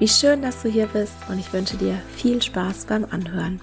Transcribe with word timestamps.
Wie 0.00 0.06
schön, 0.06 0.42
dass 0.42 0.62
du 0.62 0.68
hier 0.68 0.86
bist 0.86 1.16
und 1.28 1.40
ich 1.40 1.52
wünsche 1.52 1.76
dir 1.76 2.00
viel 2.14 2.40
Spaß 2.40 2.84
beim 2.84 3.04
Anhören. 3.04 3.60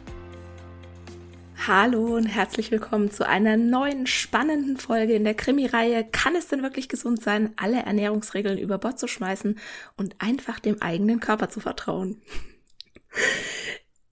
Hallo 1.65 2.17
und 2.17 2.25
herzlich 2.25 2.71
willkommen 2.71 3.09
zu 3.09 3.25
einer 3.25 3.55
neuen 3.55 4.05
spannenden 4.05 4.75
Folge 4.75 5.13
in 5.13 5.23
der 5.23 5.33
Krimi-Reihe 5.33 6.03
Kann 6.03 6.35
es 6.35 6.49
denn 6.49 6.61
wirklich 6.61 6.89
gesund 6.89 7.23
sein, 7.23 7.53
alle 7.55 7.83
Ernährungsregeln 7.83 8.57
über 8.57 8.77
Bord 8.77 8.99
zu 8.99 9.07
schmeißen 9.07 9.57
und 9.95 10.15
einfach 10.19 10.59
dem 10.59 10.81
eigenen 10.81 11.21
Körper 11.21 11.47
zu 11.47 11.61
vertrauen? 11.61 12.21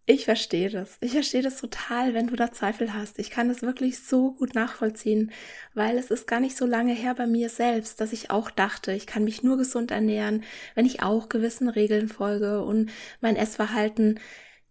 Ich 0.05 0.25
verstehe 0.25 0.69
das. 0.69 0.97
Ich 0.99 1.13
verstehe 1.13 1.41
das 1.41 1.61
total, 1.61 2.13
wenn 2.13 2.27
du 2.27 2.35
da 2.35 2.51
Zweifel 2.51 2.93
hast. 2.93 3.19
Ich 3.19 3.29
kann 3.29 3.47
das 3.47 3.61
wirklich 3.61 3.99
so 3.99 4.33
gut 4.33 4.53
nachvollziehen, 4.53 5.31
weil 5.73 5.97
es 5.97 6.11
ist 6.11 6.27
gar 6.27 6.41
nicht 6.41 6.57
so 6.57 6.65
lange 6.65 6.93
her 6.93 7.15
bei 7.15 7.25
mir 7.25 7.47
selbst, 7.47 8.01
dass 8.01 8.11
ich 8.11 8.29
auch 8.29 8.51
dachte, 8.51 8.91
ich 8.91 9.07
kann 9.07 9.23
mich 9.23 9.43
nur 9.43 9.57
gesund 9.57 9.91
ernähren, 9.91 10.43
wenn 10.75 10.85
ich 10.85 11.01
auch 11.01 11.29
gewissen 11.29 11.69
Regeln 11.69 12.09
folge 12.09 12.63
und 12.63 12.91
mein 13.21 13.37
Essverhalten 13.37 14.19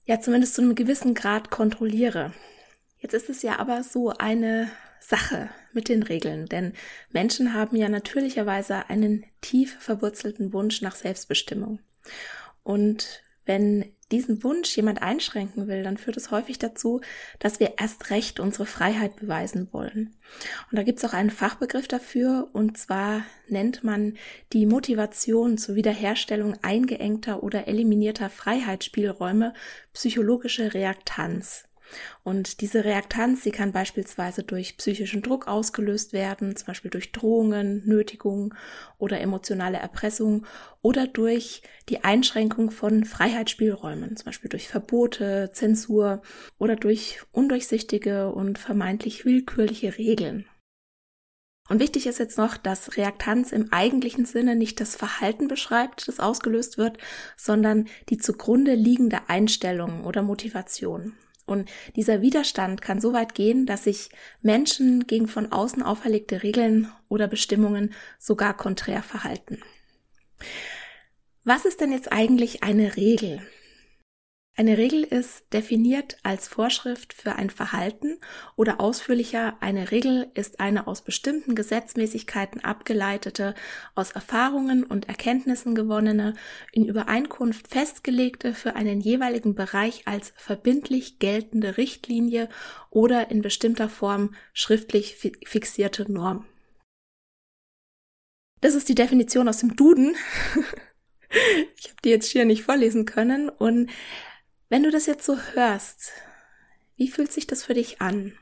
ja 0.05 0.21
zumindest 0.21 0.55
zu 0.55 0.63
einem 0.63 0.75
gewissen 0.75 1.15
Grad 1.15 1.51
kontrolliere. 1.51 2.35
Jetzt 2.99 3.15
ist 3.15 3.31
es 3.31 3.41
ja 3.41 3.59
aber 3.59 3.85
so 3.85 4.11
eine 4.11 4.71
Sache 5.01 5.49
mit 5.73 5.89
den 5.89 6.03
Regeln, 6.03 6.45
denn 6.47 6.75
Menschen 7.11 7.55
haben 7.55 7.77
ja 7.77 7.89
natürlicherweise 7.89 8.91
einen 8.91 9.25
tief 9.41 9.79
verwurzelten 9.81 10.53
Wunsch 10.53 10.83
nach 10.83 10.95
Selbstbestimmung. 10.95 11.79
Und 12.63 13.23
wenn 13.47 13.93
diesen 14.13 14.45
Wunsch 14.45 14.77
jemand 14.77 15.03
einschränken 15.03 15.67
will, 15.67 15.83
dann 15.83 15.97
führt 15.97 16.17
es 16.17 16.31
häufig 16.31 16.59
dazu, 16.59 17.01
dass 17.39 17.59
wir 17.59 17.75
erst 17.79 18.11
recht 18.11 18.39
unsere 18.39 18.67
Freiheit 18.67 19.17
beweisen 19.17 19.69
wollen. 19.73 20.15
Und 20.71 20.79
da 20.79 20.83
gibt 20.83 20.99
es 20.99 21.05
auch 21.05 21.15
einen 21.15 21.31
Fachbegriff 21.31 21.89
dafür, 21.89 22.49
und 22.53 22.79
zwar 22.79 23.25
nennt 23.49 23.83
man 23.83 24.17
die 24.53 24.67
Motivation 24.67 25.59
zur 25.59 25.75
Wiederherstellung 25.75 26.57
eingeengter 26.63 27.43
oder 27.43 27.67
eliminierter 27.67 28.31
Freiheitsspielräume 28.31 29.55
psychologische 29.93 30.75
Reaktanz. 30.75 31.65
Und 32.23 32.61
diese 32.61 32.85
Reaktanz, 32.85 33.43
sie 33.43 33.51
kann 33.51 33.73
beispielsweise 33.73 34.43
durch 34.43 34.77
psychischen 34.77 35.23
Druck 35.23 35.49
ausgelöst 35.49 36.13
werden, 36.13 36.57
zum 36.57 36.67
Beispiel 36.67 36.91
durch 36.91 37.13
Drohungen, 37.13 37.83
Nötigungen 37.87 38.55
oder 38.99 39.21
emotionale 39.21 39.79
Erpressung 39.79 40.47
oder 40.81 41.07
durch 41.07 41.63
die 41.89 42.05
Einschränkung 42.05 42.71
von 42.71 43.05
Freiheitsspielräumen, 43.05 44.17
zum 44.17 44.27
Beispiel 44.27 44.51
durch 44.51 44.69
Verbote, 44.69 45.51
Zensur 45.53 46.23
oder 46.59 46.77
durch 46.77 47.21
undurchsichtige 47.33 48.33
und 48.33 48.59
vermeintlich 48.59 49.25
willkürliche 49.25 49.99
Regeln. 49.99 50.47
Und 51.69 51.81
wichtig 51.81 52.07
ist 52.07 52.19
jetzt 52.19 52.39
noch, 52.39 52.57
dass 52.57 52.97
Reaktanz 52.97 53.53
im 53.53 53.73
eigentlichen 53.73 54.27
Sinne 54.27 54.57
nicht 54.57 54.81
das 54.81 54.97
Verhalten 54.97 55.49
beschreibt, 55.49 56.07
das 56.09 56.21
ausgelöst 56.21 56.77
wird, 56.77 56.99
sondern 57.37 57.87
die 58.09 58.19
zugrunde 58.19 58.75
liegende 58.75 59.29
Einstellung 59.29 60.05
oder 60.05 60.23
Motivation. 60.23 61.15
Und 61.53 61.71
dieser 61.95 62.23
Widerstand 62.23 62.81
kann 62.83 63.01
so 63.01 63.13
weit 63.13 63.35
gehen, 63.35 63.67
dass 63.67 63.85
sich 63.85 64.09
Menschen 64.41 65.07
gegen 65.07 65.29
von 65.29 65.53
außen 65.53 65.83
auferlegte 65.83 66.43
Regeln 66.43 66.91
oder 67.09 67.29
Bestimmungen 67.29 67.93
sogar 68.19 68.57
konträr 68.57 69.03
verhalten. 69.03 69.61
Was 71.45 71.65
ist 71.65 71.81
denn 71.81 71.93
jetzt 71.93 72.11
eigentlich 72.11 72.63
eine 72.63 72.97
Regel? 72.97 73.43
Eine 74.55 74.77
Regel 74.77 75.03
ist 75.03 75.51
definiert 75.55 76.19
als 76.23 76.47
Vorschrift 76.47 77.15
für 77.15 77.37
ein 77.37 77.49
Verhalten 77.49 78.19
oder 78.55 78.81
ausführlicher, 78.81 79.57
eine 79.61 79.91
Regel 79.91 80.31
ist 80.35 80.61
eine 80.61 80.87
aus 80.87 81.01
bestimmten 81.01 81.55
Gesetzmäßigkeiten 81.55 82.63
abgeleitete, 82.63 83.55
aus 83.95 84.11
Erfahrungen 84.11 84.85
und 84.85 85.09
Erkenntnissen 85.09 85.75
gewonnene, 85.75 86.35
in 86.71 86.87
Übereinkunft 86.87 87.69
festgelegte, 87.69 88.53
für 88.53 88.77
einen 88.77 89.01
jeweiligen 89.01 89.55
Bereich 89.55 90.07
als 90.07 90.35
verbindlich 90.37 91.19
geltende 91.19 91.79
Richtlinie 91.79 92.51
oder 92.91 93.31
in 93.31 93.41
bestimmter 93.41 93.89
Form 93.89 94.35
schriftlich 94.53 95.17
fixierte 95.17 96.13
Norm. 96.13 96.45
Das 98.61 98.75
ist 98.75 98.91
die 98.91 98.95
Definition 98.95 99.49
aus 99.49 99.59
dem 99.59 99.77
Duden. 99.77 100.15
ich 101.79 101.89
habe 101.89 102.03
die 102.05 102.11
jetzt 102.11 102.29
hier 102.29 102.45
nicht 102.45 102.65
vorlesen 102.65 103.07
können 103.07 103.49
und 103.49 103.91
wenn 104.73 104.85
du 104.85 104.91
das 104.91 105.05
jetzt 105.05 105.27
so 105.27 105.37
hörst, 105.53 106.13
wie 106.97 107.09
fühlt 107.09 107.31
sich 107.31 107.47
das 107.47 107.63
für 107.63 107.75
dich 107.75 108.01
an? 108.01 108.33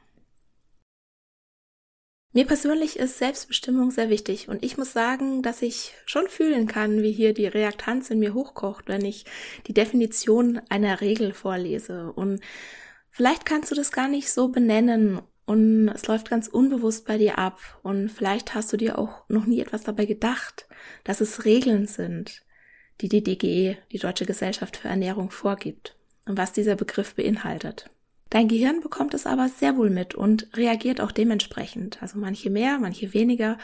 Mir 2.33 2.47
persönlich 2.47 3.01
ist 3.01 3.19
Selbstbestimmung 3.19 3.91
sehr 3.91 4.11
wichtig 4.11 4.49
und 4.49 4.63
ich 4.63 4.79
muss 4.79 4.93
sagen, 4.93 5.43
dass 5.43 5.61
ich 5.61 5.93
schon 6.07 6.29
fühlen 6.29 6.69
kann, 6.69 7.03
wie 7.03 7.11
hier 7.11 7.35
die 7.35 7.49
Reaktanz 7.49 8.11
in 8.11 8.21
mir 8.21 8.33
hochkocht, 8.33 8.87
wenn 8.87 9.05
ich 9.05 9.25
die 9.67 9.75
Definition 9.75 10.61
einer 10.69 11.01
Regel 11.01 11.33
vorlese. 11.33 12.13
Und 12.13 12.41
vielleicht 13.11 13.45
kannst 13.45 13.73
du 13.73 13.75
das 13.75 13.91
gar 13.91 14.07
nicht 14.07 14.31
so 14.31 14.51
benennen 14.51 15.21
und 15.47 15.89
es 15.89 16.07
läuft 16.07 16.31
ganz 16.31 16.47
unbewusst 16.47 17.07
bei 17.07 17.19
dir 17.19 17.39
ab 17.39 17.59
und 17.83 18.09
vielleicht 18.09 18.55
hast 18.55 18.73
du 18.73 18.77
dir 18.77 19.01
auch 19.01 19.29
noch 19.29 19.47
nie 19.47 19.59
etwas 19.59 19.83
dabei 19.83 20.05
gedacht, 20.05 20.69
dass 21.03 21.21
es 21.21 21.45
Regeln 21.45 21.89
sind, 21.89 22.45
die 23.01 23.09
die 23.09 23.25
DGE, 23.25 23.79
die 23.91 23.99
Deutsche 23.99 24.27
Gesellschaft 24.27 24.77
für 24.77 24.87
Ernährung, 24.87 25.33
vorgibt 25.33 25.97
und 26.27 26.39
was 26.39 26.53
dieser 26.53 26.77
Begriff 26.77 27.15
beinhaltet. 27.15 27.91
Dein 28.31 28.47
Gehirn 28.47 28.81
bekommt 28.81 29.13
es 29.13 29.27
aber 29.27 29.49
sehr 29.49 29.77
wohl 29.77 29.91
mit 29.91 30.15
und 30.15 30.49
reagiert 30.55 31.01
auch 31.01 31.11
dementsprechend. 31.11 32.01
Also 32.01 32.17
manche 32.19 32.49
mehr, 32.49 32.79
manche 32.79 33.13
weniger. 33.13 33.59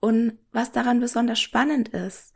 Und 0.00 0.38
was 0.52 0.70
daran 0.70 1.00
besonders 1.00 1.40
spannend 1.40 1.88
ist, 1.88 2.34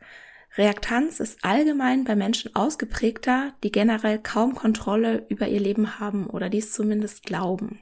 Reaktanz 0.55 1.19
ist 1.19 1.43
allgemein 1.43 2.03
bei 2.03 2.15
Menschen 2.15 2.55
ausgeprägter, 2.55 3.53
die 3.63 3.71
generell 3.71 4.17
kaum 4.17 4.55
Kontrolle 4.55 5.27
über 5.29 5.47
ihr 5.47 5.59
Leben 5.59 5.99
haben 5.99 6.25
oder 6.27 6.49
dies 6.49 6.73
zumindest 6.73 7.23
glauben. 7.23 7.79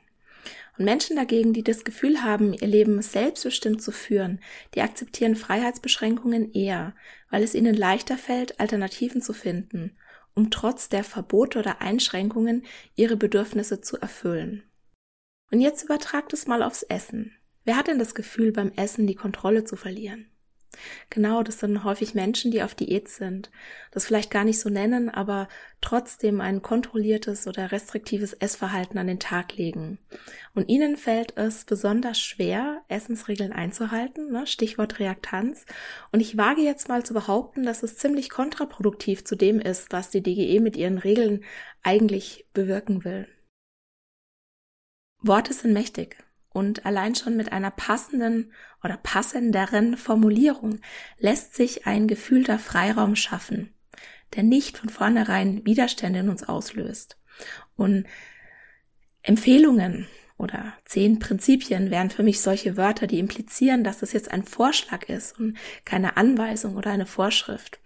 Und 0.77 0.83
Menschen 0.83 1.15
dagegen, 1.15 1.53
die 1.53 1.63
das 1.63 1.85
Gefühl 1.85 2.21
haben, 2.21 2.53
ihr 2.53 2.67
Leben 2.67 3.01
selbstbestimmt 3.01 3.81
zu 3.81 3.93
führen, 3.93 4.41
die 4.73 4.81
akzeptieren 4.81 5.37
Freiheitsbeschränkungen 5.37 6.51
eher, 6.51 6.93
weil 7.29 7.43
es 7.43 7.55
ihnen 7.55 7.75
leichter 7.75 8.17
fällt, 8.17 8.59
Alternativen 8.59 9.21
zu 9.21 9.31
finden 9.31 9.95
um 10.35 10.51
trotz 10.51 10.89
der 10.89 11.03
Verbote 11.03 11.59
oder 11.59 11.81
Einschränkungen 11.81 12.65
ihre 12.95 13.17
Bedürfnisse 13.17 13.81
zu 13.81 13.97
erfüllen. 13.97 14.63
Und 15.51 15.61
jetzt 15.61 15.83
übertragt 15.83 16.33
es 16.33 16.47
mal 16.47 16.61
aufs 16.61 16.83
Essen. 16.83 17.35
Wer 17.63 17.77
hat 17.77 17.87
denn 17.87 17.99
das 17.99 18.13
Gefühl, 18.13 18.51
beim 18.51 18.71
Essen 18.73 19.07
die 19.07 19.15
Kontrolle 19.15 19.63
zu 19.63 19.75
verlieren? 19.75 20.29
Genau, 21.09 21.43
das 21.43 21.59
sind 21.59 21.83
häufig 21.83 22.13
Menschen, 22.13 22.51
die 22.51 22.63
auf 22.63 22.75
Diät 22.75 23.09
sind, 23.09 23.51
das 23.91 24.05
vielleicht 24.05 24.31
gar 24.31 24.43
nicht 24.43 24.59
so 24.59 24.69
nennen, 24.69 25.09
aber 25.09 25.47
trotzdem 25.81 26.41
ein 26.41 26.61
kontrolliertes 26.61 27.47
oder 27.47 27.71
restriktives 27.71 28.33
Essverhalten 28.33 28.97
an 28.97 29.07
den 29.07 29.19
Tag 29.19 29.55
legen. 29.55 29.99
Und 30.53 30.69
ihnen 30.69 30.97
fällt 30.97 31.37
es 31.37 31.65
besonders 31.65 32.19
schwer, 32.19 32.81
Essensregeln 32.87 33.53
einzuhalten, 33.53 34.31
ne? 34.31 34.47
Stichwort 34.47 34.99
Reaktanz. 34.99 35.65
Und 36.11 36.19
ich 36.19 36.37
wage 36.37 36.61
jetzt 36.61 36.89
mal 36.89 37.03
zu 37.03 37.13
behaupten, 37.13 37.63
dass 37.63 37.83
es 37.83 37.97
ziemlich 37.97 38.29
kontraproduktiv 38.29 39.23
zu 39.25 39.35
dem 39.35 39.59
ist, 39.59 39.91
was 39.91 40.09
die 40.09 40.23
DGE 40.23 40.59
mit 40.59 40.75
ihren 40.75 40.97
Regeln 40.97 41.43
eigentlich 41.83 42.47
bewirken 42.53 43.03
will. 43.03 43.27
Worte 45.21 45.53
sind 45.53 45.73
mächtig. 45.73 46.24
Und 46.55 46.85
allein 46.85 47.15
schon 47.15 47.35
mit 47.35 47.51
einer 47.51 47.69
passenden 47.69 48.53
oder 48.81 48.95
passenderen 48.95 49.97
Formulierung 49.97 50.79
lässt 51.17 51.53
sich 51.53 51.85
ein 51.85 52.07
gefühlter 52.07 52.59
Freiraum 52.59 53.17
schaffen. 53.17 53.73
der 54.35 54.43
nicht 54.43 54.77
von 54.77 54.89
vornherein 54.89 55.65
Widerstände 55.65 56.19
in 56.19 56.29
uns 56.29 56.43
auslöst. 56.43 57.17
Und 57.75 58.05
Empfehlungen 59.21 60.07
oder 60.37 60.73
zehn 60.85 61.19
Prinzipien 61.19 61.91
wären 61.91 62.09
für 62.09 62.23
mich 62.23 62.39
solche 62.41 62.77
Wörter, 62.77 63.05
die 63.07 63.19
implizieren, 63.19 63.83
dass 63.83 63.99
das 63.99 64.13
jetzt 64.13 64.31
ein 64.31 64.43
Vorschlag 64.43 65.09
ist 65.09 65.37
und 65.37 65.57
keine 65.83 66.15
Anweisung 66.15 66.75
oder 66.77 66.91
eine 66.91 67.05
Vorschrift. 67.05 67.79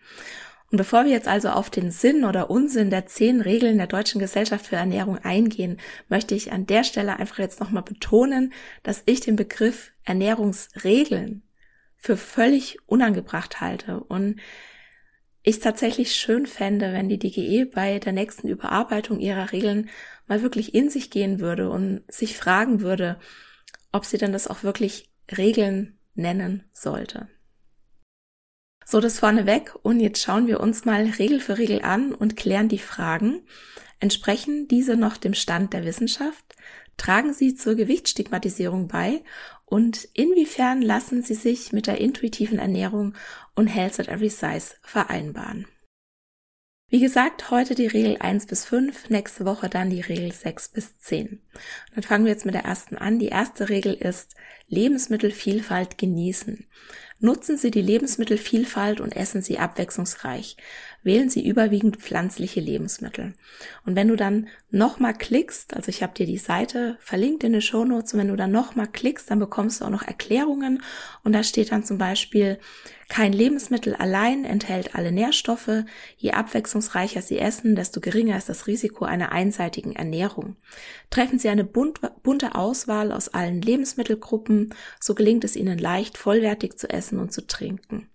Und 0.72 0.78
bevor 0.78 1.06
wir 1.06 1.12
jetzt 1.12 1.28
also 1.28 1.50
auf 1.50 1.70
den 1.70 1.90
Sinn 1.90 2.24
oder 2.24 2.50
Unsinn 2.50 2.92
der 2.92 3.08
zehn 3.08 3.42
Regeln 3.42 3.78
der 3.78 3.88
Deutschen 3.88 4.20
Gesellschaft 4.20 4.68
für 4.68 4.76
Ernährung 4.76 5.18
eingehen, 5.18 5.78
möchte 6.10 6.36
ich 6.36 6.52
an 6.52 6.68
der 6.68 6.84
Stelle 6.84 7.18
einfach 7.18 7.40
jetzt 7.40 7.60
nochmal 7.60 7.84
betonen, 7.84 8.54
dass 8.84 9.02
ich 9.06 9.20
den 9.20 9.36
Begriff 9.36 9.92
Ernährungsregeln 10.04 11.42
für 11.98 12.18
völlig 12.18 12.78
unangebracht 12.86 13.62
halte 13.62 14.00
und 14.00 14.40
ich 15.42 15.60
tatsächlich 15.60 16.16
schön 16.16 16.46
fände, 16.46 16.94
wenn 16.94 17.10
die 17.10 17.18
DGE 17.18 17.66
bei 17.66 17.98
der 18.00 18.14
nächsten 18.14 18.48
Überarbeitung 18.48 19.20
ihrer 19.20 19.52
Regeln 19.52 19.90
mal 20.28 20.42
wirklich 20.42 20.76
in 20.76 20.90
sich 20.90 21.10
gehen 21.10 21.40
würde 21.40 21.70
und 21.70 22.04
sich 22.08 22.38
fragen 22.38 22.82
würde, 22.82 23.20
ob 23.92 24.06
sie 24.06 24.18
denn 24.18 24.34
das 24.34 24.48
auch 24.48 24.64
wirklich 24.64 25.10
Regeln 25.36 25.98
nennen 26.14 26.66
sollte. 26.72 27.28
So, 28.92 29.00
das 29.00 29.20
vorneweg 29.20 29.76
und 29.84 30.00
jetzt 30.00 30.20
schauen 30.20 30.48
wir 30.48 30.60
uns 30.60 30.84
mal 30.84 31.06
Regel 31.06 31.42
für 31.42 31.60
Regel 31.60 31.84
an 31.84 32.12
und 32.12 32.36
klären 32.36 32.70
die 32.70 32.80
Fragen. 32.80 33.44
Entsprechen 34.00 34.68
diese 34.68 34.98
noch 34.98 35.18
dem 35.18 35.36
Stand 35.36 35.74
der 35.74 35.86
Wissenschaft? 35.86 36.44
Tragen 36.98 37.32
sie 37.32 37.54
zur 37.54 37.76
Gewichtsstigmatisierung 37.76 38.88
bei? 38.88 39.22
Und 39.68 40.06
inwiefern 40.16 40.82
lassen 40.82 41.22
sie 41.22 41.36
sich 41.36 41.72
mit 41.72 41.86
der 41.86 42.02
intuitiven 42.02 42.58
Ernährung 42.58 43.14
und 43.54 43.68
Health 43.68 44.00
at 44.00 44.08
Every 44.08 44.30
Size 44.30 44.74
vereinbaren? 44.82 45.68
Wie 46.88 47.00
gesagt, 47.00 47.52
heute 47.52 47.76
die 47.76 47.86
Regel 47.86 48.18
1 48.20 48.48
bis 48.48 48.66
5, 48.66 49.12
nächste 49.12 49.46
Woche 49.46 49.70
dann 49.70 49.92
die 49.92 50.02
Regel 50.02 50.32
6 50.32 50.70
bis 50.70 50.98
10. 50.98 51.40
dann 51.94 52.04
fangen 52.04 52.26
wir 52.26 52.32
jetzt 52.32 52.48
mit 52.48 52.56
der 52.56 52.66
ersten 52.66 52.98
an. 52.98 53.20
Die 53.20 53.28
erste 53.28 53.70
Regel 53.70 53.94
ist 53.94 54.34
Lebensmittelvielfalt 54.68 56.00
genießen. 56.00 56.66
Nutzen 57.22 57.58
Sie 57.58 57.70
die 57.70 57.82
Lebensmittelvielfalt 57.82 59.02
und 59.02 59.16
essen 59.16 59.42
Sie 59.42 59.60
abwechslungsreich. 59.60 60.56
Wählen 61.04 61.30
Sie 61.30 61.46
überwiegend 61.46 61.98
pflanzliche 61.98 62.60
Lebensmittel. 62.60 63.34
Und 63.86 63.96
wenn 63.96 64.10
du 64.10 64.16
dann 64.16 64.48
nochmal 64.70 65.14
klickst, 65.14 65.74
also 65.76 65.90
ich 65.90 66.04
habe 66.04 66.14
dir 66.14 66.26
die 66.26 66.38
Seite 66.38 66.98
verlinkt 67.00 67.44
in 67.44 67.54
den 67.54 67.62
Show 67.62 67.86
Notes, 67.86 68.14
und 68.14 68.20
wenn 68.20 68.28
du 68.28 68.36
dann 68.36 68.52
nochmal 68.52 68.88
klickst, 68.88 69.32
dann 69.32 69.40
bekommst 69.40 69.82
du 69.82 69.86
auch 69.86 69.90
noch 69.90 70.04
Erklärungen 70.04 70.84
und 71.24 71.34
da 71.34 71.44
steht 71.44 71.72
dann 71.72 71.84
zum 71.84 71.98
Beispiel, 71.98 72.60
kein 73.10 73.34
Lebensmittel 73.34 73.96
allein 73.96 74.46
enthält 74.46 74.94
alle 74.94 75.12
Nährstoffe. 75.12 75.84
Je 76.18 76.32
abwechslungsreicher 76.32 77.24
Sie 77.24 77.40
essen, 77.40 77.76
desto 77.76 78.02
geringer 78.02 78.38
ist 78.38 78.50
das 78.50 78.68
Risiko 78.68 79.04
einer 79.04 79.32
einseitigen 79.32 79.96
Ernährung. 79.96 80.58
Treffen 81.10 81.40
Sie 81.40 81.50
eine 81.50 81.64
bunte 81.64 82.54
Auswahl 82.54 83.12
aus 83.12 83.30
allen 83.30 83.64
Lebensmittelgruppen, 83.64 84.76
so 85.00 85.16
gelingt 85.16 85.44
es 85.44 85.56
Ihnen 85.56 85.80
leicht, 85.80 86.20
vollwertig 86.20 86.78
zu 86.78 86.88
essen 86.88 87.20
und 87.20 87.34
zu 87.34 87.48
trinken. 87.48 88.10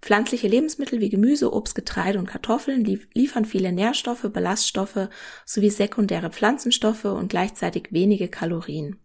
Pflanzliche 0.00 0.48
Lebensmittel 0.48 1.00
wie 1.00 1.08
Gemüse, 1.08 1.52
Obst, 1.52 1.74
Getreide 1.74 2.18
und 2.18 2.26
Kartoffeln 2.26 2.84
liefern 3.14 3.44
viele 3.44 3.72
Nährstoffe, 3.72 4.30
Ballaststoffe 4.32 5.08
sowie 5.44 5.70
sekundäre 5.70 6.30
Pflanzenstoffe 6.30 7.04
und 7.04 7.28
gleichzeitig 7.28 7.88
wenige 7.90 8.28
Kalorien. 8.28 9.00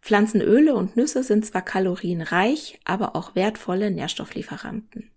Pflanzenöle 0.00 0.74
und 0.74 0.96
Nüsse 0.96 1.22
sind 1.22 1.46
zwar 1.46 1.62
kalorienreich, 1.62 2.80
aber 2.84 3.14
auch 3.14 3.34
wertvolle 3.34 3.90
Nährstofflieferanten. 3.90 5.12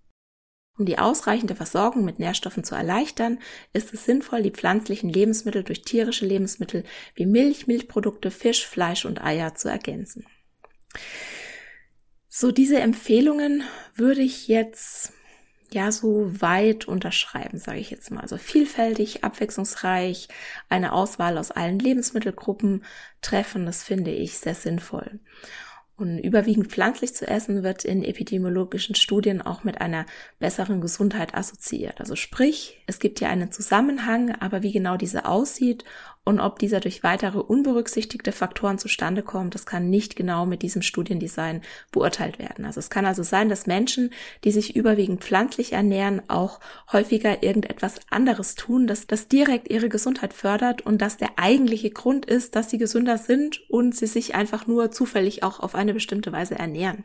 Um 0.77 0.85
die 0.85 0.99
ausreichende 0.99 1.55
Versorgung 1.55 2.03
mit 2.03 2.19
Nährstoffen 2.19 2.63
zu 2.63 2.75
erleichtern, 2.75 3.39
ist 3.71 3.93
es 3.93 4.05
sinnvoll, 4.05 4.43
die 4.43 4.51
pflanzlichen 4.51 5.09
Lebensmittel 5.09 5.63
durch 5.63 5.83
tierische 5.83 6.25
Lebensmittel 6.25 6.83
wie 7.15 7.25
Milch, 7.25 7.65
Milchprodukte, 7.65 8.29
Fisch, 8.29 8.67
Fleisch 8.67 9.05
und 9.05 9.23
Eier 9.23 9.55
zu 9.55 9.69
ergänzen. 9.69 10.25
So, 12.37 12.51
diese 12.51 12.81
Empfehlungen 12.81 13.63
würde 13.95 14.19
ich 14.19 14.49
jetzt 14.49 15.13
ja 15.71 15.89
so 15.89 16.41
weit 16.41 16.85
unterschreiben, 16.85 17.59
sage 17.59 17.79
ich 17.79 17.91
jetzt 17.91 18.11
mal. 18.11 18.19
Also 18.19 18.35
vielfältig, 18.35 19.23
abwechslungsreich, 19.23 20.27
eine 20.67 20.91
Auswahl 20.91 21.37
aus 21.37 21.51
allen 21.51 21.79
Lebensmittelgruppen 21.79 22.83
treffen, 23.21 23.65
das 23.65 23.85
finde 23.85 24.11
ich 24.11 24.37
sehr 24.37 24.53
sinnvoll. 24.53 25.21
Und 25.95 26.19
überwiegend 26.19 26.67
pflanzlich 26.67 27.15
zu 27.15 27.25
essen 27.25 27.63
wird 27.63 27.85
in 27.85 28.03
epidemiologischen 28.03 28.95
Studien 28.95 29.41
auch 29.41 29.63
mit 29.63 29.79
einer 29.79 30.05
besseren 30.37 30.81
Gesundheit 30.81 31.33
assoziiert. 31.35 32.01
Also 32.01 32.17
sprich, 32.17 32.83
es 32.85 32.99
gibt 32.99 33.19
hier 33.19 33.29
einen 33.29 33.53
Zusammenhang, 33.53 34.35
aber 34.41 34.61
wie 34.61 34.73
genau 34.73 34.97
dieser 34.97 35.29
aussieht 35.29 35.85
und 36.25 36.39
ob 36.39 36.57
dieser 36.57 36.79
durch 36.79 37.03
weitere 37.03 37.37
unberücksichtigte 37.37 38.31
Faktoren 38.31 38.79
zustande 38.79 39.21
kommt, 39.21 39.53
das 39.53 39.67
kann 39.67 39.91
nicht 39.91 40.15
genau 40.15 40.47
mit 40.47 40.63
diesem 40.63 40.81
Studiendesign 40.81 41.61
beurteilt 41.91 42.39
werden. 42.39 42.65
Also 42.65 42.79
es 42.79 42.89
kann 42.89 43.05
also 43.05 43.21
sein, 43.21 43.47
dass 43.47 43.67
Menschen, 43.67 44.09
die 44.43 44.51
sich 44.51 44.75
überwiegend 44.75 45.21
pflanzlich 45.23 45.73
ernähren, 45.73 46.27
auch 46.27 46.59
häufiger 46.91 47.43
irgendetwas 47.43 47.99
anderes 48.09 48.55
tun, 48.55 48.87
das, 48.87 49.05
das 49.05 49.27
direkt 49.27 49.69
ihre 49.69 49.87
Gesundheit 49.87 50.33
fördert 50.33 50.81
und 50.81 50.99
dass 50.99 51.17
der 51.17 51.37
eigentliche 51.37 51.91
Grund 51.91 52.25
ist, 52.25 52.55
dass 52.55 52.71
sie 52.71 52.79
gesünder 52.79 53.19
sind 53.19 53.61
und 53.69 53.95
sie 53.95 54.07
sich 54.07 54.33
einfach 54.33 54.65
nur 54.65 54.89
zufällig 54.89 55.43
auch 55.43 55.59
auf 55.59 55.75
eine 55.75 55.93
bestimmte 55.93 56.31
Weise 56.31 56.55
ernähren. 56.55 57.03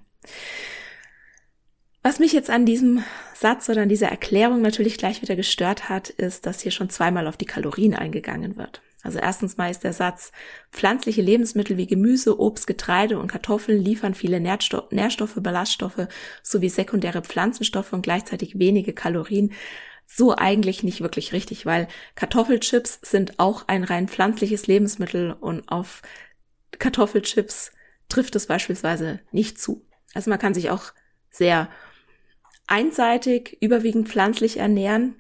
Was 2.03 2.19
mich 2.19 2.33
jetzt 2.33 2.49
an 2.49 2.65
diesem 2.65 3.05
Satz 3.35 3.69
oder 3.69 3.83
an 3.83 3.91
dieser 3.91 4.09
Erklärung 4.09 4.63
natürlich 4.63 4.97
gleich 4.97 5.21
wieder 5.21 5.37
gestört 5.37 5.91
hat, 5.91 6.09
ist, 6.09 6.47
dass 6.47 6.61
hier 6.63 6.73
schon 6.73 6.89
zweimal 6.89 7.27
auf 7.27 7.37
die 7.37 7.45
Kalorien 7.45 7.95
eingegangen 7.95 8.57
wird. 8.57 8.81
Also 9.03 9.19
erstens 9.19 9.57
mal 9.57 9.71
ist 9.71 9.83
der 9.83 9.95
Satz, 9.95 10.31
pflanzliche 10.73 11.23
Lebensmittel 11.23 11.77
wie 11.77 11.87
Gemüse, 11.87 12.39
Obst, 12.39 12.67
Getreide 12.67 13.19
und 13.19 13.29
Kartoffeln 13.29 13.81
liefern 13.83 14.15
viele 14.15 14.41
Nährstoff, 14.41 14.91
Nährstoffe, 14.91 15.37
Ballaststoffe 15.37 16.07
sowie 16.43 16.69
sekundäre 16.69 17.23
Pflanzenstoffe 17.23 17.95
und 17.95 18.03
gleichzeitig 18.03 18.59
wenige 18.59 18.93
Kalorien. 18.93 19.53
So 20.07 20.35
eigentlich 20.37 20.83
nicht 20.83 21.01
wirklich 21.01 21.33
richtig, 21.33 21.65
weil 21.65 21.89
Kartoffelchips 22.15 22.99
sind 23.03 23.39
auch 23.39 23.69
ein 23.69 23.85
rein 23.85 24.09
pflanzliches 24.09 24.67
Lebensmittel 24.67 25.33
und 25.33 25.69
auf 25.71 26.03
Kartoffelchips 26.79 27.73
trifft 28.09 28.37
es 28.37 28.47
beispielsweise 28.47 29.21
nicht 29.31 29.59
zu. 29.59 29.87
Also 30.13 30.29
man 30.29 30.39
kann 30.39 30.53
sich 30.53 30.71
auch 30.71 30.93
sehr 31.31 31.69
einseitig, 32.67 33.57
überwiegend 33.61 34.09
pflanzlich 34.09 34.59
ernähren, 34.59 35.17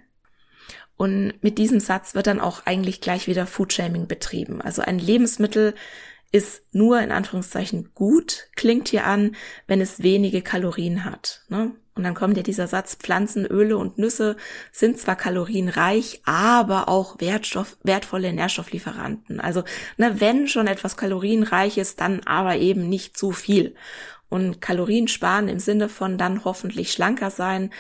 und 1.01 1.33
mit 1.43 1.57
diesem 1.57 1.81
Satz 1.81 2.15
wird 2.15 2.27
dann 2.27 2.41
auch 2.41 2.67
eigentlich 2.67 3.01
gleich 3.01 3.27
wieder 3.27 3.47
Foodshaming 3.47 4.07
betrieben. 4.07 4.61
Also 4.61 4.83
ein 4.83 4.99
Lebensmittel 4.99 5.75
ist 6.31 6.63
nur 6.75 7.01
in 7.01 7.11
Anführungszeichen 7.11 7.93
gut, 7.95 8.49
klingt 8.55 8.89
hier 8.89 9.07
an, 9.07 9.35
wenn 9.67 9.81
es 9.81 10.03
wenige 10.03 10.43
Kalorien 10.43 11.07
hat. 11.07 11.41
Ne? 11.49 11.71
Und 11.95 12.05
dann 12.05 12.13
kommt 12.13 12.37
ja 12.37 12.43
dieser 12.43 12.67
Satz, 12.67 12.97
Pflanzen, 12.97 13.47
Öle 13.47 13.79
und 13.79 13.97
Nüsse 13.97 14.37
sind 14.73 14.99
zwar 14.99 15.17
kalorienreich, 15.17 16.21
aber 16.27 16.91
auch 16.91 17.19
Wertstoff, 17.19 17.79
wertvolle 17.83 18.35
Nährstofflieferanten. 18.35 19.41
Also 19.41 19.65
ne, 19.97 20.21
wenn 20.21 20.49
schon 20.49 20.67
etwas 20.67 20.99
kalorienreich 20.99 21.79
ist, 21.79 22.03
dann 22.03 22.21
aber 22.27 22.57
eben 22.57 22.91
nicht 22.91 23.17
zu 23.17 23.33
viel. 23.33 23.75
Und 24.29 24.61
Kalorien 24.61 25.09
sparen 25.09 25.49
im 25.49 25.61
Sinne 25.61 25.89
von 25.89 26.19
dann 26.19 26.45
hoffentlich 26.45 26.93
schlanker 26.93 27.31
sein 27.31 27.71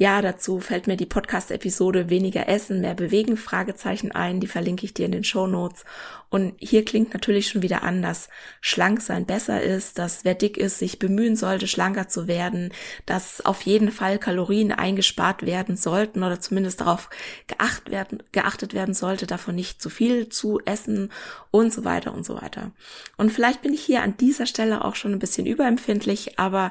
ja, 0.00 0.22
dazu 0.22 0.60
fällt 0.60 0.86
mir 0.86 0.96
die 0.96 1.06
Podcast-Episode 1.06 2.08
Weniger 2.08 2.48
Essen, 2.48 2.80
mehr 2.80 2.94
Bewegen, 2.94 3.36
Fragezeichen 3.36 4.12
ein. 4.12 4.38
Die 4.38 4.46
verlinke 4.46 4.84
ich 4.84 4.94
dir 4.94 5.06
in 5.06 5.10
den 5.10 5.24
Show 5.24 5.48
Notes. 5.48 5.84
Und 6.30 6.54
hier 6.60 6.84
klingt 6.84 7.12
natürlich 7.14 7.48
schon 7.48 7.62
wieder 7.62 7.82
an, 7.82 8.00
dass 8.00 8.28
schlank 8.60 9.00
sein 9.02 9.26
besser 9.26 9.60
ist, 9.60 9.98
dass 9.98 10.24
wer 10.24 10.34
dick 10.34 10.56
ist, 10.56 10.78
sich 10.78 11.00
bemühen 11.00 11.34
sollte, 11.34 11.66
schlanker 11.66 12.06
zu 12.06 12.28
werden, 12.28 12.72
dass 13.06 13.44
auf 13.44 13.62
jeden 13.62 13.90
Fall 13.90 14.20
Kalorien 14.20 14.70
eingespart 14.70 15.44
werden 15.44 15.76
sollten 15.76 16.22
oder 16.22 16.38
zumindest 16.38 16.80
darauf 16.80 17.10
geachtet 17.48 17.90
werden, 17.90 18.22
geachtet 18.30 18.74
werden 18.74 18.94
sollte, 18.94 19.26
davon 19.26 19.56
nicht 19.56 19.82
zu 19.82 19.90
viel 19.90 20.28
zu 20.28 20.60
essen 20.64 21.10
und 21.50 21.72
so 21.72 21.84
weiter 21.84 22.14
und 22.14 22.24
so 22.24 22.40
weiter. 22.40 22.70
Und 23.16 23.32
vielleicht 23.32 23.62
bin 23.62 23.74
ich 23.74 23.82
hier 23.82 24.02
an 24.02 24.16
dieser 24.16 24.46
Stelle 24.46 24.84
auch 24.84 24.94
schon 24.94 25.12
ein 25.12 25.18
bisschen 25.18 25.46
überempfindlich, 25.46 26.38
aber 26.38 26.70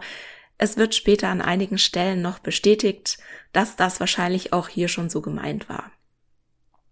es 0.58 0.78
wird 0.78 0.96
später 0.96 1.30
an 1.30 1.42
einigen 1.42 1.78
Stellen 1.78 2.22
noch 2.22 2.40
bestätigt, 2.40 3.18
dass 3.54 3.76
das 3.76 4.00
wahrscheinlich 4.00 4.54
auch 4.54 4.68
hier 4.68 4.88
schon 4.88 5.10
so 5.10 5.22
gemeint 5.22 5.70
war. 5.70 5.92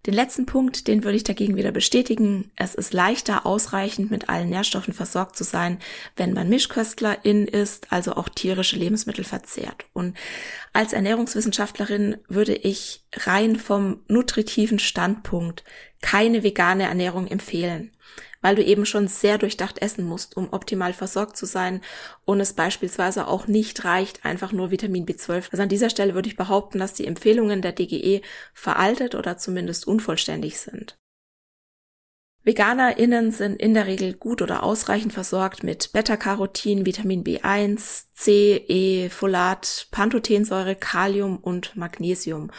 Den 0.06 0.14
letzten 0.14 0.46
Punkt, 0.46 0.88
den 0.88 1.04
würde 1.04 1.18
ich 1.18 1.24
dagegen 1.24 1.56
wieder 1.56 1.72
bestätigen. 1.72 2.52
Es 2.56 2.76
ist 2.76 2.94
leichter, 2.94 3.48
ausreichend 3.48 4.12
mit 4.12 4.30
allen 4.30 4.50
Nährstoffen 4.50 4.94
versorgt 4.94 5.36
zu 5.36 5.44
sein, 5.44 5.80
wenn 6.16 6.32
man 6.32 6.48
Mischköstlerin 6.48 7.48
ist, 7.48 7.92
also 7.92 8.14
auch 8.14 8.30
tierische 8.30 8.76
Lebensmittel 8.76 9.24
verzehrt. 9.24 9.86
Und 9.94 10.16
als 10.74 10.94
Ernährungswissenschaftlerin 10.94 12.18
würde 12.28 12.54
ich 12.54 13.04
rein 13.14 13.56
vom 13.56 14.04
nutritiven 14.08 14.78
Standpunkt 14.78 15.64
keine 16.04 16.44
vegane 16.44 16.84
Ernährung 16.84 17.26
empfehlen 17.26 17.92
weil 18.46 18.56
du 18.56 18.64
eben 18.64 18.86
schon 18.86 19.08
sehr 19.08 19.40
durchdacht 19.40 19.80
essen 19.80 20.06
musst, 20.06 20.38
um 20.38 20.54
optimal 20.54 20.94
versorgt 20.94 21.36
zu 21.36 21.48
sein 21.48 21.82
und 22.26 22.40
es 22.40 22.54
beispielsweise 22.54 23.28
auch 23.28 23.48
nicht 23.48 23.84
reicht, 23.86 24.24
einfach 24.24 24.52
nur 24.52 24.70
Vitamin 24.70 25.08
B12. 25.08 25.48
Also 25.52 25.64
an 25.64 25.70
dieser 25.70 25.90
Stelle 25.90 26.14
würde 26.14 26.30
ich 26.30 26.36
behaupten, 26.36 26.78
dass 26.78 26.94
die 26.94 27.08
Empfehlungen 27.08 27.64
der 27.64 27.72
DGE 27.72 28.22
veraltet 28.54 29.16
oder 29.16 29.40
zumindest 29.40 29.88
unvollständig 29.88 30.60
sind. 30.60 30.96
VeganerInnen 32.44 33.32
sind 33.32 33.60
in 33.60 33.74
der 33.74 33.88
Regel 33.88 34.14
gut 34.14 34.44
oder 34.44 34.62
ausreichend 34.62 35.14
versorgt 35.14 35.64
mit 35.64 35.92
Beta-Carotin, 35.92 36.86
Vitamin 36.86 37.24
B1, 37.24 38.10
C, 38.14 38.58
E, 38.68 39.10
Folat, 39.10 39.88
Pantothensäure, 39.90 40.76
Kalium 40.76 41.38
und 41.38 41.76
Magnesium. 41.76 42.52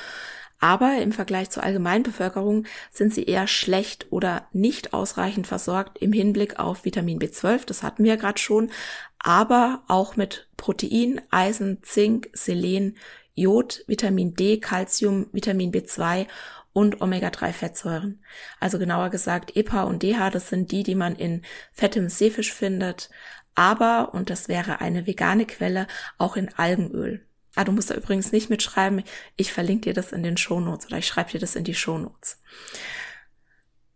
Aber 0.59 0.97
im 0.99 1.13
Vergleich 1.13 1.51
zur 1.51 1.63
Allgemeinbevölkerung 1.63 2.67
sind 2.91 3.13
sie 3.13 3.25
eher 3.25 3.47
schlecht 3.47 4.07
oder 4.11 4.49
nicht 4.53 4.95
ausreichend 4.95 5.47
versorgt 5.47 5.99
im 5.99 6.13
Hinblick 6.13 6.59
auf 6.59 6.85
Vitamin 6.85 7.19
B12, 7.19 7.67
das 7.67 7.83
hatten 7.83 8.05
wir 8.05 8.15
ja 8.15 8.17
gerade 8.17 8.41
schon, 8.41 8.71
aber 9.19 9.83
auch 9.89 10.17
mit 10.17 10.49
Protein, 10.57 11.21
Eisen, 11.31 11.83
Zink, 11.83 12.31
Selen, 12.33 12.97
Jod, 13.35 13.85
Vitamin 13.87 14.35
D, 14.35 14.59
Calcium, 14.59 15.27
Vitamin 15.33 15.73
B2 15.73 16.27
und 16.73 17.01
Omega-3-Fettsäuren. 17.01 18.23
Also 18.61 18.79
genauer 18.79 19.11
gesagt, 19.11 19.57
EPA 19.57 19.83
und 19.83 20.03
DH, 20.03 20.31
das 20.31 20.49
sind 20.49 20.73
die, 20.73 20.83
die 20.83 20.95
man 20.95 21.17
in 21.17 21.43
fettem 21.73 22.09
Seefisch 22.09 22.53
findet, 22.53 23.11
aber, 23.55 24.15
und 24.15 24.31
das 24.31 24.49
wäre 24.49 24.81
eine 24.81 25.07
vegane 25.07 25.47
Quelle, 25.47 25.87
auch 26.19 26.37
in 26.37 26.53
Algenöl. 26.55 27.27
Ah, 27.57 27.65
du 27.65 27.73
musst 27.73 27.91
da 27.91 27.95
übrigens 27.95 28.33
nicht 28.33 28.51
mitschreiben. 28.51 29.03
Ich 29.35 29.53
verlinke 29.53 29.89
dir 29.89 29.95
das 29.95 30.13
in 30.13 30.23
den 30.23 30.37
Shownotes 30.37 30.87
oder 30.87 30.99
ich 30.99 31.07
schreibe 31.07 31.33
dir 31.33 31.41
das 31.41 31.57
in 31.57 31.65
die 31.65 31.75
Shownotes. 31.75 32.41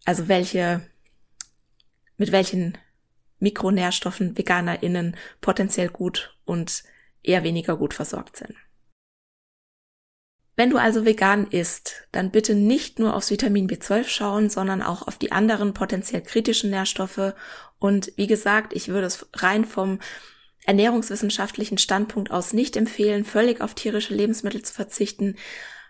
Also 0.06 0.28
welche, 0.28 0.80
mit 2.16 2.32
welchen 2.32 2.78
Mikronährstoffen 3.38 4.36
VeganerInnen 4.36 5.14
potenziell 5.42 5.88
gut 5.88 6.36
und 6.44 6.84
eher 7.22 7.44
weniger 7.44 7.76
gut 7.76 7.92
versorgt 7.92 8.38
sind. 8.38 8.56
Wenn 10.56 10.70
du 10.70 10.78
also 10.78 11.04
vegan 11.04 11.46
isst, 11.46 12.08
dann 12.12 12.30
bitte 12.30 12.54
nicht 12.54 12.98
nur 12.98 13.14
aufs 13.14 13.30
Vitamin 13.30 13.68
B12 13.68 14.08
schauen, 14.08 14.50
sondern 14.50 14.82
auch 14.82 15.06
auf 15.06 15.18
die 15.18 15.32
anderen 15.32 15.74
potenziell 15.74 16.22
kritischen 16.22 16.70
Nährstoffe. 16.70 17.34
Und 17.78 18.12
wie 18.16 18.26
gesagt, 18.26 18.72
ich 18.74 18.88
würde 18.88 19.06
es 19.06 19.26
rein 19.34 19.64
vom 19.64 20.00
ernährungswissenschaftlichen 20.66 21.78
Standpunkt 21.78 22.30
aus 22.30 22.52
nicht 22.52 22.76
empfehlen, 22.76 23.24
völlig 23.24 23.60
auf 23.60 23.74
tierische 23.74 24.14
Lebensmittel 24.14 24.62
zu 24.62 24.72
verzichten. 24.72 25.36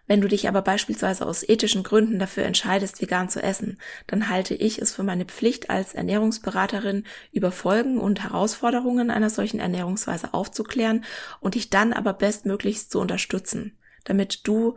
Wenn 0.07 0.21
du 0.21 0.29
dich 0.29 0.49
aber 0.49 0.62
beispielsweise 0.62 1.25
aus 1.25 1.49
ethischen 1.49 1.85
Gründen 1.85 2.19
dafür 2.19 2.45
entscheidest, 2.45 3.00
vegan 3.00 3.29
zu 3.29 3.43
essen, 3.43 3.79
dann 4.09 4.29
halte 4.29 4.55
ich 4.55 4.81
es 4.81 4.93
für 4.93 5.05
meine 5.05 5.25
Pflicht 5.25 5.71
als 5.71 5.95
Ernährungsberaterin, 5.95 7.05
über 7.33 7.53
Folgen 7.53 7.99
und 7.99 8.23
Herausforderungen 8.23 9.11
einer 9.11 9.31
solchen 9.31 9.61
Ernährungsweise 9.61 10.35
aufzuklären 10.35 11.05
und 11.39 11.55
dich 11.55 11.71
dann 11.71 11.93
aber 11.93 12.12
bestmöglichst 12.12 12.91
zu 12.91 12.99
unterstützen, 12.99 13.79
damit 14.05 14.49
du 14.49 14.75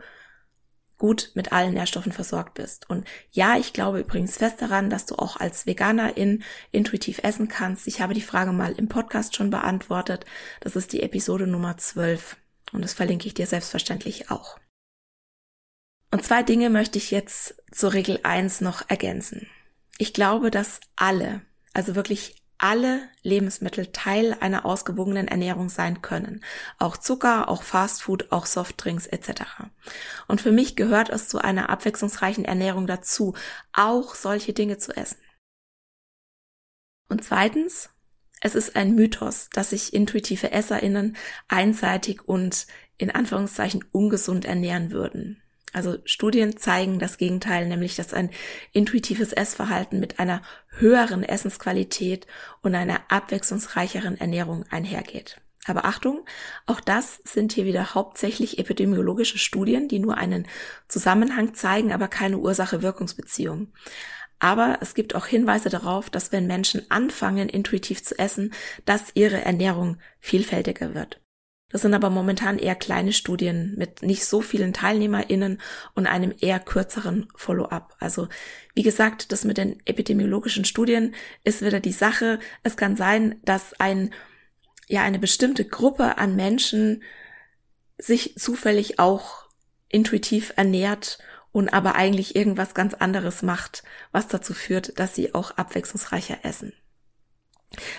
gut 1.04 1.32
mit 1.34 1.52
allen 1.52 1.74
Nährstoffen 1.74 2.12
versorgt 2.12 2.54
bist. 2.54 2.88
Und 2.88 3.06
ja, 3.30 3.58
ich 3.58 3.74
glaube 3.74 4.00
übrigens 4.00 4.38
fest 4.38 4.62
daran, 4.62 4.88
dass 4.88 5.04
du 5.04 5.16
auch 5.16 5.36
als 5.36 5.66
Veganerin 5.66 6.42
intuitiv 6.72 7.20
essen 7.22 7.46
kannst. 7.46 7.86
Ich 7.86 8.00
habe 8.00 8.14
die 8.14 8.22
Frage 8.22 8.52
mal 8.52 8.72
im 8.72 8.88
Podcast 8.88 9.36
schon 9.36 9.50
beantwortet. 9.50 10.24
Das 10.60 10.76
ist 10.76 10.94
die 10.94 11.02
Episode 11.02 11.46
Nummer 11.46 11.76
12 11.76 12.38
und 12.72 12.80
das 12.80 12.94
verlinke 12.94 13.26
ich 13.26 13.34
dir 13.34 13.46
selbstverständlich 13.46 14.30
auch. 14.30 14.58
Und 16.10 16.24
zwei 16.24 16.42
Dinge 16.42 16.70
möchte 16.70 16.96
ich 16.96 17.10
jetzt 17.10 17.62
zur 17.70 17.92
Regel 17.92 18.20
1 18.22 18.62
noch 18.62 18.88
ergänzen. 18.88 19.46
Ich 19.98 20.14
glaube, 20.14 20.50
dass 20.50 20.80
alle, 20.96 21.42
also 21.74 21.96
wirklich 21.96 22.43
alle 22.64 23.02
Lebensmittel 23.22 23.88
Teil 23.92 24.34
einer 24.40 24.64
ausgewogenen 24.64 25.28
Ernährung 25.28 25.68
sein 25.68 26.00
können. 26.00 26.42
Auch 26.78 26.96
Zucker, 26.96 27.50
auch 27.50 27.62
Fastfood, 27.62 28.32
auch 28.32 28.46
Softdrinks 28.46 29.06
etc. 29.06 29.42
Und 30.28 30.40
für 30.40 30.50
mich 30.50 30.74
gehört 30.74 31.10
es 31.10 31.28
zu 31.28 31.40
einer 31.40 31.68
abwechslungsreichen 31.68 32.46
Ernährung 32.46 32.86
dazu, 32.86 33.34
auch 33.74 34.14
solche 34.14 34.54
Dinge 34.54 34.78
zu 34.78 34.96
essen. 34.96 35.18
Und 37.10 37.22
zweitens, 37.22 37.90
es 38.40 38.54
ist 38.54 38.76
ein 38.76 38.94
Mythos, 38.94 39.50
dass 39.52 39.70
sich 39.70 39.92
intuitive 39.92 40.50
Esserinnen 40.50 41.18
einseitig 41.48 42.26
und 42.26 42.66
in 42.96 43.10
Anführungszeichen 43.10 43.84
ungesund 43.92 44.46
ernähren 44.46 44.90
würden. 44.90 45.43
Also 45.74 45.98
Studien 46.04 46.56
zeigen 46.56 46.98
das 46.98 47.18
Gegenteil, 47.18 47.66
nämlich 47.66 47.96
dass 47.96 48.14
ein 48.14 48.30
intuitives 48.72 49.32
Essverhalten 49.32 50.00
mit 50.00 50.20
einer 50.20 50.40
höheren 50.68 51.24
Essensqualität 51.24 52.26
und 52.62 52.74
einer 52.74 53.00
abwechslungsreicheren 53.08 54.18
Ernährung 54.18 54.64
einhergeht. 54.70 55.40
Aber 55.66 55.84
Achtung, 55.84 56.24
auch 56.66 56.80
das 56.80 57.20
sind 57.24 57.52
hier 57.52 57.64
wieder 57.64 57.94
hauptsächlich 57.94 58.58
epidemiologische 58.58 59.38
Studien, 59.38 59.88
die 59.88 59.98
nur 59.98 60.16
einen 60.16 60.46
Zusammenhang 60.88 61.54
zeigen, 61.54 61.92
aber 61.92 62.06
keine 62.08 62.38
Ursache-Wirkungsbeziehung. 62.38 63.72
Aber 64.38 64.78
es 64.82 64.94
gibt 64.94 65.14
auch 65.14 65.26
Hinweise 65.26 65.70
darauf, 65.70 66.10
dass 66.10 66.32
wenn 66.32 66.46
Menschen 66.46 66.90
anfangen, 66.90 67.48
intuitiv 67.48 68.04
zu 68.04 68.18
essen, 68.18 68.52
dass 68.84 69.12
ihre 69.14 69.40
Ernährung 69.40 69.98
vielfältiger 70.20 70.94
wird. 70.94 71.23
Das 71.74 71.82
sind 71.82 71.92
aber 71.92 72.08
momentan 72.08 72.60
eher 72.60 72.76
kleine 72.76 73.12
Studien 73.12 73.74
mit 73.76 74.00
nicht 74.00 74.24
so 74.26 74.40
vielen 74.40 74.72
TeilnehmerInnen 74.72 75.60
und 75.96 76.06
einem 76.06 76.32
eher 76.38 76.60
kürzeren 76.60 77.26
Follow-up. 77.34 77.96
Also, 77.98 78.28
wie 78.74 78.84
gesagt, 78.84 79.32
das 79.32 79.44
mit 79.44 79.58
den 79.58 79.84
epidemiologischen 79.84 80.64
Studien 80.64 81.16
ist 81.42 81.62
wieder 81.62 81.80
die 81.80 81.90
Sache. 81.90 82.38
Es 82.62 82.76
kann 82.76 82.94
sein, 82.94 83.40
dass 83.44 83.72
ein, 83.80 84.14
ja, 84.86 85.02
eine 85.02 85.18
bestimmte 85.18 85.64
Gruppe 85.64 86.16
an 86.16 86.36
Menschen 86.36 87.02
sich 87.98 88.36
zufällig 88.36 89.00
auch 89.00 89.48
intuitiv 89.88 90.52
ernährt 90.54 91.18
und 91.50 91.70
aber 91.70 91.96
eigentlich 91.96 92.36
irgendwas 92.36 92.74
ganz 92.74 92.94
anderes 92.94 93.42
macht, 93.42 93.82
was 94.12 94.28
dazu 94.28 94.54
führt, 94.54 94.96
dass 95.00 95.16
sie 95.16 95.34
auch 95.34 95.50
abwechslungsreicher 95.50 96.38
essen. 96.44 96.72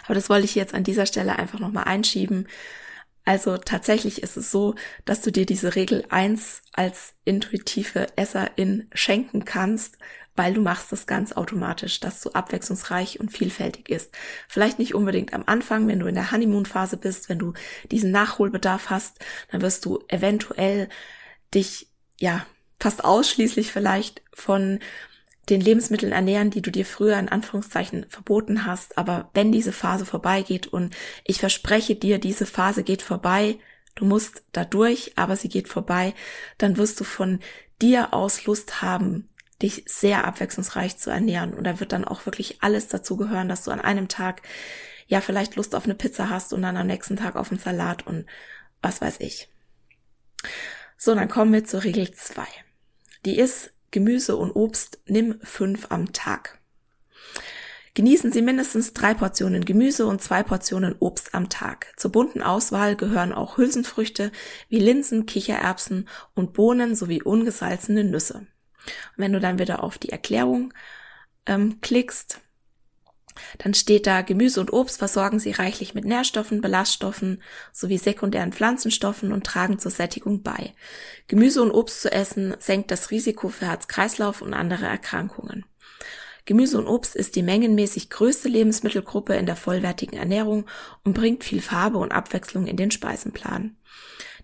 Aber 0.06 0.16
das 0.16 0.30
wollte 0.30 0.46
ich 0.46 0.56
jetzt 0.56 0.74
an 0.74 0.86
dieser 0.86 1.06
Stelle 1.06 1.38
einfach 1.38 1.60
nochmal 1.60 1.84
einschieben. 1.84 2.48
Also 3.26 3.58
tatsächlich 3.58 4.22
ist 4.22 4.38
es 4.38 4.52
so, 4.52 4.76
dass 5.04 5.22
du 5.22 5.32
dir 5.32 5.48
diese 5.48 5.76
Regel 5.76 6.06
eins 6.10 6.62
als 6.74 7.16
intuitive 7.26 8.08
Esserin 8.16 8.88
schenken 8.94 9.46
kannst, 9.46 9.98
weil 10.36 10.54
du 10.54 10.62
machst 10.62 10.92
das 10.92 11.08
ganz 11.08 11.32
automatisch, 11.32 12.00
dass 12.00 12.22
du 12.22 12.30
abwechslungsreich 12.32 13.20
und 13.20 13.32
vielfältig 13.32 13.90
ist. 13.90 14.14
Vielleicht 14.48 14.80
nicht 14.80 14.94
unbedingt 14.94 15.34
am 15.34 15.44
Anfang, 15.46 15.88
wenn 15.88 16.00
du 16.00 16.08
in 16.08 16.16
der 16.16 16.32
Honeymoon-Phase 16.32 16.98
bist, 16.98 17.30
wenn 17.30 17.40
du 17.40 17.54
diesen 17.92 18.12
Nachholbedarf 18.12 18.90
hast, 18.90 19.18
dann 19.50 19.62
wirst 19.62 19.86
du 19.86 20.04
eventuell 20.08 20.90
dich, 21.54 21.88
ja, 22.20 22.46
fast 22.80 23.04
ausschließlich 23.04 23.72
vielleicht 23.72 24.22
von 24.34 24.80
den 25.50 25.62
Lebensmitteln 25.62 26.12
ernähren, 26.12 26.50
die 26.50 26.62
du 26.62 26.72
dir 26.72 26.86
früher 26.86 27.18
in 27.18 27.30
Anführungszeichen 27.30 28.06
verboten 28.10 28.66
hast. 28.66 28.98
Aber 28.98 29.30
wenn 29.34 29.52
diese 29.52 29.72
Phase 29.72 30.06
vorbeigeht 30.06 30.68
und 30.68 30.96
ich 31.24 31.40
verspreche 31.40 31.96
dir, 31.96 32.20
diese 32.20 32.46
Phase 32.46 32.84
geht 32.84 33.02
vorbei, 33.02 33.58
du 33.96 34.06
musst 34.06 34.44
da 34.52 34.66
durch, 34.66 35.14
aber 35.16 35.36
sie 35.36 35.50
geht 35.50 35.68
vorbei, 35.68 36.14
dann 36.58 36.78
wirst 36.78 37.00
du 37.00 37.04
von 37.04 37.40
dir 37.82 38.14
aus 38.14 38.46
Lust 38.46 38.82
haben, 38.82 39.30
dich 39.62 39.84
sehr 39.88 40.26
abwechslungsreich 40.26 40.98
zu 40.98 41.10
ernähren. 41.10 41.54
Und 41.54 41.64
da 41.64 41.80
wird 41.80 41.92
dann 41.92 42.06
auch 42.06 42.26
wirklich 42.26 42.62
alles 42.62 42.88
dazu 42.88 43.18
gehören, 43.18 43.50
dass 43.50 43.64
du 43.64 43.72
an 43.72 43.82
einem 43.82 44.08
Tag 44.08 44.42
ja 45.08 45.22
vielleicht 45.22 45.56
Lust 45.56 45.76
auf 45.76 45.86
eine 45.86 45.96
Pizza 45.96 46.30
hast 46.30 46.54
und 46.54 46.62
dann 46.62 46.78
am 46.78 46.88
nächsten 46.88 47.16
Tag 47.18 47.36
auf 47.36 47.52
einen 47.52 47.60
Salat 47.60 48.06
und 48.08 48.26
was 48.82 49.02
weiß 49.02 49.20
ich. 49.20 49.50
So, 50.98 51.14
dann 51.16 51.30
kommen 51.30 51.54
wir 51.54 51.66
zur 51.66 51.84
Regel 51.84 52.12
zwei. 52.12 52.48
Die 53.26 53.38
ist, 53.38 53.72
Gemüse 53.96 54.36
und 54.36 54.52
Obst 54.58 55.00
nimm 55.06 55.40
fünf 55.42 55.88
am 55.90 56.12
Tag. 56.12 56.60
Genießen 57.94 58.30
Sie 58.30 58.42
mindestens 58.42 58.92
drei 58.92 59.14
Portionen 59.14 59.64
Gemüse 59.64 60.06
und 60.06 60.22
zwei 60.22 60.44
Portionen 60.44 60.98
Obst 61.00 61.34
am 61.34 61.48
Tag. 61.48 61.94
Zur 61.96 62.12
bunten 62.12 62.42
Auswahl 62.42 62.98
gehören 62.98 63.32
auch 63.32 63.56
Hülsenfrüchte 63.56 64.34
wie 64.68 64.80
Linsen, 64.80 65.26
Kichererbsen 65.26 66.10
und 66.34 66.52
Bohnen 66.52 66.94
sowie 66.94 67.24
ungesalzene 67.24 68.04
Nüsse. 68.04 68.40
Und 68.40 68.48
wenn 69.16 69.32
du 69.32 69.40
dann 69.40 69.60
wieder 69.60 69.82
auf 69.82 69.98
die 69.98 70.10
Erklärung 70.10 70.74
ähm, 71.46 71.80
klickst, 71.80 72.42
dann 73.58 73.74
steht 73.74 74.08
da, 74.08 74.22
Gemüse 74.22 74.60
und 74.62 74.72
Obst 74.72 74.98
versorgen 74.98 75.40
sie 75.40 75.52
reichlich 75.52 75.94
mit 75.94 76.06
Nährstoffen, 76.06 76.62
Ballaststoffen 76.62 77.42
sowie 77.72 77.98
sekundären 77.98 78.54
Pflanzenstoffen 78.54 79.32
und 79.32 79.46
tragen 79.46 79.80
zur 79.80 79.92
Sättigung 79.92 80.42
bei. 80.42 80.74
Gemüse 81.28 81.62
und 81.62 81.72
Obst 81.72 82.02
zu 82.02 82.12
essen 82.12 82.56
senkt 82.60 82.92
das 82.92 83.12
Risiko 83.12 83.50
für 83.50 83.68
Herz-Kreislauf 83.68 84.42
und 84.42 84.54
andere 84.54 84.86
Erkrankungen. 84.86 85.66
Gemüse 86.46 86.78
und 86.78 86.88
Obst 86.88 87.16
ist 87.16 87.36
die 87.36 87.42
mengenmäßig 87.42 88.12
größte 88.12 88.50
Lebensmittelgruppe 88.50 89.34
in 89.36 89.48
der 89.48 89.56
vollwertigen 89.56 90.18
Ernährung 90.18 90.66
und 91.04 91.14
bringt 91.14 91.44
viel 91.44 91.62
Farbe 91.62 91.98
und 91.98 92.12
Abwechslung 92.12 92.68
in 92.68 92.78
den 92.78 92.92
Speisenplan. 92.92 93.76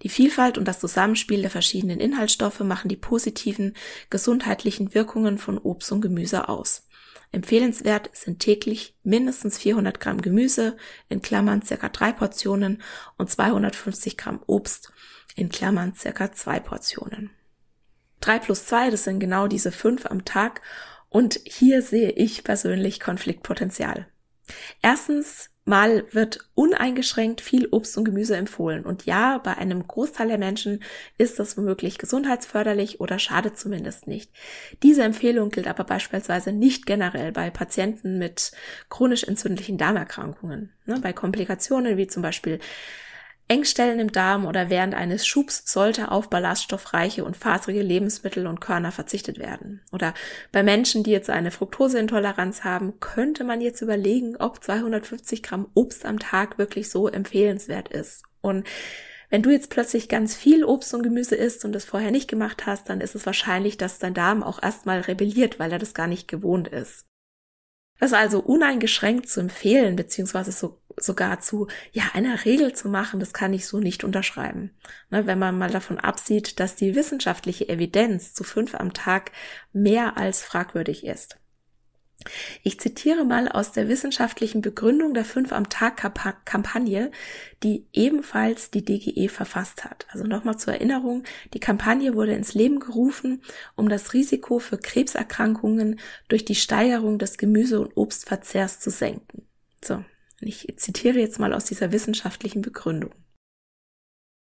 Die 0.02 0.10
Vielfalt 0.10 0.58
und 0.58 0.68
das 0.68 0.80
Zusammenspiel 0.80 1.42
der 1.42 1.52
verschiedenen 1.52 2.00
Inhaltsstoffe 2.00 2.62
machen 2.62 2.90
die 2.90 2.96
positiven 2.96 3.76
gesundheitlichen 4.10 4.96
Wirkungen 4.96 5.38
von 5.38 5.60
Obst 5.60 5.92
und 5.92 6.02
Gemüse 6.02 6.50
aus. 6.50 6.88
Empfehlenswert 7.32 8.10
sind 8.14 8.40
täglich 8.40 8.96
mindestens 9.04 9.58
400 9.58 10.00
Gramm 10.00 10.22
Gemüse, 10.22 10.76
in 11.08 11.22
Klammern 11.22 11.62
circa 11.62 11.90
drei 11.90 12.12
Portionen 12.12 12.82
und 13.18 13.30
250 13.30 14.18
Gramm 14.18 14.42
Obst, 14.48 14.92
in 15.36 15.50
Klammern 15.50 15.94
circa 15.96 16.34
zwei 16.34 16.60
Portionen. 16.60 17.32
Drei 18.20 18.38
plus 18.38 18.66
zwei, 18.66 18.90
das 18.90 19.06
sind 19.06 19.20
genau 19.20 19.48
diese 19.48 19.72
fünf 19.72 20.06
am 20.06 20.26
Tag 20.26 20.62
und 21.10 21.40
hier 21.46 21.82
sehe 21.82 22.12
ich 22.12 22.44
persönlich 22.44 23.00
Konfliktpotenzial. 23.00 24.08
Erstens 24.82 25.51
Mal 25.64 26.06
wird 26.12 26.50
uneingeschränkt 26.56 27.40
viel 27.40 27.68
Obst 27.68 27.96
und 27.96 28.04
Gemüse 28.04 28.36
empfohlen. 28.36 28.84
Und 28.84 29.06
ja, 29.06 29.38
bei 29.38 29.58
einem 29.58 29.88
Großteil 29.88 30.28
der 30.28 30.40
Menschen 30.40 30.82
ist 31.20 31.38
das 31.38 31.56
womöglich 31.56 32.00
gesundheitsförderlich 32.00 33.00
oder 33.00 33.20
schadet 33.20 33.60
zumindest 33.60 34.08
nicht. 34.08 34.32
Diese 34.82 35.04
Empfehlung 35.04 35.50
gilt 35.50 35.68
aber 35.68 35.84
beispielsweise 35.84 36.52
nicht 36.52 36.88
generell 36.88 37.32
bei 37.32 37.52
Patienten 37.52 38.18
mit 38.18 38.52
chronisch 38.90 39.24
entzündlichen 39.24 39.78
Darmerkrankungen. 39.78 40.72
Ne, 40.86 41.00
bei 41.00 41.14
Komplikationen 41.14 41.96
wie 41.96 42.08
zum 42.08 42.24
Beispiel 42.24 42.60
Engstellen 43.52 44.00
im 44.00 44.14
Darm 44.14 44.46
oder 44.46 44.70
während 44.70 44.96
eines 44.96 45.28
Schubs 45.28 45.64
sollte 45.66 46.10
auf 46.10 46.30
ballaststoffreiche 46.30 47.26
und 47.26 47.36
faserige 47.36 47.82
Lebensmittel 47.82 48.48
und 48.48 48.62
Körner 48.62 48.94
verzichtet 48.94 49.40
werden. 49.40 49.82
Oder 49.92 50.14
bei 50.54 50.64
Menschen, 50.64 51.04
die 51.04 51.12
jetzt 51.12 51.30
eine 51.30 51.52
Fructoseintoleranz 51.52 52.64
haben, 52.64 53.02
könnte 53.02 53.44
man 53.44 53.60
jetzt 53.60 53.82
überlegen, 53.82 54.38
ob 54.38 54.64
250 54.64 55.44
Gramm 55.44 55.68
Obst 55.74 56.06
am 56.06 56.18
Tag 56.18 56.60
wirklich 56.60 56.90
so 56.90 57.10
empfehlenswert 57.10 57.90
ist. 57.90 58.24
Und 58.40 58.66
wenn 59.30 59.44
du 59.44 59.50
jetzt 59.50 59.70
plötzlich 59.70 60.08
ganz 60.08 60.34
viel 60.34 60.64
Obst 60.64 60.94
und 60.94 61.04
Gemüse 61.04 61.36
isst 61.36 61.66
und 61.66 61.74
das 61.74 61.84
vorher 61.84 62.12
nicht 62.12 62.30
gemacht 62.30 62.66
hast, 62.66 62.88
dann 62.88 63.02
ist 63.02 63.16
es 63.16 63.26
wahrscheinlich, 63.26 63.76
dass 63.76 64.00
dein 64.00 64.14
Darm 64.14 64.44
auch 64.44 64.64
erstmal 64.64 65.02
rebelliert, 65.02 65.60
weil 65.60 65.74
er 65.74 65.80
das 65.80 65.94
gar 65.94 66.08
nicht 66.08 66.30
gewohnt 66.30 66.70
ist. 66.70 67.06
Das 68.02 68.14
also 68.14 68.40
uneingeschränkt 68.40 69.30
zu 69.30 69.42
empfehlen, 69.42 69.96
beziehungsweise 69.96 70.52
so, 70.52 70.81
sogar 71.04 71.40
zu, 71.40 71.68
ja, 71.92 72.04
einer 72.14 72.46
Regel 72.46 72.74
zu 72.74 72.90
machen, 72.90 73.20
das 73.20 73.34
kann 73.34 73.54
ich 73.54 73.68
so 73.68 73.80
nicht 73.80 74.04
unterschreiben. 74.04 74.72
Ne, 75.10 75.26
wenn 75.28 75.40
man 75.40 75.58
mal 75.58 75.72
davon 75.72 76.00
absieht, 76.00 76.60
dass 76.60 76.76
die 76.76 76.96
wissenschaftliche 76.96 77.70
Evidenz 77.70 78.34
zu 78.34 78.44
fünf 78.44 78.76
am 78.76 78.94
Tag 78.94 79.32
mehr 79.74 80.18
als 80.18 80.42
fragwürdig 80.42 81.06
ist. 81.06 81.38
Ich 82.64 82.80
zitiere 82.80 83.26
mal 83.26 83.48
aus 83.48 83.72
der 83.72 83.88
wissenschaftlichen 83.88 84.62
Begründung 84.62 85.14
der 85.14 85.26
Fünf 85.26 85.52
am 85.52 85.70
Tag 85.70 85.98
Kampagne, 86.46 87.12
die 87.64 87.88
ebenfalls 87.94 88.72
die 88.72 88.86
DGE 88.86 89.28
verfasst 89.30 89.84
hat. 89.84 90.06
Also 90.10 90.26
nochmal 90.26 90.58
zur 90.58 90.74
Erinnerung, 90.74 91.24
die 91.54 91.60
Kampagne 91.60 92.14
wurde 92.16 92.34
ins 92.34 92.54
Leben 92.54 92.80
gerufen, 92.80 93.42
um 93.76 93.90
das 93.90 94.14
Risiko 94.14 94.60
für 94.60 94.78
Krebserkrankungen 94.78 96.00
durch 96.28 96.46
die 96.46 96.56
Steigerung 96.56 97.18
des 97.18 97.38
Gemüse- 97.38 97.80
und 97.80 97.98
Obstverzehrs 97.98 98.80
zu 98.80 98.90
senken. 98.90 99.48
So, 99.84 100.04
ich 100.42 100.74
zitiere 100.78 101.20
jetzt 101.20 101.40
mal 101.40 101.54
aus 101.54 101.66
dieser 101.66 101.92
wissenschaftlichen 101.92 102.62
Begründung 102.62 103.12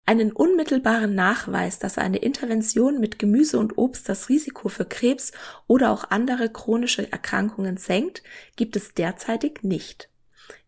einen 0.06 0.32
unmittelbaren 0.32 1.16
Nachweis, 1.16 1.80
dass 1.80 1.98
eine 1.98 2.18
Intervention 2.18 3.00
mit 3.00 3.18
Gemüse 3.18 3.58
und 3.58 3.78
Obst 3.78 4.08
das 4.08 4.30
Risiko 4.30 4.70
für 4.70 4.86
Krebs 4.86 5.32
oder 5.68 5.92
auch 5.92 6.12
andere 6.12 6.50
chronische 6.50 7.12
Erkrankungen 7.12 7.78
senkt, 7.78 8.22
gibt 8.56 8.76
es 8.76 8.94
derzeitig 8.94 9.64
nicht. 9.64 10.10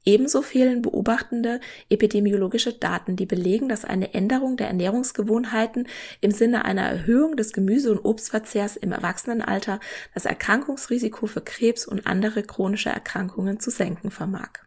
Ebenso 0.05 0.41
fehlen 0.41 0.81
beobachtende 0.81 1.59
epidemiologische 1.89 2.73
Daten, 2.73 3.17
die 3.17 3.25
belegen, 3.25 3.67
dass 3.67 3.83
eine 3.83 4.13
Änderung 4.13 4.55
der 4.55 4.67
Ernährungsgewohnheiten 4.67 5.87
im 6.21 6.31
Sinne 6.31 6.63
einer 6.65 6.83
Erhöhung 6.83 7.35
des 7.35 7.51
Gemüse- 7.51 7.91
und 7.91 8.05
Obstverzehrs 8.05 8.77
im 8.77 8.93
Erwachsenenalter 8.93 9.81
das 10.13 10.25
Erkrankungsrisiko 10.25 11.27
für 11.27 11.41
Krebs 11.41 11.85
und 11.85 12.07
andere 12.07 12.41
chronische 12.41 12.89
Erkrankungen 12.89 13.59
zu 13.59 13.69
senken 13.69 14.09
vermag. 14.09 14.66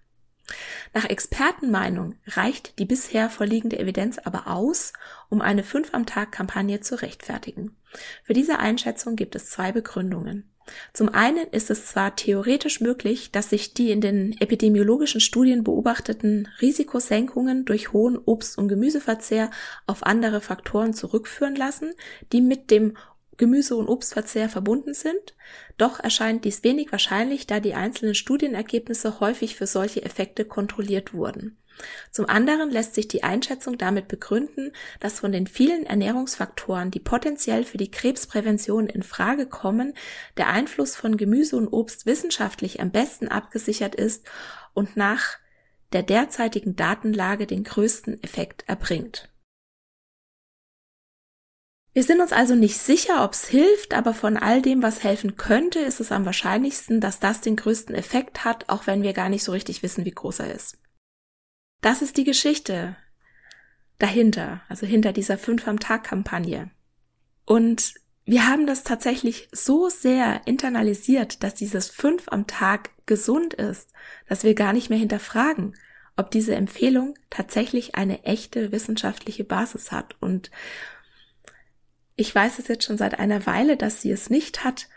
Nach 0.94 1.04
Expertenmeinung 1.04 2.16
reicht 2.26 2.78
die 2.78 2.84
bisher 2.84 3.30
vorliegende 3.30 3.78
Evidenz 3.78 4.18
aber 4.18 4.46
aus, 4.46 4.92
um 5.28 5.40
eine 5.40 5.62
fünf 5.62 5.94
am 5.94 6.06
Tag 6.06 6.32
Kampagne 6.32 6.80
zu 6.80 7.00
rechtfertigen. 7.00 7.76
Für 8.24 8.32
diese 8.32 8.58
Einschätzung 8.58 9.16
gibt 9.16 9.34
es 9.34 9.50
zwei 9.50 9.72
Begründungen. 9.72 10.50
Zum 10.92 11.08
einen 11.08 11.48
ist 11.50 11.70
es 11.70 11.86
zwar 11.86 12.16
theoretisch 12.16 12.80
möglich, 12.80 13.32
dass 13.32 13.50
sich 13.50 13.74
die 13.74 13.90
in 13.90 14.00
den 14.00 14.36
epidemiologischen 14.40 15.20
Studien 15.20 15.64
beobachteten 15.64 16.48
Risikosenkungen 16.60 17.64
durch 17.64 17.92
hohen 17.92 18.16
Obst- 18.18 18.58
und 18.58 18.68
Gemüseverzehr 18.68 19.50
auf 19.86 20.04
andere 20.04 20.40
Faktoren 20.40 20.94
zurückführen 20.94 21.56
lassen, 21.56 21.92
die 22.32 22.40
mit 22.40 22.70
dem 22.70 22.96
Gemüse- 23.40 23.74
und 23.74 23.88
Obstverzehr 23.88 24.50
verbunden 24.50 24.92
sind, 24.92 25.35
doch 25.79 25.98
erscheint 25.98 26.44
dies 26.44 26.62
wenig 26.62 26.92
wahrscheinlich, 26.92 27.46
da 27.46 27.59
die 27.59 27.72
einzelnen 27.72 28.14
Studienergebnisse 28.14 29.18
häufig 29.18 29.57
für 29.57 29.66
solche 29.66 30.05
Effekte 30.05 30.44
kontrolliert 30.44 31.14
wurden. 31.14 31.57
Zum 32.11 32.29
anderen 32.29 32.70
lässt 32.70 32.94
sich 32.94 33.09
die 33.09 33.22
Einschätzung 33.22 33.79
damit 33.79 34.09
begründen, 34.09 34.72
dass 35.00 35.20
von 35.20 35.33
den 35.33 35.46
vielen 35.46 35.87
Ernährungsfaktoren, 35.87 36.90
die 36.90 37.00
potenziell 37.00 37.64
für 37.64 37.79
die 37.79 37.90
Krebsprävention 37.90 38.88
in 38.88 39.03
Frage 39.03 39.46
kommen, 39.46 39.94
der 40.37 40.48
Einfluss 40.48 40.94
von 40.94 41.16
Gemüse 41.16 41.57
und 41.57 41.68
Obst 41.68 42.05
wissenschaftlich 42.05 42.81
am 42.81 42.90
besten 42.90 43.29
abgesichert 43.29 43.94
ist 43.94 44.26
und 44.74 44.98
nach 44.98 45.38
der 45.94 46.03
derzeitigen 46.03 46.76
Datenlage 46.76 47.46
den 47.46 47.64
größten 47.64 48.22
Effekt 48.22 48.64
erbringt. 48.66 49.29
Wir 51.92 52.05
sind 52.05 52.20
uns 52.20 52.33
also 52.33 52.55
nicht 52.55 52.79
sicher, 52.79 53.24
ob 53.24 53.33
es 53.33 53.48
hilft, 53.48 53.94
aber 53.94 54.14
von 54.14 54.37
all 54.37 54.62
dem, 54.62 54.83
was 54.83 55.03
helfen 55.03 55.37
könnte, 55.37 55.81
ist 55.81 55.98
es 55.98 56.12
am 56.12 56.24
wahrscheinlichsten, 56.24 57.00
dass 57.00 57.18
das 57.18 57.40
den 57.40 57.57
größten 57.57 57.94
Effekt 57.94 58.44
hat, 58.44 58.68
auch 58.68 58.87
wenn 58.87 59.03
wir 59.03 59.12
gar 59.12 59.29
nicht 59.29 59.42
so 59.42 59.50
richtig 59.50 59.83
wissen, 59.83 60.05
wie 60.05 60.12
groß 60.12 60.40
er 60.40 60.55
ist. 60.55 60.79
Das 61.81 62.00
ist 62.00 62.16
die 62.16 62.24
Geschichte 62.24 62.96
dahinter, 63.98 64.62
also 64.68 64.87
hinter 64.87 65.12
dieser 65.12 65.37
Fünf 65.37 65.66
am 65.66 65.81
Tag 65.81 66.05
Kampagne. 66.05 66.70
Und 67.44 67.94
wir 68.24 68.46
haben 68.46 68.66
das 68.66 68.85
tatsächlich 68.85 69.48
so 69.50 69.88
sehr 69.88 70.42
internalisiert, 70.46 71.42
dass 71.42 71.55
dieses 71.55 71.88
Fünf 71.88 72.29
am 72.29 72.46
Tag 72.46 72.90
gesund 73.07 73.55
ist, 73.55 73.90
dass 74.29 74.44
wir 74.44 74.55
gar 74.55 74.72
nicht 74.72 74.90
mehr 74.90 74.98
hinterfragen, 74.98 75.74
ob 76.16 76.31
diese 76.31 76.55
Empfehlung 76.55 77.18
tatsächlich 77.31 77.96
eine 77.96 78.22
echte 78.24 78.70
wissenschaftliche 78.70 79.42
Basis 79.42 79.90
hat 79.90 80.14
und 80.20 80.53
ich 82.20 82.35
weiß 82.35 82.59
es 82.59 82.68
jetzt 82.68 82.85
schon 82.85 82.98
seit 82.98 83.18
einer 83.18 83.46
Weile, 83.46 83.78
dass 83.78 84.02
sie 84.02 84.11
es 84.11 84.28
nicht 84.28 84.62
hat, 84.62 84.88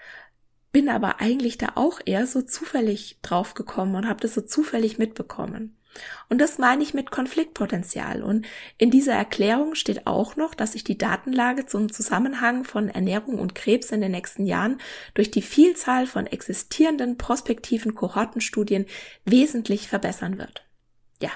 bin 0.73 0.89
aber 0.89 1.21
eigentlich 1.21 1.57
da 1.57 1.73
auch 1.75 2.01
eher 2.03 2.27
so 2.27 2.41
zufällig 2.41 3.19
draufgekommen 3.21 3.95
und 3.95 4.09
habe 4.09 4.19
das 4.19 4.33
so 4.33 4.41
zufällig 4.41 4.97
mitbekommen. 4.97 5.77
Und 6.27 6.41
das 6.41 6.57
meine 6.57 6.83
ich 6.83 6.93
mit 6.93 7.11
Konfliktpotenzial. 7.11 8.23
Und 8.23 8.45
in 8.77 8.91
dieser 8.91 9.13
Erklärung 9.13 9.75
steht 9.75 10.05
auch 10.05 10.35
noch, 10.35 10.53
dass 10.53 10.73
sich 10.73 10.83
die 10.83 10.97
Datenlage 10.97 11.65
zum 11.65 11.93
Zusammenhang 11.93 12.65
von 12.65 12.89
Ernährung 12.89 13.39
und 13.39 13.55
Krebs 13.55 13.91
in 13.91 14.01
den 14.01 14.11
nächsten 14.11 14.45
Jahren 14.45 14.79
durch 15.13 15.31
die 15.31 15.43
Vielzahl 15.43 16.07
von 16.07 16.27
existierenden 16.27 17.17
prospektiven 17.17 17.95
Kohortenstudien 17.95 18.85
wesentlich 19.23 19.87
verbessern 19.87 20.39
wird. 20.39 20.65
Ja, 21.21 21.31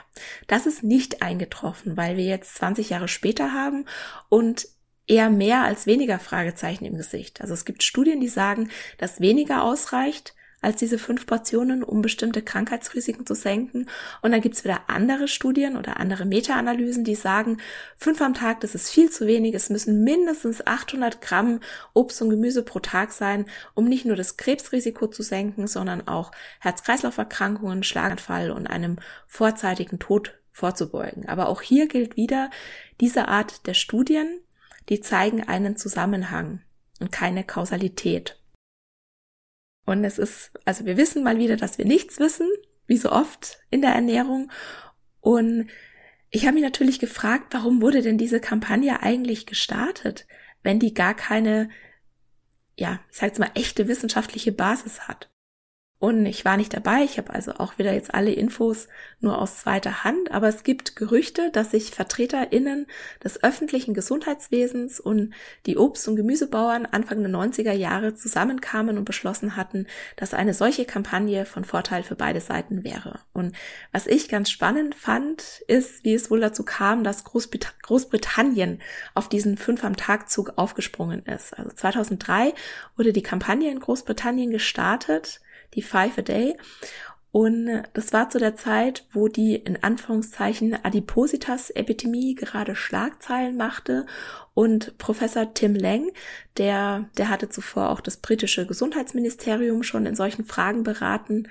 das 0.47 0.65
ist 0.65 0.83
nicht 0.83 1.21
eingetroffen, 1.21 1.95
weil 1.95 2.17
wir 2.17 2.25
jetzt 2.25 2.55
20 2.55 2.89
Jahre 2.89 3.07
später 3.07 3.53
haben 3.53 3.85
und 4.27 4.67
eher 5.07 5.29
mehr 5.29 5.63
als 5.63 5.87
weniger 5.87 6.19
Fragezeichen 6.19 6.85
im 6.85 6.97
Gesicht. 6.97 7.41
Also 7.41 7.53
es 7.53 7.65
gibt 7.65 7.83
Studien, 7.83 8.19
die 8.19 8.27
sagen, 8.27 8.69
dass 8.97 9.21
weniger 9.21 9.63
ausreicht 9.63 10.33
als 10.61 10.77
diese 10.77 10.97
fünf 10.97 11.27
Portionen, 11.27 11.83
um 11.83 12.01
bestimmte 12.01 12.41
Krankheitsrisiken 12.41 13.25
zu 13.25 13.35
senken. 13.35 13.87
Und 14.21 14.31
dann 14.31 14.41
gibt's 14.41 14.63
wieder 14.63 14.81
andere 14.87 15.27
Studien 15.27 15.77
oder 15.77 15.97
andere 15.97 16.25
Meta-Analysen, 16.25 17.03
die 17.03 17.15
sagen, 17.15 17.57
fünf 17.95 18.21
am 18.21 18.33
Tag, 18.33 18.61
das 18.61 18.73
ist 18.73 18.89
viel 18.89 19.09
zu 19.11 19.27
wenig. 19.27 19.53
Es 19.53 19.69
müssen 19.69 20.03
mindestens 20.03 20.65
800 20.65 21.21
Gramm 21.21 21.59
Obst 21.93 22.21
und 22.21 22.31
Gemüse 22.31 22.63
pro 22.63 22.79
Tag 22.79 23.11
sein, 23.11 23.45
um 23.75 23.85
nicht 23.85 24.05
nur 24.05 24.15
das 24.15 24.37
Krebsrisiko 24.37 25.07
zu 25.07 25.21
senken, 25.21 25.67
sondern 25.67 26.07
auch 26.07 26.31
Herz-Kreislauf-Erkrankungen, 26.59 27.83
Schlaganfall 27.83 28.51
und 28.51 28.67
einem 28.67 28.97
vorzeitigen 29.27 29.99
Tod 29.99 30.33
vorzubeugen. 30.51 31.29
Aber 31.29 31.49
auch 31.49 31.61
hier 31.61 31.87
gilt 31.87 32.17
wieder 32.17 32.49
diese 32.99 33.27
Art 33.27 33.67
der 33.67 33.75
Studien, 33.75 34.39
die 34.89 35.01
zeigen 35.01 35.43
einen 35.43 35.77
Zusammenhang 35.77 36.61
und 36.99 37.11
keine 37.11 37.43
Kausalität. 37.43 38.41
Und 39.85 40.03
es 40.03 40.17
ist, 40.17 40.51
also 40.65 40.85
wir 40.85 40.97
wissen 40.97 41.23
mal 41.23 41.37
wieder, 41.37 41.55
dass 41.55 41.77
wir 41.77 41.85
nichts 41.85 42.19
wissen, 42.19 42.49
wie 42.87 42.97
so 42.97 43.11
oft 43.11 43.59
in 43.69 43.81
der 43.81 43.91
Ernährung. 43.91 44.51
Und 45.21 45.69
ich 46.29 46.45
habe 46.45 46.55
mich 46.55 46.63
natürlich 46.63 46.99
gefragt, 46.99 47.53
warum 47.53 47.81
wurde 47.81 48.01
denn 48.01 48.17
diese 48.17 48.39
Kampagne 48.39 49.01
eigentlich 49.01 49.45
gestartet, 49.45 50.27
wenn 50.63 50.79
die 50.79 50.93
gar 50.93 51.13
keine, 51.13 51.69
ja, 52.75 52.99
ich 53.09 53.17
sage 53.17 53.27
jetzt 53.27 53.39
mal, 53.39 53.51
echte 53.53 53.87
wissenschaftliche 53.87 54.51
Basis 54.51 55.07
hat. 55.07 55.29
Und 55.99 56.27
ich 56.27 56.45
war 56.45 56.57
nicht 56.57 56.75
dabei, 56.75 57.01
ich 57.03 57.17
habe 57.17 57.33
also 57.33 57.53
auch 57.53 57.79
wieder 57.79 57.91
jetzt 57.91 58.13
alle 58.13 58.31
Infos 58.31 58.87
nur 59.19 59.41
aus 59.41 59.57
zweiter 59.57 60.03
Hand, 60.03 60.29
aber 60.29 60.47
es 60.47 60.61
gibt 60.61 60.95
Gerüchte, 60.95 61.49
dass 61.51 61.71
sich 61.71 61.89
Vertreterinnen 61.89 62.85
des 63.23 63.43
öffentlichen 63.43 63.95
Gesundheitswesens 63.95 64.99
und 64.99 65.33
die 65.65 65.75
Obst- 65.75 66.07
und 66.07 66.15
Gemüsebauern 66.15 66.85
Anfang 66.85 67.21
der 67.21 67.31
90er 67.31 67.71
Jahre 67.71 68.13
zusammenkamen 68.13 68.99
und 68.99 69.05
beschlossen 69.05 69.55
hatten, 69.55 69.87
dass 70.17 70.35
eine 70.35 70.53
solche 70.53 70.85
Kampagne 70.85 71.45
von 71.45 71.65
Vorteil 71.65 72.03
für 72.03 72.15
beide 72.15 72.41
Seiten 72.41 72.83
wäre. 72.83 73.21
Und 73.33 73.55
was 73.91 74.05
ich 74.05 74.29
ganz 74.29 74.51
spannend 74.51 74.93
fand, 74.93 75.63
ist, 75.67 76.03
wie 76.03 76.13
es 76.13 76.29
wohl 76.29 76.41
dazu 76.41 76.63
kam, 76.63 77.03
dass 77.03 77.23
Großbrit 77.23 77.73
Großbritannien 77.81 78.83
auf 79.15 79.29
diesen 79.29 79.57
Fünf 79.57 79.83
am 79.83 79.95
Tag 79.95 80.29
Zug 80.29 80.53
aufgesprungen 80.57 81.25
ist. 81.25 81.57
Also 81.57 81.71
2003 81.71 82.53
wurde 82.95 83.13
die 83.13 83.23
Kampagne 83.23 83.71
in 83.71 83.79
Großbritannien 83.79 84.51
gestartet 84.51 85.41
die 85.73 85.81
Five 85.81 86.17
a 86.17 86.21
Day. 86.21 86.55
Und 87.31 87.83
das 87.93 88.13
war 88.13 88.29
zu 88.29 88.39
der 88.39 88.55
Zeit, 88.55 89.05
wo 89.11 89.27
die 89.27 89.55
in 89.55 89.83
Anführungszeichen 89.83 90.73
Adipositas-Epidemie 90.83 92.35
gerade 92.35 92.75
Schlagzeilen 92.75 93.57
machte 93.57 94.05
und 94.53 94.97
Professor 94.97 95.53
Tim 95.53 95.75
Lang, 95.75 96.11
der, 96.57 97.09
der 97.17 97.29
hatte 97.29 97.49
zuvor 97.49 97.89
auch 97.89 98.01
das 98.01 98.17
britische 98.17 98.65
Gesundheitsministerium 98.65 99.83
schon 99.83 100.05
in 100.05 100.15
solchen 100.15 100.45
Fragen 100.45 100.83
beraten 100.83 101.47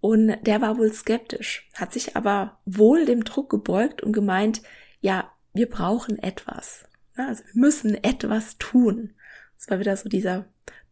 und 0.00 0.36
der 0.42 0.60
war 0.60 0.78
wohl 0.78 0.92
skeptisch, 0.92 1.68
hat 1.74 1.92
sich 1.92 2.16
aber 2.16 2.58
wohl 2.64 3.04
dem 3.04 3.24
Druck 3.24 3.50
gebeugt 3.50 4.02
und 4.02 4.12
gemeint, 4.12 4.62
ja, 5.00 5.32
wir 5.54 5.68
brauchen 5.68 6.18
etwas. 6.18 6.84
Also 7.16 7.42
wir 7.52 7.60
müssen 7.60 7.94
etwas 8.04 8.58
tun. 8.58 9.14
Das 9.56 9.68
war 9.70 9.80
wieder 9.80 9.96
so 9.96 10.08
dieser 10.08 10.46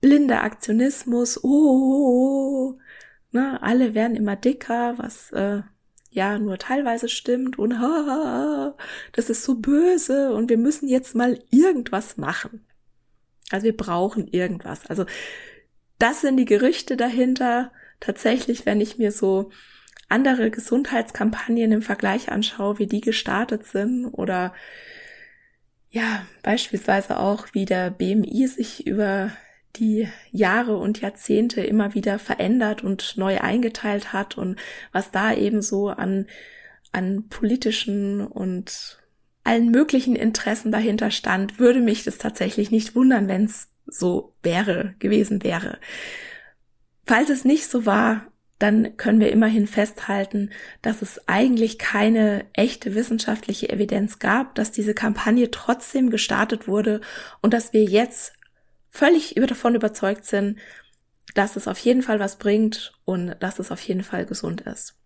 blinder 0.07 0.45
Aktionismus, 0.45 1.43
oh, 1.43 1.49
oh, 1.49 2.77
oh, 2.77 2.79
ne, 3.33 3.61
alle 3.61 3.93
werden 3.93 4.17
immer 4.17 4.37
dicker, 4.37 4.97
was 4.99 5.33
äh, 5.33 5.63
ja 6.11 6.39
nur 6.39 6.59
teilweise 6.59 7.09
stimmt 7.09 7.59
und 7.59 7.81
ha, 7.81 8.77
das 9.11 9.31
ist 9.31 9.43
so 9.43 9.57
böse 9.57 10.33
und 10.33 10.49
wir 10.49 10.59
müssen 10.59 10.87
jetzt 10.87 11.17
mal 11.17 11.41
irgendwas 11.51 12.19
machen. 12.19 12.65
Also 13.51 13.65
wir 13.65 13.77
brauchen 13.77 14.29
irgendwas. 14.29 14.87
Also 14.87 15.07
das 15.99 16.21
sind 16.21 16.37
die 16.37 16.45
Gerüchte 16.45 16.97
dahinter. 16.97 17.73
Tatsächlich, 17.99 18.65
wenn 18.65 18.81
ich 18.81 18.99
mir 18.99 19.11
so 19.11 19.51
andere 20.09 20.53
Gesundheitskampagnen 20.53 21.73
im 21.73 21.83
Vergleich 21.83 22.31
anschaue, 22.31 22.79
wie 22.79 22.87
die 22.87 23.01
gestartet 23.01 23.67
sind 23.67 24.07
oder 24.07 24.55
ja, 25.91 26.25
beispielsweise 26.45 27.19
auch, 27.19 27.49
wie 27.55 27.65
der 27.65 27.91
BMI 27.91 28.47
sich 28.47 28.87
über 28.87 29.33
die 29.79 30.09
Jahre 30.31 30.77
und 30.77 31.01
Jahrzehnte 31.01 31.63
immer 31.63 31.95
wieder 31.95 32.19
verändert 32.19 32.83
und 32.83 33.15
neu 33.17 33.41
eingeteilt 33.41 34.13
hat 34.13 34.37
und 34.39 34.59
was 34.93 35.11
da 35.11 35.33
eben 35.35 35.63
so 35.63 35.89
an, 35.89 36.27
an 36.93 37.29
politischen 37.29 38.27
und 38.27 38.99
allen 39.45 39.71
möglichen 39.71 40.17
Interessen 40.17 40.73
dahinter 40.73 41.11
stand, 41.11 41.59
würde 41.59 41.81
mich 41.81 42.05
das 42.05 42.19
tatsächlich 42.19 42.71
nicht 42.71 42.97
wundern, 42.97 43.29
wenn 43.29 43.45
es 43.45 43.69
so 43.87 44.33
wäre, 44.43 44.95
gewesen 44.99 45.45
wäre. 45.45 45.79
Falls 47.05 47.31
es 47.31 47.45
nicht 47.45 47.71
so 47.71 47.87
war, 47.87 48.27
dann 48.59 48.97
können 48.97 49.21
wir 49.21 49.31
immerhin 49.31 49.67
festhalten, 49.67 50.51
dass 50.83 51.03
es 51.03 51.29
eigentlich 51.29 51.79
keine 51.79 52.47
echte 52.55 52.95
wissenschaftliche 52.95 53.69
Evidenz 53.69 54.19
gab, 54.19 54.55
dass 54.55 54.73
diese 54.73 54.95
Kampagne 54.95 55.51
trotzdem 55.51 56.11
gestartet 56.11 56.67
wurde 56.67 57.03
und 57.43 57.53
dass 57.53 57.73
wir 57.73 57.85
jetzt 57.85 58.33
völlig 58.97 59.35
davon 59.35 59.75
überzeugt 59.75 60.25
sind, 60.25 60.59
dass 61.35 61.57
es 61.57 61.69
auf 61.69 61.79
jeden 61.79 62.03
Fall 62.03 62.19
was 62.19 62.39
bringt 62.39 62.93
und 63.05 63.37
dass 63.41 63.59
es 63.59 63.71
auf 63.71 63.81
jeden 63.83 64.03
Fall 64.03 64.27
gesund 64.27 64.63
ist. 64.63 64.99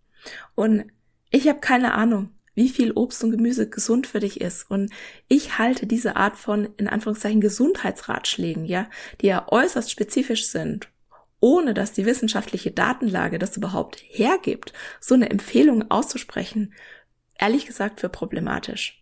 Und 0.55 0.85
ich 1.31 1.48
habe 1.48 1.61
keine 1.61 1.94
Ahnung, 1.94 2.31
wie 2.55 2.68
viel 2.68 2.92
Obst 2.92 3.22
und 3.24 3.31
Gemüse 3.31 3.68
gesund 3.68 4.07
für 4.07 4.20
dich 4.20 4.40
ist. 4.40 4.70
Und 4.70 4.90
ich 5.29 5.59
halte 5.59 5.87
diese 5.87 6.16
Art 6.16 6.37
von, 6.37 6.68
in 6.76 6.88
Anführungszeichen, 6.88 7.40
Gesundheitsratschlägen, 7.40 8.64
ja, 8.64 8.88
die 9.20 9.29
ja 9.29 9.46
äußerst 9.48 9.90
spezifisch 9.90 10.46
sind, 10.46 10.88
ohne 11.40 11.74
dass 11.74 11.92
die 11.92 12.07
wissenschaftliche 12.07 12.70
Datenlage 12.70 13.38
das 13.38 13.57
überhaupt 13.57 14.03
hergibt, 14.09 14.72
so 15.00 15.14
eine 15.14 15.31
Empfehlung 15.31 15.90
auszusprechen, 15.90 16.74
ehrlich 17.38 17.66
gesagt 17.66 18.00
für 18.00 18.09
problematisch. 18.09 19.00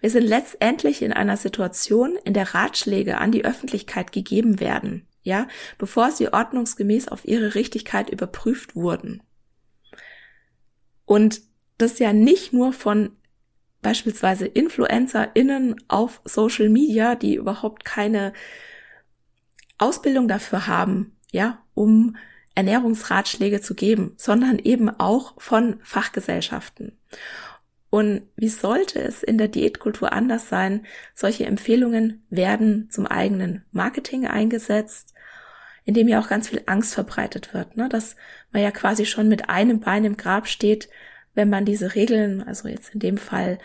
Wir 0.00 0.10
sind 0.10 0.24
letztendlich 0.24 1.02
in 1.02 1.12
einer 1.12 1.36
Situation, 1.36 2.16
in 2.24 2.34
der 2.34 2.54
Ratschläge 2.54 3.18
an 3.18 3.32
die 3.32 3.44
Öffentlichkeit 3.44 4.12
gegeben 4.12 4.60
werden, 4.60 5.06
ja, 5.22 5.48
bevor 5.78 6.10
sie 6.10 6.32
ordnungsgemäß 6.32 7.08
auf 7.08 7.24
ihre 7.24 7.54
Richtigkeit 7.54 8.10
überprüft 8.10 8.76
wurden. 8.76 9.22
Und 11.04 11.42
das 11.78 11.98
ja 11.98 12.12
nicht 12.12 12.52
nur 12.52 12.72
von 12.72 13.16
beispielsweise 13.82 14.46
InfluencerInnen 14.46 15.76
auf 15.88 16.20
Social 16.24 16.68
Media, 16.68 17.14
die 17.14 17.34
überhaupt 17.34 17.84
keine 17.84 18.32
Ausbildung 19.78 20.28
dafür 20.28 20.66
haben, 20.66 21.16
ja, 21.32 21.62
um 21.74 22.16
Ernährungsratschläge 22.54 23.60
zu 23.60 23.74
geben, 23.74 24.14
sondern 24.16 24.58
eben 24.58 24.88
auch 24.88 25.34
von 25.40 25.80
Fachgesellschaften. 25.82 26.98
Und 27.94 28.22
wie 28.34 28.48
sollte 28.48 29.00
es 29.00 29.22
in 29.22 29.38
der 29.38 29.46
Diätkultur 29.46 30.12
anders 30.12 30.48
sein? 30.48 30.84
Solche 31.14 31.46
Empfehlungen 31.46 32.26
werden 32.28 32.90
zum 32.90 33.06
eigenen 33.06 33.64
Marketing 33.70 34.26
eingesetzt, 34.26 35.14
indem 35.84 36.08
ja 36.08 36.18
auch 36.18 36.26
ganz 36.26 36.48
viel 36.48 36.60
Angst 36.66 36.92
verbreitet 36.92 37.54
wird, 37.54 37.76
ne? 37.76 37.88
dass 37.88 38.16
man 38.50 38.64
ja 38.64 38.72
quasi 38.72 39.06
schon 39.06 39.28
mit 39.28 39.48
einem 39.48 39.78
Bein 39.78 40.04
im 40.04 40.16
Grab 40.16 40.48
steht, 40.48 40.88
wenn 41.34 41.48
man 41.48 41.64
diese 41.64 41.94
Regeln, 41.94 42.42
also 42.42 42.66
jetzt 42.66 42.92
in 42.94 42.98
dem 42.98 43.16
Fall 43.16 43.60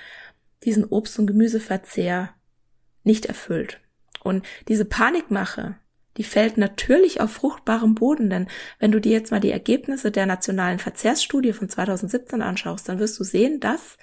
diesen 0.64 0.86
Obst- 0.86 1.18
und 1.18 1.26
Gemüseverzehr 1.26 2.30
nicht 3.04 3.26
erfüllt. 3.26 3.80
Und 4.22 4.46
diese 4.68 4.86
Panikmache, 4.86 5.76
die 6.18 6.24
fällt 6.24 6.58
natürlich 6.58 7.22
auf 7.22 7.32
fruchtbarem 7.32 7.96
Boden, 7.96 8.30
denn 8.30 8.48
wenn 8.80 8.92
du 8.92 9.00
dir 9.00 9.12
jetzt 9.12 9.32
mal 9.32 9.40
die 9.40 9.52
Ergebnisse 9.52 10.12
der 10.12 10.26
nationalen 10.26 10.80
Verzehrsstudie 10.80 11.54
von 11.54 11.70
2017 11.70 12.42
anschaust, 12.42 12.90
dann 12.90 13.00
wirst 13.00 13.20
du 13.20 13.24
sehen, 13.24 13.60
dass 13.60 13.98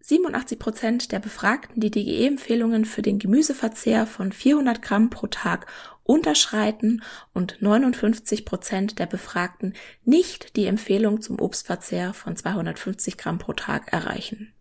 87 0.00 0.58
Prozent 0.58 1.12
der 1.12 1.20
Befragten 1.20 1.80
die 1.80 1.90
DGE-Empfehlungen 1.90 2.84
für 2.84 3.02
den 3.02 3.18
Gemüseverzehr 3.18 4.06
von 4.06 4.32
400 4.32 4.82
Gramm 4.82 5.10
pro 5.10 5.28
Tag 5.28 5.66
unterschreiten 6.02 7.02
und 7.32 7.62
59 7.62 8.44
Prozent 8.44 8.98
der 8.98 9.06
Befragten 9.06 9.74
nicht 10.04 10.56
die 10.56 10.66
Empfehlung 10.66 11.22
zum 11.22 11.40
Obstverzehr 11.40 12.12
von 12.12 12.36
250 12.36 13.16
Gramm 13.16 13.38
pro 13.38 13.52
Tag 13.52 13.92
erreichen. 13.92 14.52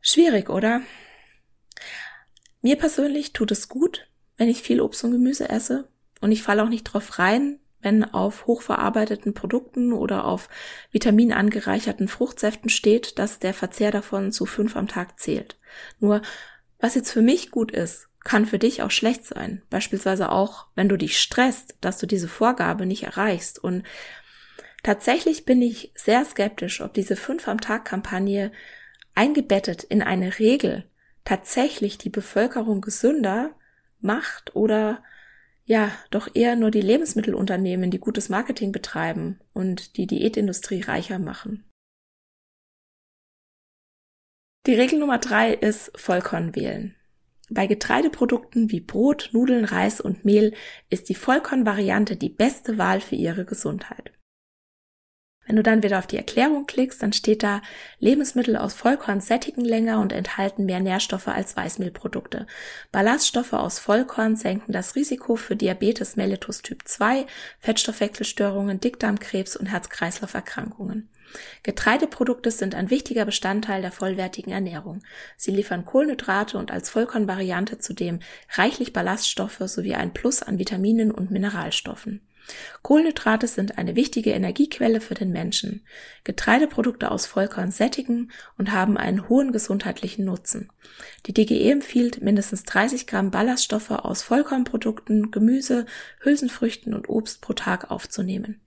Schwierig, 0.00 0.48
oder? 0.48 0.82
Mir 2.62 2.76
persönlich 2.76 3.32
tut 3.32 3.50
es 3.50 3.68
gut, 3.68 4.08
wenn 4.36 4.48
ich 4.48 4.62
viel 4.62 4.80
Obst 4.80 5.04
und 5.04 5.12
Gemüse 5.12 5.48
esse. 5.48 5.88
Und 6.20 6.32
ich 6.32 6.42
falle 6.42 6.62
auch 6.62 6.68
nicht 6.68 6.84
drauf 6.84 7.18
rein, 7.18 7.58
wenn 7.80 8.04
auf 8.04 8.46
hochverarbeiteten 8.46 9.34
Produkten 9.34 9.92
oder 9.92 10.24
auf 10.24 10.48
vitaminangereicherten 10.90 12.08
Fruchtsäften 12.08 12.70
steht, 12.70 13.18
dass 13.18 13.38
der 13.38 13.54
Verzehr 13.54 13.90
davon 13.90 14.32
zu 14.32 14.46
fünf 14.46 14.76
am 14.76 14.88
Tag 14.88 15.20
zählt. 15.20 15.58
Nur, 16.00 16.22
was 16.80 16.94
jetzt 16.94 17.12
für 17.12 17.22
mich 17.22 17.50
gut 17.50 17.70
ist, 17.70 18.08
kann 18.24 18.44
für 18.44 18.58
dich 18.58 18.82
auch 18.82 18.90
schlecht 18.90 19.24
sein. 19.24 19.62
Beispielsweise 19.70 20.32
auch, 20.32 20.66
wenn 20.74 20.88
du 20.88 20.96
dich 20.96 21.20
stresst, 21.20 21.76
dass 21.80 21.98
du 21.98 22.06
diese 22.06 22.28
Vorgabe 22.28 22.86
nicht 22.86 23.04
erreichst. 23.04 23.62
Und 23.62 23.84
tatsächlich 24.82 25.44
bin 25.44 25.62
ich 25.62 25.92
sehr 25.94 26.24
skeptisch, 26.24 26.80
ob 26.80 26.92
diese 26.92 27.14
fünf 27.14 27.46
am 27.46 27.60
Tag 27.60 27.84
Kampagne 27.84 28.50
eingebettet 29.14 29.84
in 29.84 30.02
eine 30.02 30.38
Regel 30.40 30.84
tatsächlich 31.24 31.98
die 31.98 32.10
Bevölkerung 32.10 32.80
gesünder 32.80 33.50
macht 34.06 34.56
oder 34.56 35.02
ja, 35.66 35.90
doch 36.10 36.28
eher 36.32 36.54
nur 36.54 36.70
die 36.70 36.80
Lebensmittelunternehmen, 36.80 37.90
die 37.90 37.98
gutes 37.98 38.28
Marketing 38.28 38.70
betreiben 38.70 39.40
und 39.52 39.96
die 39.96 40.06
Diätindustrie 40.06 40.80
reicher 40.80 41.18
machen. 41.18 41.64
Die 44.66 44.74
Regel 44.74 45.00
Nummer 45.00 45.18
drei 45.18 45.52
ist 45.52 45.90
Vollkorn 45.98 46.54
wählen. 46.56 46.94
Bei 47.50 47.66
Getreideprodukten 47.66 48.70
wie 48.70 48.80
Brot, 48.80 49.30
Nudeln, 49.32 49.64
Reis 49.64 50.00
und 50.00 50.24
Mehl 50.24 50.54
ist 50.90 51.08
die 51.08 51.14
Vollkornvariante 51.14 52.16
die 52.16 52.28
beste 52.28 52.78
Wahl 52.78 53.00
für 53.00 53.14
Ihre 53.14 53.44
Gesundheit. 53.44 54.12
Wenn 55.46 55.56
du 55.56 55.62
dann 55.62 55.82
wieder 55.82 55.98
auf 55.98 56.08
die 56.08 56.16
Erklärung 56.16 56.66
klickst, 56.66 57.02
dann 57.02 57.12
steht 57.12 57.42
da, 57.42 57.62
Lebensmittel 58.00 58.56
aus 58.56 58.74
Vollkorn 58.74 59.20
sättigen 59.20 59.64
länger 59.64 60.00
und 60.00 60.12
enthalten 60.12 60.64
mehr 60.64 60.80
Nährstoffe 60.80 61.28
als 61.28 61.56
Weißmehlprodukte. 61.56 62.46
Ballaststoffe 62.90 63.52
aus 63.52 63.78
Vollkorn 63.78 64.34
senken 64.34 64.72
das 64.72 64.96
Risiko 64.96 65.36
für 65.36 65.54
Diabetes 65.54 66.16
mellitus 66.16 66.62
Typ 66.62 66.82
2, 66.86 67.26
Fettstoffwechselstörungen, 67.60 68.80
Dickdarmkrebs 68.80 69.56
und 69.56 69.66
Herz-Kreislauf-Erkrankungen. 69.66 71.08
Getreideprodukte 71.62 72.50
sind 72.50 72.74
ein 72.74 72.90
wichtiger 72.90 73.24
Bestandteil 73.24 73.82
der 73.82 73.92
vollwertigen 73.92 74.52
Ernährung. 74.52 75.02
Sie 75.36 75.50
liefern 75.50 75.84
Kohlenhydrate 75.84 76.58
und 76.58 76.70
als 76.70 76.90
Vollkornvariante 76.90 77.78
zudem 77.78 78.20
reichlich 78.54 78.92
Ballaststoffe 78.92 79.62
sowie 79.66 79.94
ein 79.94 80.12
Plus 80.12 80.42
an 80.42 80.58
Vitaminen 80.58 81.10
und 81.10 81.30
Mineralstoffen. 81.30 82.25
Kohlenhydrate 82.82 83.48
sind 83.48 83.78
eine 83.78 83.96
wichtige 83.96 84.30
Energiequelle 84.30 85.00
für 85.00 85.14
den 85.14 85.32
Menschen. 85.32 85.84
Getreideprodukte 86.24 87.10
aus 87.10 87.26
Vollkorn 87.26 87.70
sättigen 87.70 88.30
und 88.58 88.72
haben 88.72 88.96
einen 88.96 89.28
hohen 89.28 89.52
gesundheitlichen 89.52 90.24
Nutzen. 90.24 90.70
Die 91.26 91.34
DGE 91.34 91.70
empfiehlt, 91.70 92.22
mindestens 92.22 92.64
30 92.64 93.06
Gramm 93.06 93.30
Ballaststoffe 93.30 93.90
aus 93.90 94.22
Vollkornprodukten, 94.22 95.30
Gemüse, 95.30 95.86
Hülsenfrüchten 96.20 96.94
und 96.94 97.08
Obst 97.08 97.40
pro 97.40 97.52
Tag 97.52 97.90
aufzunehmen. 97.90 98.60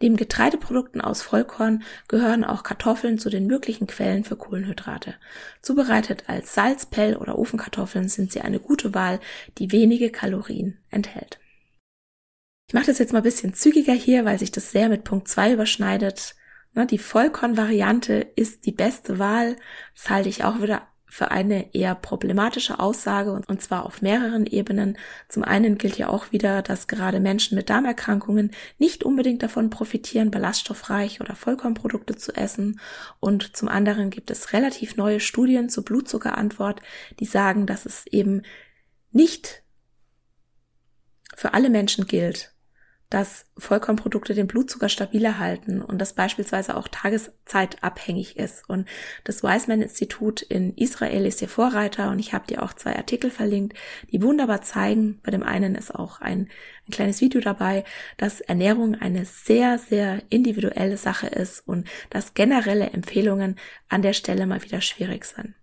Neben 0.00 0.16
Getreideprodukten 0.16 1.00
aus 1.00 1.22
Vollkorn 1.22 1.82
gehören 2.06 2.44
auch 2.44 2.62
Kartoffeln 2.62 3.18
zu 3.18 3.28
den 3.28 3.46
möglichen 3.46 3.86
Quellen 3.86 4.24
für 4.24 4.36
Kohlenhydrate. 4.36 5.14
Zubereitet 5.60 6.24
als 6.28 6.54
Salz, 6.54 6.86
Pell 6.86 7.16
oder 7.16 7.38
Ofenkartoffeln 7.38 8.08
sind 8.08 8.32
sie 8.32 8.40
eine 8.40 8.60
gute 8.60 8.94
Wahl, 8.94 9.20
die 9.58 9.72
wenige 9.72 10.10
Kalorien 10.10 10.78
enthält. 10.90 11.38
Ich 12.68 12.74
mache 12.74 12.86
das 12.86 12.98
jetzt 12.98 13.14
mal 13.14 13.20
ein 13.20 13.24
bisschen 13.24 13.54
zügiger 13.54 13.94
hier, 13.94 14.26
weil 14.26 14.38
sich 14.38 14.52
das 14.52 14.70
sehr 14.70 14.90
mit 14.90 15.02
Punkt 15.02 15.26
2 15.26 15.54
überschneidet. 15.54 16.34
Ne, 16.74 16.86
die 16.86 16.98
Vollkorn-Variante 16.98 18.26
ist 18.36 18.66
die 18.66 18.72
beste 18.72 19.18
Wahl. 19.18 19.56
Das 19.94 20.10
halte 20.10 20.28
ich 20.28 20.44
auch 20.44 20.60
wieder 20.60 20.86
für 21.06 21.30
eine 21.30 21.74
eher 21.74 21.94
problematische 21.94 22.78
Aussage 22.78 23.32
und 23.32 23.62
zwar 23.62 23.86
auf 23.86 24.02
mehreren 24.02 24.44
Ebenen. 24.44 24.98
Zum 25.30 25.44
einen 25.44 25.78
gilt 25.78 25.96
ja 25.96 26.10
auch 26.10 26.30
wieder, 26.30 26.60
dass 26.60 26.88
gerade 26.88 27.20
Menschen 27.20 27.56
mit 27.56 27.70
Darmerkrankungen 27.70 28.50
nicht 28.76 29.02
unbedingt 29.02 29.42
davon 29.42 29.70
profitieren, 29.70 30.30
ballaststoffreich 30.30 31.22
oder 31.22 31.34
Vollkornprodukte 31.34 32.16
zu 32.16 32.34
essen. 32.34 32.80
Und 33.18 33.56
zum 33.56 33.68
anderen 33.70 34.10
gibt 34.10 34.30
es 34.30 34.52
relativ 34.52 34.96
neue 34.96 35.20
Studien 35.20 35.70
zur 35.70 35.86
Blutzuckerantwort, 35.86 36.82
die 37.18 37.24
sagen, 37.24 37.64
dass 37.64 37.86
es 37.86 38.06
eben 38.06 38.42
nicht 39.10 39.62
für 41.34 41.54
alle 41.54 41.70
Menschen 41.70 42.06
gilt, 42.06 42.52
dass 43.10 43.46
Vollkornprodukte 43.56 44.34
den 44.34 44.46
Blutzucker 44.46 44.90
stabiler 44.90 45.38
halten 45.38 45.80
und 45.80 45.98
das 45.98 46.12
beispielsweise 46.12 46.76
auch 46.76 46.88
tageszeitabhängig 46.88 48.36
ist. 48.36 48.68
Und 48.68 48.86
das 49.24 49.42
Weizmann-Institut 49.42 50.42
in 50.42 50.74
Israel 50.76 51.24
ist 51.24 51.38
hier 51.38 51.48
Vorreiter 51.48 52.10
und 52.10 52.18
ich 52.18 52.34
habe 52.34 52.46
dir 52.46 52.62
auch 52.62 52.74
zwei 52.74 52.96
Artikel 52.96 53.30
verlinkt, 53.30 53.78
die 54.12 54.22
wunderbar 54.22 54.60
zeigen, 54.60 55.20
bei 55.22 55.30
dem 55.30 55.42
einen 55.42 55.74
ist 55.74 55.94
auch 55.94 56.20
ein, 56.20 56.50
ein 56.86 56.92
kleines 56.92 57.22
Video 57.22 57.40
dabei, 57.40 57.84
dass 58.18 58.42
Ernährung 58.42 58.94
eine 58.94 59.24
sehr, 59.24 59.78
sehr 59.78 60.22
individuelle 60.28 60.98
Sache 60.98 61.28
ist 61.28 61.66
und 61.66 61.88
dass 62.10 62.34
generelle 62.34 62.90
Empfehlungen 62.90 63.56
an 63.88 64.02
der 64.02 64.12
Stelle 64.12 64.46
mal 64.46 64.62
wieder 64.62 64.82
schwierig 64.82 65.24
sind. 65.24 65.54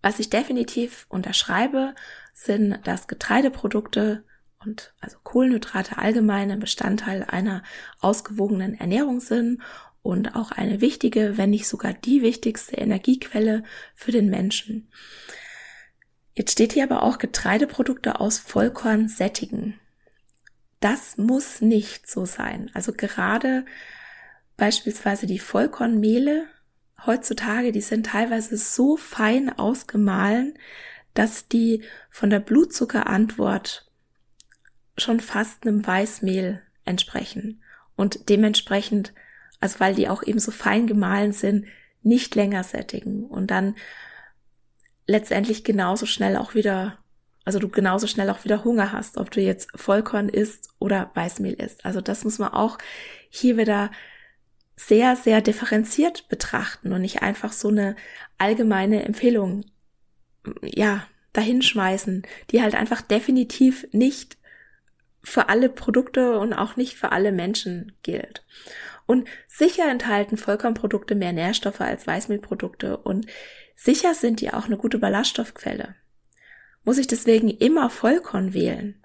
Was 0.00 0.20
ich 0.20 0.30
definitiv 0.30 1.06
unterschreibe, 1.08 1.94
sind, 2.32 2.86
dass 2.86 3.08
Getreideprodukte 3.08 4.22
und 4.64 4.92
also 5.00 5.18
Kohlenhydrate 5.22 5.98
allgemein 5.98 6.50
ein 6.50 6.60
Bestandteil 6.60 7.24
einer 7.24 7.62
ausgewogenen 8.00 8.74
Ernährung 8.74 9.20
sind 9.20 9.62
und 10.02 10.34
auch 10.36 10.52
eine 10.52 10.80
wichtige, 10.80 11.36
wenn 11.36 11.50
nicht 11.50 11.68
sogar 11.68 11.92
die 11.92 12.22
wichtigste 12.22 12.76
Energiequelle 12.76 13.64
für 13.94 14.12
den 14.12 14.30
Menschen. 14.30 14.90
Jetzt 16.34 16.52
steht 16.52 16.72
hier 16.72 16.84
aber 16.84 17.02
auch 17.02 17.18
Getreideprodukte 17.18 18.20
aus 18.20 18.38
Vollkorn 18.38 19.08
sättigen. 19.08 19.78
Das 20.80 21.18
muss 21.18 21.60
nicht 21.60 22.08
so 22.08 22.26
sein. 22.26 22.70
Also 22.74 22.92
gerade 22.92 23.64
beispielsweise 24.56 25.26
die 25.26 25.40
Vollkornmehle 25.40 26.46
heutzutage, 27.04 27.72
die 27.72 27.80
sind 27.80 28.06
teilweise 28.06 28.56
so 28.56 28.96
fein 28.96 29.56
ausgemahlen, 29.56 30.54
dass 31.14 31.48
die 31.48 31.82
von 32.10 32.30
der 32.30 32.40
Blutzuckerantwort 32.40 33.87
schon 34.98 35.20
fast 35.20 35.66
einem 35.66 35.86
Weißmehl 35.86 36.62
entsprechen 36.84 37.62
und 37.96 38.28
dementsprechend, 38.28 39.12
also 39.60 39.80
weil 39.80 39.94
die 39.94 40.08
auch 40.08 40.22
eben 40.22 40.38
so 40.38 40.50
fein 40.50 40.86
gemahlen 40.86 41.32
sind, 41.32 41.66
nicht 42.02 42.34
länger 42.34 42.62
sättigen 42.64 43.24
und 43.26 43.50
dann 43.50 43.74
letztendlich 45.06 45.64
genauso 45.64 46.06
schnell 46.06 46.36
auch 46.36 46.54
wieder, 46.54 46.98
also 47.44 47.58
du 47.58 47.68
genauso 47.68 48.06
schnell 48.06 48.30
auch 48.30 48.44
wieder 48.44 48.64
Hunger 48.64 48.92
hast, 48.92 49.16
ob 49.16 49.30
du 49.30 49.40
jetzt 49.40 49.70
Vollkorn 49.74 50.28
isst 50.28 50.70
oder 50.78 51.10
Weißmehl 51.14 51.54
isst. 51.54 51.84
Also 51.84 52.00
das 52.00 52.24
muss 52.24 52.38
man 52.38 52.52
auch 52.52 52.78
hier 53.30 53.56
wieder 53.56 53.90
sehr, 54.76 55.16
sehr 55.16 55.40
differenziert 55.40 56.28
betrachten 56.28 56.92
und 56.92 57.00
nicht 57.00 57.22
einfach 57.22 57.52
so 57.52 57.68
eine 57.68 57.96
allgemeine 58.36 59.02
Empfehlung, 59.04 59.64
ja, 60.62 61.06
dahinschmeißen, 61.32 62.22
die 62.50 62.62
halt 62.62 62.74
einfach 62.74 63.02
definitiv 63.02 63.86
nicht 63.92 64.38
für 65.28 65.48
alle 65.48 65.68
Produkte 65.68 66.38
und 66.38 66.52
auch 66.52 66.76
nicht 66.76 66.96
für 66.96 67.12
alle 67.12 67.32
Menschen 67.32 67.92
gilt. 68.02 68.44
Und 69.06 69.28
sicher 69.46 69.88
enthalten 69.90 70.36
Vollkornprodukte 70.36 71.14
mehr 71.14 71.32
Nährstoffe 71.32 71.80
als 71.80 72.06
Weißmehlprodukte 72.06 72.96
und 72.96 73.26
sicher 73.74 74.14
sind 74.14 74.40
die 74.40 74.52
auch 74.52 74.66
eine 74.66 74.76
gute 74.76 74.98
Ballaststoffquelle. 74.98 75.94
Muss 76.84 76.98
ich 76.98 77.06
deswegen 77.06 77.48
immer 77.48 77.90
Vollkorn 77.90 78.54
wählen? 78.54 79.02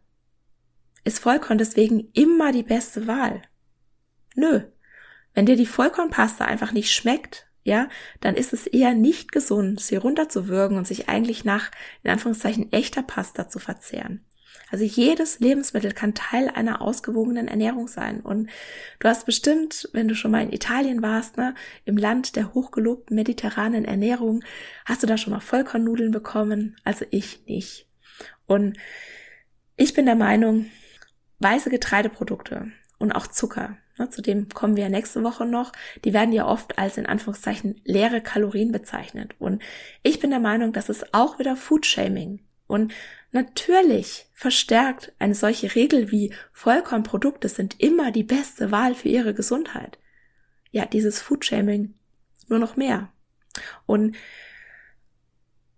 Ist 1.03 1.19
Vollkorn 1.19 1.57
deswegen 1.57 2.09
immer 2.13 2.51
die 2.51 2.63
beste 2.63 3.07
Wahl? 3.07 3.41
Nö. 4.36 4.62
Wenn 5.33 5.45
dir 5.45 5.55
die 5.55 5.65
Vollkornpasta 5.65 6.45
einfach 6.45 6.71
nicht 6.71 6.93
schmeckt, 6.93 7.47
ja, 7.63 7.88
dann 8.19 8.36
ist 8.36 8.53
es 8.53 8.67
eher 8.67 8.93
nicht 8.93 9.31
gesund, 9.31 9.79
sie 9.79 9.95
runterzuwürgen 9.95 10.77
und 10.77 10.86
sich 10.86 11.09
eigentlich 11.09 11.45
nach, 11.45 11.71
in 12.03 12.12
Anführungszeichen, 12.12 12.71
echter 12.71 13.03
Pasta 13.03 13.47
zu 13.47 13.59
verzehren. 13.59 14.25
Also 14.73 14.85
jedes 14.85 15.39
Lebensmittel 15.39 15.91
kann 15.91 16.15
Teil 16.15 16.49
einer 16.49 16.81
ausgewogenen 16.81 17.47
Ernährung 17.47 17.87
sein. 17.87 18.21
Und 18.21 18.49
du 18.99 19.07
hast 19.07 19.25
bestimmt, 19.25 19.87
wenn 19.93 20.07
du 20.07 20.15
schon 20.15 20.31
mal 20.31 20.41
in 20.41 20.51
Italien 20.51 21.03
warst, 21.03 21.37
ne, 21.37 21.53
im 21.85 21.95
Land 21.95 22.35
der 22.35 22.55
hochgelobten 22.55 23.15
mediterranen 23.15 23.85
Ernährung, 23.85 24.43
hast 24.85 25.03
du 25.03 25.07
da 25.07 25.17
schon 25.17 25.31
mal 25.31 25.41
Vollkornnudeln 25.41 26.11
bekommen? 26.11 26.75
Also 26.83 27.05
ich 27.11 27.45
nicht. 27.45 27.87
Und 28.47 28.77
ich 29.75 29.93
bin 29.93 30.07
der 30.07 30.15
Meinung, 30.15 30.65
weiße 31.37 31.69
Getreideprodukte 31.69 32.71
und 32.97 33.11
auch 33.11 33.27
Zucker, 33.27 33.77
ne, 33.99 34.09
zu 34.09 34.23
dem 34.23 34.49
kommen 34.49 34.75
wir 34.75 34.89
nächste 34.89 35.23
Woche 35.23 35.45
noch, 35.45 35.71
die 36.03 36.13
werden 36.13 36.33
ja 36.33 36.47
oft 36.47 36.79
als 36.79 36.97
in 36.97 37.05
Anführungszeichen 37.05 37.81
leere 37.83 38.21
Kalorien 38.21 38.71
bezeichnet. 38.71 39.35
Und 39.37 39.61
ich 40.01 40.19
bin 40.19 40.31
der 40.31 40.39
Meinung, 40.39 40.73
das 40.73 40.89
ist 40.89 41.13
auch 41.13 41.37
wieder 41.37 41.55
Foodshaming. 41.55 42.41
Und 42.65 42.93
natürlich 43.33 44.27
verstärkt 44.33 45.13
eine 45.19 45.35
solche 45.35 45.75
Regel 45.75 46.11
wie 46.11 46.33
Vollkornprodukte 46.51 47.49
sind 47.49 47.79
immer 47.79 48.11
die 48.11 48.23
beste 48.23 48.71
Wahl 48.71 48.95
für 48.95 49.09
ihre 49.09 49.33
Gesundheit. 49.33 49.97
Ja, 50.71 50.85
dieses 50.85 51.21
Foodshaming 51.21 51.93
nur 52.47 52.59
noch 52.59 52.75
mehr. 52.75 53.11
Und 53.85 54.15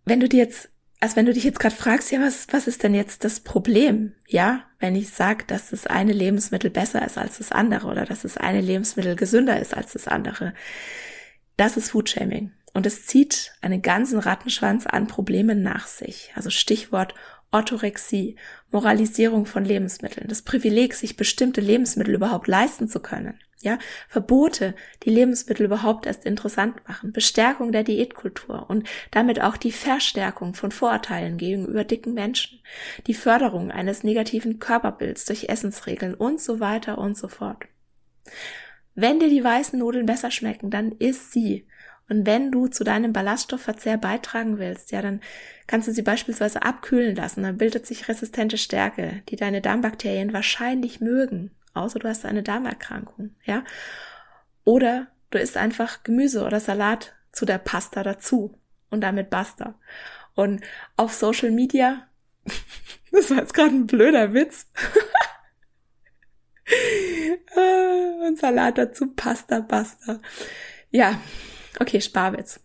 wenn 0.06 0.20
du 0.20 0.30
dir 0.30 0.40
jetzt, 0.40 0.70
also 1.00 1.16
wenn 1.16 1.26
du 1.26 1.34
dich 1.34 1.44
jetzt 1.44 1.60
gerade 1.60 1.76
fragst, 1.76 2.12
ja, 2.12 2.22
was, 2.22 2.48
was 2.52 2.68
ist 2.68 2.84
denn 2.84 2.94
jetzt 2.94 3.24
das 3.24 3.40
Problem? 3.40 4.14
Ja, 4.28 4.64
wenn 4.80 4.96
ich 4.96 5.10
sage, 5.10 5.46
dass 5.46 5.72
das 5.72 5.88
eine 5.88 6.14
Lebensmittel 6.14 6.70
besser 6.70 7.06
ist 7.06 7.18
als 7.18 7.40
das 7.40 7.52
andere 7.52 7.88
oder 7.88 8.06
dass 8.06 8.22
das 8.22 8.38
eine 8.38 8.62
Lebensmittel 8.62 9.16
gesünder 9.16 9.60
ist 9.60 9.76
als 9.76 9.94
das 9.94 10.08
andere. 10.08 10.54
Das 11.58 11.78
ist 11.78 11.92
Foodshaming. 11.92 12.52
Und 12.74 12.86
es 12.86 13.06
zieht 13.06 13.54
einen 13.62 13.82
ganzen 13.82 14.20
Rattenschwanz 14.20 14.86
an 14.86 15.08
Problemen 15.08 15.62
nach 15.62 15.88
sich. 15.88 16.34
Also 16.36 16.50
Stichwort 16.50 17.16
Orthorexie, 17.56 18.36
Moralisierung 18.70 19.46
von 19.46 19.64
Lebensmitteln, 19.64 20.28
das 20.28 20.42
Privileg, 20.42 20.94
sich 20.94 21.16
bestimmte 21.16 21.62
Lebensmittel 21.62 22.14
überhaupt 22.14 22.48
leisten 22.48 22.90
zu 22.90 23.00
können. 23.00 23.40
Ja, 23.62 23.80
Verbote, 24.10 24.76
die 25.04 25.10
Lebensmittel 25.10 25.66
überhaupt 25.66 26.06
erst 26.06 26.26
interessant 26.26 26.86
machen, 26.86 27.14
Bestärkung 27.14 27.72
der 27.72 27.84
Diätkultur 27.84 28.70
und 28.70 28.86
damit 29.12 29.42
auch 29.42 29.56
die 29.56 29.72
Verstärkung 29.72 30.54
von 30.54 30.72
Vorurteilen 30.72 31.38
gegenüber 31.38 31.86
dicken 31.86 32.14
Menschen, 32.14 32.60
die 33.08 33.14
Förderung 33.14 33.72
eines 33.72 34.04
negativen 34.04 34.60
Körperbilds 34.60 35.24
durch 35.24 35.46
Essensregeln 35.48 36.14
und 36.14 36.42
so 36.42 36.60
weiter 36.60 36.98
und 36.98 37.18
so 37.18 37.30
fort. 37.30 37.64
Wenn 38.96 39.22
dir 39.22 39.30
die 39.30 39.44
weißen 39.44 39.80
Nudeln 39.80 40.06
besser 40.06 40.30
schmecken, 40.30 40.70
dann 40.70 40.92
isst 40.92 41.32
sie 41.32 41.66
und 42.08 42.26
wenn 42.26 42.52
du 42.52 42.68
zu 42.68 42.84
deinem 42.84 43.14
Ballaststoffverzehr 43.14 43.98
beitragen 43.98 44.60
willst, 44.60 44.92
ja, 44.92 45.02
dann 45.02 45.22
kannst 45.66 45.88
du 45.88 45.92
sie 45.92 46.04
beispielsweise 46.04 46.62
abkühlen 46.62 47.16
lassen. 47.16 47.44
Dann 47.44 47.58
bildet 47.58 47.88
sich 47.88 48.08
resistente 48.08 48.58
Stärke, 48.58 49.24
die 49.30 49.36
deine 49.36 49.62
Darmbakterien 49.62 50.32
wahrscheinlich 50.32 51.02
mögen, 51.02 51.52
außer 51.74 51.98
du 51.98 52.08
hast 52.08 52.26
eine 52.26 52.44
Darmerkrankung, 52.44 53.36
ja. 53.44 53.64
Oder 54.64 55.08
du 55.32 55.40
isst 55.40 55.58
einfach 55.58 56.04
Gemüse 56.04 56.44
oder 56.44 56.60
Salat 56.60 57.16
zu 57.32 57.46
der 57.46 57.58
Pasta 57.58 58.04
dazu 58.04 58.56
und 58.90 59.02
damit 59.02 59.30
basta. 59.32 59.80
Und 60.36 60.64
auf 60.98 61.14
Social 61.14 61.52
Media, 61.52 62.08
das 63.12 63.32
war 63.32 63.38
jetzt 63.38 63.56
gerade 63.56 63.72
ein 63.72 63.88
blöder 63.88 64.34
Witz. 64.34 64.68
und 68.28 68.38
Salat 68.38 68.78
dazu, 68.78 69.12
Pasta, 69.16 69.62
Pasta. 69.62 70.20
Ja, 70.92 71.20
Okay, 71.80 72.02
Sparwitz. 72.02 72.60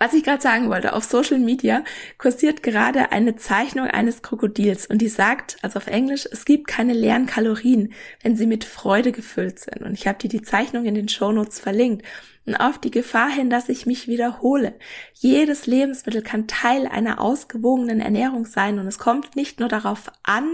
Was 0.00 0.14
ich 0.14 0.22
gerade 0.22 0.40
sagen 0.40 0.70
wollte, 0.70 0.92
auf 0.92 1.02
Social 1.02 1.40
Media 1.40 1.82
kursiert 2.18 2.62
gerade 2.62 3.10
eine 3.10 3.34
Zeichnung 3.34 3.88
eines 3.88 4.22
Krokodils 4.22 4.86
und 4.86 4.98
die 4.98 5.08
sagt, 5.08 5.56
also 5.62 5.78
auf 5.80 5.88
Englisch, 5.88 6.28
es 6.30 6.44
gibt 6.44 6.68
keine 6.68 6.92
leeren 6.92 7.26
Kalorien, 7.26 7.92
wenn 8.22 8.36
sie 8.36 8.46
mit 8.46 8.64
Freude 8.64 9.10
gefüllt 9.10 9.58
sind. 9.58 9.82
Und 9.82 9.94
ich 9.94 10.06
habe 10.06 10.18
dir 10.18 10.28
die 10.28 10.42
Zeichnung 10.42 10.84
in 10.84 10.94
den 10.94 11.08
Shownotes 11.08 11.58
verlinkt. 11.58 12.06
Und 12.46 12.54
auf 12.54 12.78
die 12.78 12.92
Gefahr 12.92 13.28
hin, 13.28 13.50
dass 13.50 13.68
ich 13.68 13.86
mich 13.86 14.06
wiederhole. 14.06 14.78
Jedes 15.14 15.66
Lebensmittel 15.66 16.22
kann 16.22 16.46
Teil 16.46 16.86
einer 16.86 17.20
ausgewogenen 17.20 18.00
Ernährung 18.00 18.46
sein 18.46 18.78
und 18.78 18.86
es 18.86 18.98
kommt 18.98 19.34
nicht 19.34 19.58
nur 19.58 19.68
darauf 19.68 20.12
an, 20.22 20.48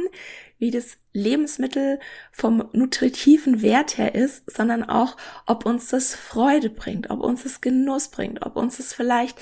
wie 0.64 0.70
das 0.70 0.96
Lebensmittel 1.12 2.00
vom 2.32 2.70
nutritiven 2.72 3.60
Wert 3.60 3.98
her 3.98 4.14
ist, 4.14 4.50
sondern 4.50 4.82
auch, 4.82 5.18
ob 5.44 5.66
uns 5.66 5.88
das 5.88 6.14
Freude 6.14 6.70
bringt, 6.70 7.10
ob 7.10 7.20
uns 7.20 7.42
das 7.42 7.60
Genuss 7.60 8.08
bringt, 8.08 8.40
ob 8.46 8.56
uns 8.56 8.78
das 8.78 8.94
vielleicht 8.94 9.38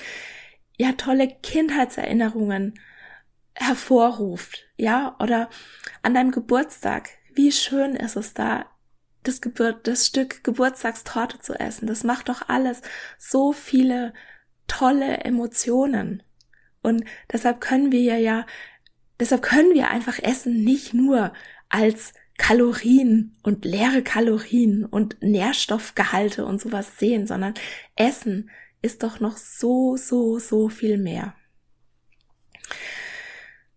ja 0.77 0.91
tolle 0.91 1.29
Kindheitserinnerungen 1.29 2.73
hervorruft, 3.53 4.65
ja, 4.75 5.15
oder 5.21 5.49
an 6.01 6.13
deinem 6.13 6.31
Geburtstag. 6.31 7.09
Wie 7.33 7.53
schön 7.53 7.95
ist 7.95 8.17
es 8.17 8.33
da, 8.33 8.65
das, 9.23 9.39
Geburt, 9.39 9.87
das 9.87 10.05
Stück 10.05 10.43
Geburtstagstorte 10.43 11.39
zu 11.39 11.53
essen. 11.53 11.87
Das 11.87 12.03
macht 12.03 12.27
doch 12.27 12.49
alles 12.49 12.81
so 13.17 13.53
viele 13.53 14.13
tolle 14.67 15.19
Emotionen. 15.19 16.21
Und 16.81 17.05
deshalb 17.31 17.61
können 17.61 17.93
wir 17.93 18.19
ja, 18.19 18.45
deshalb 19.23 19.41
können 19.41 19.73
wir 19.73 19.89
einfach 19.89 20.19
Essen 20.19 20.65
nicht 20.65 20.93
nur 20.93 21.31
als 21.69 22.13
Kalorien 22.37 23.37
und 23.41 23.63
leere 23.63 24.03
Kalorien 24.03 24.83
und 24.83 25.15
Nährstoffgehalte 25.21 26.45
und 26.45 26.59
sowas 26.59 26.99
sehen, 26.99 27.25
sondern 27.25 27.53
Essen 27.95 28.49
ist 28.81 29.01
doch 29.01 29.21
noch 29.21 29.37
so, 29.37 29.95
so, 29.95 30.39
so 30.39 30.67
viel 30.67 30.97
mehr. 30.97 31.35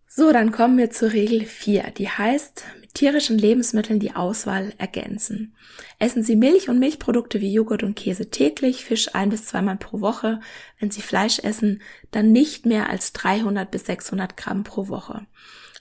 So, 0.05 0.33
dann 0.33 0.51
kommen 0.51 0.77
wir 0.77 0.91
zur 0.91 1.13
Regel 1.13 1.45
4, 1.45 1.91
die 1.91 2.09
heißt, 2.09 2.65
tierischen 2.97 3.37
Lebensmitteln 3.37 3.99
die 3.99 4.15
Auswahl 4.15 4.73
ergänzen. 4.79 5.55
Essen 5.99 6.23
Sie 6.23 6.35
Milch 6.35 6.67
und 6.67 6.79
Milchprodukte 6.79 7.41
wie 7.41 7.53
Joghurt 7.53 7.83
und 7.83 7.95
Käse 7.95 8.31
täglich, 8.31 8.83
Fisch 8.83 9.13
ein 9.13 9.29
bis 9.29 9.45
zweimal 9.45 9.77
pro 9.77 10.01
Woche. 10.01 10.39
Wenn 10.79 10.89
Sie 10.89 11.03
Fleisch 11.03 11.37
essen, 11.39 11.83
dann 12.09 12.31
nicht 12.31 12.65
mehr 12.65 12.89
als 12.89 13.13
300 13.13 13.69
bis 13.69 13.85
600 13.85 14.35
Gramm 14.35 14.63
pro 14.63 14.87
Woche. 14.87 15.27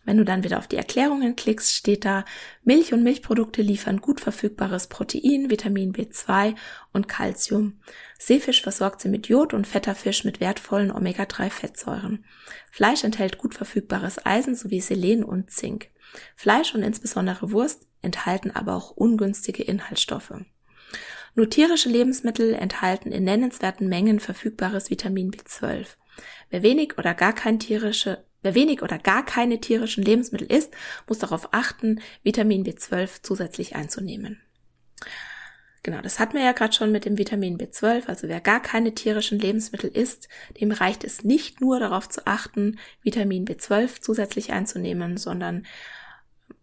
Wenn 0.05 0.18
du 0.18 0.26
dann 0.26 0.44
wieder 0.44 0.59
auf 0.59 0.68
die 0.68 0.76
Erklärungen 0.76 1.37
klickst, 1.37 1.72
steht 1.72 2.05
da, 2.05 2.26
Milch 2.62 2.92
und 2.92 3.02
Milchprodukte 3.02 3.62
liefern 3.62 4.02
gut 4.02 4.20
verfügbares 4.20 4.87
Protein, 4.87 5.48
Vitamin 5.50 5.94
B2 5.94 6.55
und 6.92 7.09
Calcium. 7.09 7.81
Seefisch 8.18 8.62
versorgt 8.62 9.00
sie 9.00 9.09
mit 9.09 9.26
Jod 9.26 9.55
und 9.55 9.66
fetter 9.66 9.94
Fisch 9.94 10.22
mit 10.24 10.38
wertvollen 10.38 10.92
Omega-3-Fettsäuren. 10.92 12.24
Fleisch 12.70 13.05
enthält 13.05 13.38
gut 13.38 13.55
verfügbares 13.55 14.24
Eisen 14.24 14.55
sowie 14.55 14.81
Selen 14.81 15.24
und 15.24 15.50
Zink. 15.50 15.88
Fleisch 16.37 16.74
und 16.74 16.83
insbesondere 16.83 17.52
Wurst 17.52 17.87
enthalten 18.02 18.50
aber 18.50 18.74
auch 18.74 18.90
ungünstige 18.90 19.62
Inhaltsstoffe. 19.62 20.33
Nur 21.35 21.50
tierische 21.50 21.88
Lebensmittel 21.88 22.55
enthalten 22.55 23.12
in 23.12 23.24
nennenswerten 23.24 23.88
Mengen 23.88 24.20
verfügbares 24.20 24.90
Vitamin 24.90 25.31
B12. 25.31 25.87
Wer 26.50 26.62
wenig 26.62 26.96
oder 26.98 27.14
gar 27.14 27.35
kein 27.35 27.59
tierische 27.59 28.24
Wer 28.46 28.55
wenig 28.55 28.81
oder 28.83 28.98
gar 28.98 29.24
keine 29.24 29.61
tierischen 29.61 30.05
Lebensmittel 30.05 30.46
isst, 30.46 30.72
muss 31.09 31.18
darauf 31.18 31.52
achten, 31.52 32.00
Vitamin 32.22 32.64
B12 32.64 33.22
zusätzlich 33.24 33.74
einzunehmen. 33.74 34.40
Genau, 35.83 36.00
das 36.00 36.20
hatten 36.20 36.37
wir 36.37 36.44
ja 36.44 36.52
gerade 36.52 36.72
schon 36.72 36.92
mit 36.92 37.05
dem 37.05 37.18
Vitamin 37.18 37.59
B12. 37.59 38.07
Also 38.07 38.29
wer 38.29 38.40
gar 38.40 38.62
keine 38.62 38.94
tierischen 38.94 39.40
Lebensmittel 39.40 39.90
isst, 39.90 40.29
dem 40.61 40.70
reicht 40.70 41.02
es 41.02 41.24
nicht 41.24 41.61
nur 41.61 41.81
darauf 41.81 42.09
zu 42.09 42.24
achten, 42.26 42.79
Vitamin 43.02 43.46
B12 43.46 44.00
zusätzlich 44.00 44.52
einzunehmen, 44.52 45.16
sondern 45.16 45.66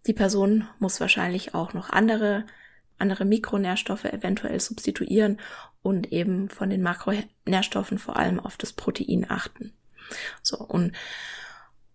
die 0.05 0.13
Person 0.13 0.67
muss 0.79 0.99
wahrscheinlich 0.99 1.53
auch 1.53 1.73
noch 1.73 1.89
andere, 1.89 2.45
andere 2.97 3.25
Mikronährstoffe 3.25 4.05
eventuell 4.05 4.59
substituieren 4.59 5.39
und 5.81 6.11
eben 6.11 6.49
von 6.49 6.69
den 6.69 6.81
Makronährstoffen 6.81 7.97
vor 7.97 8.17
allem 8.17 8.39
auf 8.39 8.57
das 8.57 8.73
Protein 8.73 9.25
achten. 9.29 9.73
So, 10.41 10.57
und 10.57 10.93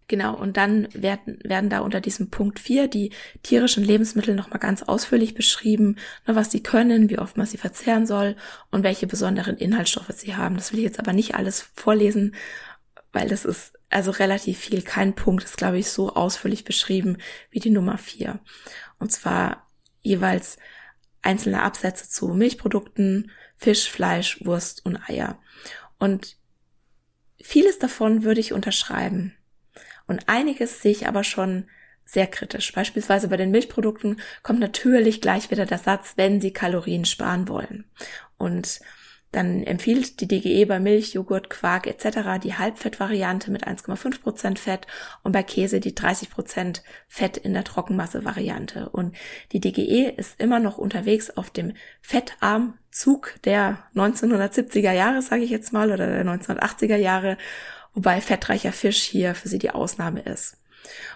Genau, 0.09 0.35
und 0.35 0.57
dann 0.57 0.89
werden, 0.95 1.39
werden 1.45 1.69
da 1.69 1.81
unter 1.81 2.01
diesem 2.01 2.31
Punkt 2.31 2.59
4 2.59 2.89
die 2.89 3.13
tierischen 3.43 3.85
Lebensmittel 3.85 4.35
nochmal 4.35 4.59
ganz 4.59 4.83
ausführlich 4.83 5.35
beschrieben, 5.35 5.97
ne, 6.27 6.35
was 6.35 6.51
sie 6.51 6.63
können, 6.63 7.11
wie 7.11 7.19
oft 7.19 7.37
man 7.37 7.47
sie 7.47 7.59
verzehren 7.59 8.07
soll 8.07 8.35
und 8.71 8.85
welche 8.85 9.07
besonderen 9.07 9.59
Inhaltsstoffe 9.59 10.11
sie 10.15 10.35
haben. 10.35 10.57
Das 10.57 10.73
will 10.73 10.79
ich 10.79 10.87
jetzt 10.87 10.99
aber 10.99 11.13
nicht 11.13 11.35
alles 11.35 11.61
vorlesen, 11.75 12.35
weil 13.13 13.29
das 13.29 13.45
ist 13.45 13.78
also 13.91 14.11
relativ 14.11 14.59
viel. 14.59 14.83
Kein 14.83 15.15
Punkt 15.15 15.45
ist, 15.45 15.57
glaube 15.57 15.79
ich, 15.79 15.89
so 15.91 16.15
ausführlich 16.15 16.65
beschrieben 16.65 17.19
wie 17.51 17.61
die 17.61 17.71
Nummer 17.71 17.99
4. 17.99 18.39
Und 18.99 19.13
zwar 19.13 19.69
jeweils 20.03 20.59
einzelne 21.23 21.63
Absätze 21.63 22.09
zu 22.09 22.29
Milchprodukten, 22.29 23.31
Fisch, 23.57 23.91
Fleisch, 23.91 24.45
Wurst 24.45 24.85
und 24.85 24.97
Eier. 25.09 25.39
Und 25.99 26.37
vieles 27.41 27.79
davon 27.79 28.23
würde 28.23 28.41
ich 28.41 28.53
unterschreiben. 28.53 29.37
Und 30.07 30.29
einiges 30.29 30.81
sehe 30.81 30.93
ich 30.93 31.07
aber 31.07 31.25
schon 31.25 31.69
sehr 32.05 32.27
kritisch. 32.27 32.73
Beispielsweise 32.73 33.29
bei 33.29 33.37
den 33.37 33.51
Milchprodukten 33.51 34.21
kommt 34.43 34.61
natürlich 34.61 35.21
gleich 35.21 35.51
wieder 35.51 35.67
der 35.67 35.79
Satz, 35.79 36.15
wenn 36.17 36.41
Sie 36.41 36.53
Kalorien 36.53 37.05
sparen 37.05 37.49
wollen. 37.49 37.85
Und 38.39 38.81
dann 39.33 39.63
empfiehlt 39.63 40.21
die 40.21 40.29
DGE 40.29 40.65
bei 40.67 40.81
Milch, 40.81 41.15
Joghurt, 41.15 41.51
Quark 41.51 41.87
etc. 41.87 42.41
die 42.43 42.55
Halbfettvariante 42.55 43.51
mit 43.51 43.67
1,5% 43.67 44.59
Fett 44.59 44.87
und 45.23 45.33
bei 45.33 45.43
Käse 45.43 45.81
die 45.81 45.93
30% 45.93 46.81
Fett 47.07 47.37
in 47.37 47.53
der 47.53 47.65
Trockenmasse-Variante. 47.65 48.89
Und 48.89 49.15
die 49.53 49.61
DGE 49.61 50.11
ist 50.17 50.41
immer 50.41 50.61
noch 50.61 50.79
unterwegs 50.79 51.31
auf 51.31 51.51
dem 51.51 51.75
Fettarmzug 52.01 53.35
der 53.45 53.79
1970er 53.95 54.93
Jahre, 54.93 55.21
sage 55.23 55.43
ich 55.43 55.51
jetzt 55.51 55.73
mal, 55.73 55.93
oder 55.93 56.07
der 56.07 56.25
1980er 56.25 56.97
Jahre 56.97 57.37
wobei 57.99 58.21
fettreicher 58.21 58.73
Fisch 58.73 59.03
hier 59.03 59.35
für 59.35 59.49
sie 59.49 59.59
die 59.59 59.71
Ausnahme 59.71 60.21
ist. 60.21 60.57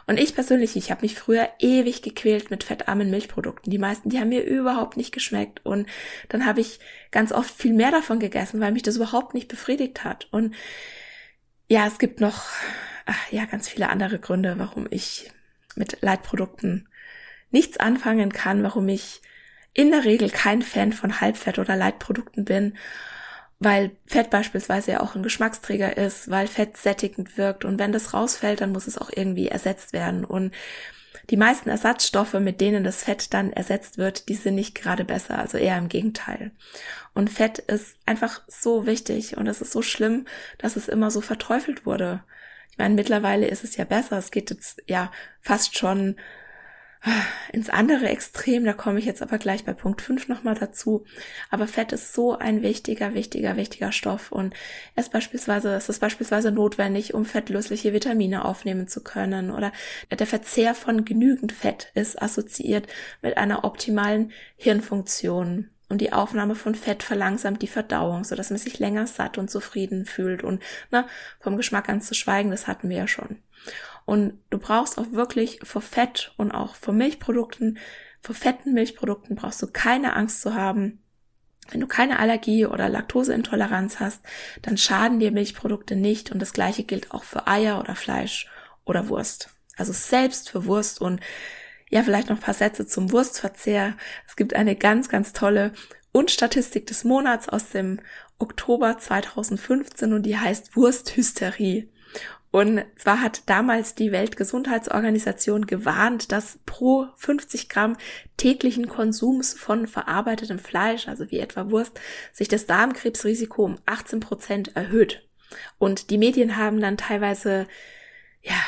Und 0.07 0.19
ich 0.19 0.35
persönlich, 0.35 0.77
ich 0.77 0.91
habe 0.91 1.03
mich 1.03 1.15
früher 1.15 1.49
ewig 1.59 2.03
gequält 2.03 2.51
mit 2.51 2.65
fettarmen 2.65 3.11
Milchprodukten. 3.11 3.71
Die 3.71 3.79
meisten, 3.79 4.09
die 4.09 4.19
haben 4.19 4.29
mir 4.29 4.45
überhaupt 4.45 4.97
nicht 4.97 5.13
geschmeckt. 5.13 5.65
Und 5.65 5.89
dann 6.29 6.45
habe 6.45 6.61
ich 6.61 6.81
ganz 7.11 7.33
oft 7.33 7.55
viel 7.55 7.73
mehr 7.73 7.91
davon 7.91 8.19
gegessen, 8.19 8.61
weil 8.61 8.73
mich 8.73 8.83
das 8.83 8.97
überhaupt 8.97 9.35
nicht 9.35 9.49
befriedigt 9.49 10.05
hat. 10.05 10.29
Und 10.31 10.55
ja, 11.69 11.87
es 11.87 11.99
gibt 11.99 12.21
noch 12.21 12.47
ach, 13.07 13.33
ja 13.33 13.45
ganz 13.45 13.69
viele 13.69 13.89
andere 13.89 14.19
Gründe, 14.19 14.55
warum 14.59 14.87
ich 14.91 15.31
mit 15.75 15.99
Leitprodukten 16.03 16.89
nichts 17.51 17.79
anfangen 17.79 18.33
kann, 18.33 18.63
warum 18.63 18.89
ich 18.89 19.23
in 19.75 19.91
der 19.91 20.05
Regel 20.05 20.31
kein 20.31 20.63
Fan 20.63 20.93
von 20.93 21.21
Halbfett 21.21 21.59
oder 21.59 21.77
Leitprodukten 21.77 22.45
bin 22.45 22.77
weil 23.65 23.93
Fett 24.07 24.31
beispielsweise 24.31 24.93
ja 24.93 25.01
auch 25.01 25.15
ein 25.15 25.23
Geschmacksträger 25.23 25.97
ist, 25.97 26.31
weil 26.31 26.47
Fett 26.47 26.77
sättigend 26.77 27.37
wirkt 27.37 27.65
und 27.65 27.79
wenn 27.79 27.93
das 27.93 28.15
rausfällt, 28.15 28.61
dann 28.61 28.73
muss 28.73 28.87
es 28.87 28.99
auch 28.99 29.11
irgendwie 29.15 29.49
ersetzt 29.49 29.93
werden 29.93 30.25
und 30.25 30.53
die 31.31 31.37
meisten 31.37 31.69
Ersatzstoffe, 31.69 32.35
mit 32.35 32.61
denen 32.61 32.85
das 32.85 33.05
Fett 33.05 33.33
dann 33.33 33.53
ersetzt 33.53 33.97
wird, 33.97 34.29
die 34.29 34.35
sind 34.35 34.57
nicht 34.57 34.75
gerade 34.75 35.05
besser, 35.05 35.39
also 35.39 35.57
eher 35.57 35.79
im 35.79 35.89
Gegenteil. 35.89 36.51
Und 37.15 37.31
Fett 37.31 37.59
ist 37.59 37.97
einfach 38.07 38.43
so 38.49 38.87
wichtig 38.87 39.37
und 39.37 39.47
es 39.47 39.61
ist 39.61 39.73
so 39.73 39.83
schlimm, 39.83 40.27
dass 40.59 40.77
es 40.77 40.89
immer 40.89 41.11
so 41.11 41.21
verteufelt 41.21 41.87
wurde. 41.87 42.25
Ich 42.71 42.79
meine, 42.79 42.95
mittlerweile 42.95 43.47
ist 43.47 43.65
es 43.65 43.77
ja 43.77 43.85
besser. 43.85 44.19
Es 44.19 44.31
geht 44.31 44.51
jetzt 44.51 44.83
ja 44.87 45.13
fast 45.41 45.79
schon 45.79 46.17
ins 47.53 47.69
andere 47.69 48.09
Extrem, 48.09 48.65
da 48.65 48.73
komme 48.73 48.99
ich 48.99 49.05
jetzt 49.05 49.23
aber 49.23 49.39
gleich 49.39 49.65
bei 49.65 49.73
Punkt 49.73 50.03
5 50.03 50.29
nochmal 50.29 50.55
dazu. 50.55 51.05
Aber 51.51 51.67
Fett 51.67 51.93
ist 51.93 52.15
so 52.15 52.39
ein 52.39 52.63
wichtiger, 52.63 53.15
wichtiger, 53.15 53.57
wichtiger 53.57 53.93
Stoff 53.93 54.31
und 54.31 54.55
es 54.95 55.09
beispielsweise, 55.09 55.75
es 55.75 55.89
ist 55.89 55.99
beispielsweise 55.99 56.53
notwendig, 56.53 57.15
um 57.15 57.25
fettlösliche 57.25 57.93
Vitamine 57.93 58.45
aufnehmen 58.45 58.89
zu 58.89 59.03
können 59.03 59.51
oder 59.51 59.73
der 60.11 60.27
Verzehr 60.27 60.75
von 60.75 61.05
genügend 61.05 61.53
Fett 61.53 61.91
ist 61.95 62.21
assoziiert 62.21 62.87
mit 63.21 63.37
einer 63.37 63.65
optimalen 63.65 64.33
Hirnfunktion. 64.57 65.69
Und 65.89 66.01
die 66.01 66.15
Aufnahme 66.15 66.55
von 66.55 66.75
Fett 66.75 67.03
verlangsamt 67.03 67.61
die 67.61 67.67
Verdauung, 67.67 68.25
so 68.25 68.35
dass 68.35 68.49
man 68.49 68.59
sich 68.59 68.79
länger 68.79 69.07
satt 69.07 69.37
und 69.37 69.51
zufrieden 69.51 70.07
fühlt. 70.07 70.43
Und 70.43 70.63
na, 70.91 71.07
vom 71.39 71.59
Geschmack 71.59 71.89
ganz 71.89 72.09
zu 72.09 72.15
schweigen, 72.15 72.51
das 72.51 72.67
hatten 72.67 72.89
wir 72.89 72.97
ja 72.97 73.07
schon. 73.07 73.37
Und 74.13 74.39
du 74.51 74.59
brauchst 74.59 74.99
auch 74.99 75.13
wirklich 75.13 75.61
vor 75.63 75.81
Fett 75.81 76.35
und 76.37 76.53
auch 76.53 76.75
vor 76.75 76.93
Milchprodukten, 76.93 77.79
vor 78.21 78.35
fetten 78.35 78.75
Milchprodukten 78.75 79.37
brauchst 79.37 79.63
du 79.63 79.69
keine 79.69 80.17
Angst 80.17 80.43
zu 80.43 80.55
haben. 80.55 81.03
Wenn 81.71 81.81
du 81.81 81.87
keine 81.87 82.19
Allergie 82.19 82.67
oder 82.67 82.91
Laktoseintoleranz 82.91 84.01
hast, 84.01 84.21
dann 84.61 84.77
schaden 84.77 85.19
dir 85.19 85.33
Milchprodukte 85.33 85.97
nicht 85.97 86.31
und 86.31 86.41
das 86.41 86.53
gleiche 86.53 86.85
gilt 86.85 87.11
auch 87.13 87.25
für 87.25 87.47
Eier 87.47 87.81
oder 87.81 87.95
Fleisch 87.95 88.51
oder 88.85 89.09
Wurst. 89.09 89.49
Also 89.79 89.95
selbst 89.95 90.51
für 90.51 90.67
Wurst 90.67 91.01
und 91.01 91.23
ja, 91.89 92.03
vielleicht 92.03 92.29
noch 92.29 92.37
ein 92.37 92.43
paar 92.43 92.53
Sätze 92.53 92.87
zum 92.87 93.13
Wurstverzehr. 93.13 93.97
Es 94.29 94.37
gibt 94.37 94.53
eine 94.53 94.77
ganz, 94.77 95.09
ganz 95.09 95.33
tolle 95.33 95.73
und 96.13 96.31
Statistik 96.31 96.87
des 96.87 97.05
Monats 97.05 97.49
aus 97.49 97.71
dem 97.71 97.99
Oktober 98.39 98.99
2015 98.99 100.13
und 100.13 100.25
die 100.25 100.37
heißt 100.37 100.77
Wursthysterie. 100.77 101.89
Und 102.53 102.85
zwar 102.97 103.23
hat 103.23 103.49
damals 103.49 103.95
die 103.95 104.13
Weltgesundheitsorganisation 104.13 105.67
gewarnt, 105.67 106.33
dass 106.33 106.59
pro 106.67 107.07
50 107.17 107.71
Gramm 107.71 107.97
täglichen 108.37 108.89
Konsums 108.89 109.55
von 109.55 109.87
verarbeitetem 109.87 110.59
Fleisch, 110.59 111.09
also 111.09 111.31
wie 111.31 111.39
etwa 111.39 111.71
Wurst, 111.71 111.99
sich 112.31 112.49
das 112.49 112.67
Darmkrebsrisiko 112.67 113.65
um 113.65 113.79
18 113.87 114.21
Prozent 114.21 114.77
erhöht. 114.77 115.27
Und 115.79 116.11
die 116.11 116.19
Medien 116.19 116.59
haben 116.59 116.79
dann 116.79 116.99
teilweise, 116.99 117.67
ja, 118.43 118.61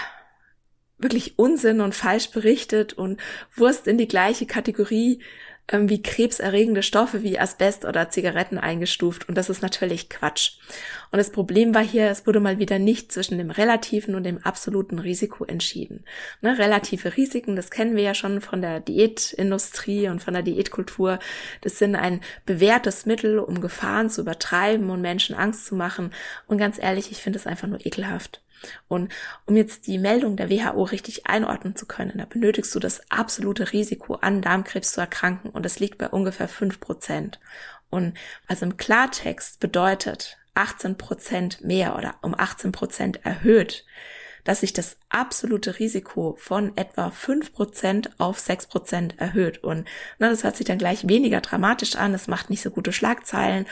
wirklich 0.96 1.38
Unsinn 1.38 1.82
und 1.82 1.94
falsch 1.94 2.30
berichtet 2.30 2.94
und 2.94 3.20
Wurst 3.54 3.86
in 3.86 3.98
die 3.98 4.08
gleiche 4.08 4.46
Kategorie 4.46 5.22
ähm, 5.68 5.88
wie 5.88 6.02
krebserregende 6.02 6.82
Stoffe 6.82 7.22
wie 7.22 7.38
Asbest 7.38 7.84
oder 7.84 8.10
Zigaretten 8.10 8.58
eingestuft. 8.58 9.28
Und 9.28 9.36
das 9.36 9.48
ist 9.48 9.62
natürlich 9.62 10.10
Quatsch. 10.10 10.58
Und 11.10 11.18
das 11.18 11.30
Problem 11.30 11.74
war 11.74 11.82
hier, 11.82 12.10
es 12.10 12.26
wurde 12.26 12.40
mal 12.40 12.58
wieder 12.58 12.78
nicht 12.78 13.10
zwischen 13.12 13.38
dem 13.38 13.50
relativen 13.50 14.14
und 14.14 14.24
dem 14.24 14.38
absoluten 14.44 14.98
Risiko 14.98 15.44
entschieden. 15.44 16.04
Ne, 16.42 16.58
relative 16.58 17.16
Risiken, 17.16 17.56
das 17.56 17.70
kennen 17.70 17.96
wir 17.96 18.02
ja 18.02 18.14
schon 18.14 18.40
von 18.40 18.60
der 18.60 18.80
Diätindustrie 18.80 20.08
und 20.08 20.22
von 20.22 20.34
der 20.34 20.42
Diätkultur. 20.42 21.18
Das 21.62 21.78
sind 21.78 21.96
ein 21.96 22.20
bewährtes 22.44 23.06
Mittel, 23.06 23.38
um 23.38 23.60
Gefahren 23.60 24.10
zu 24.10 24.20
übertreiben 24.20 24.90
und 24.90 25.00
Menschen 25.00 25.34
Angst 25.34 25.66
zu 25.66 25.74
machen. 25.74 26.12
Und 26.46 26.58
ganz 26.58 26.78
ehrlich, 26.78 27.10
ich 27.10 27.22
finde 27.22 27.38
es 27.38 27.46
einfach 27.46 27.68
nur 27.68 27.84
ekelhaft. 27.86 28.43
Und 28.88 29.12
um 29.46 29.56
jetzt 29.56 29.86
die 29.86 29.98
Meldung 29.98 30.36
der 30.36 30.50
WHO 30.50 30.82
richtig 30.84 31.26
einordnen 31.26 31.76
zu 31.76 31.86
können, 31.86 32.18
da 32.18 32.24
benötigst 32.24 32.74
du 32.74 32.80
das 32.80 33.10
absolute 33.10 33.72
Risiko, 33.72 34.14
an 34.14 34.42
Darmkrebs 34.42 34.92
zu 34.92 35.00
erkranken 35.00 35.50
und 35.50 35.64
das 35.64 35.78
liegt 35.78 35.98
bei 35.98 36.08
ungefähr 36.08 36.48
fünf 36.48 36.80
Prozent. 36.80 37.40
Und 37.90 38.14
also 38.46 38.66
im 38.66 38.76
Klartext 38.76 39.60
bedeutet 39.60 40.38
18 40.54 40.96
Prozent 40.96 41.64
mehr 41.64 41.96
oder 41.96 42.16
um 42.22 42.34
18 42.36 42.72
Prozent 42.72 43.24
erhöht, 43.24 43.84
dass 44.44 44.60
sich 44.60 44.72
das 44.72 44.98
absolute 45.08 45.78
Risiko 45.78 46.36
von 46.38 46.76
etwa 46.76 47.10
fünf 47.10 47.52
Prozent 47.52 48.10
auf 48.18 48.38
sechs 48.38 48.66
Prozent 48.66 49.18
erhöht. 49.18 49.64
Und 49.64 49.88
na, 50.18 50.28
das 50.28 50.44
hört 50.44 50.56
sich 50.56 50.66
dann 50.66 50.78
gleich 50.78 51.08
weniger 51.08 51.40
dramatisch 51.40 51.96
an, 51.96 52.14
es 52.14 52.28
macht 52.28 52.50
nicht 52.50 52.62
so 52.62 52.70
gute 52.70 52.92
Schlagzeilen 52.92 53.66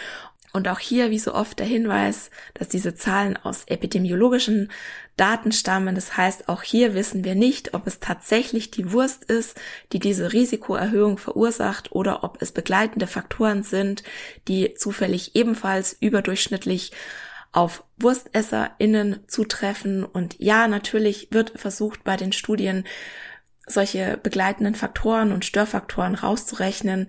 und 0.52 0.68
auch 0.68 0.78
hier, 0.78 1.10
wie 1.10 1.18
so 1.18 1.34
oft, 1.34 1.58
der 1.58 1.66
Hinweis, 1.66 2.30
dass 2.54 2.68
diese 2.68 2.94
Zahlen 2.94 3.38
aus 3.38 3.64
epidemiologischen 3.66 4.70
Daten 5.16 5.52
stammen. 5.52 5.94
Das 5.94 6.16
heißt, 6.16 6.48
auch 6.48 6.62
hier 6.62 6.94
wissen 6.94 7.24
wir 7.24 7.34
nicht, 7.34 7.74
ob 7.74 7.86
es 7.86 8.00
tatsächlich 8.00 8.70
die 8.70 8.92
Wurst 8.92 9.24
ist, 9.24 9.58
die 9.92 9.98
diese 9.98 10.32
Risikoerhöhung 10.32 11.16
verursacht 11.16 11.92
oder 11.92 12.22
ob 12.22 12.42
es 12.42 12.52
begleitende 12.52 13.06
Faktoren 13.06 13.62
sind, 13.62 14.02
die 14.46 14.74
zufällig 14.74 15.34
ebenfalls 15.34 15.96
überdurchschnittlich 16.00 16.92
auf 17.52 17.84
WurstesserInnen 17.98 19.20
zutreffen. 19.28 20.04
Und 20.04 20.36
ja, 20.38 20.68
natürlich 20.68 21.28
wird 21.30 21.58
versucht 21.58 22.04
bei 22.04 22.16
den 22.16 22.32
Studien 22.32 22.84
solche 23.66 24.18
begleitenden 24.22 24.74
Faktoren 24.74 25.32
und 25.32 25.44
Störfaktoren 25.44 26.14
rauszurechnen. 26.14 27.08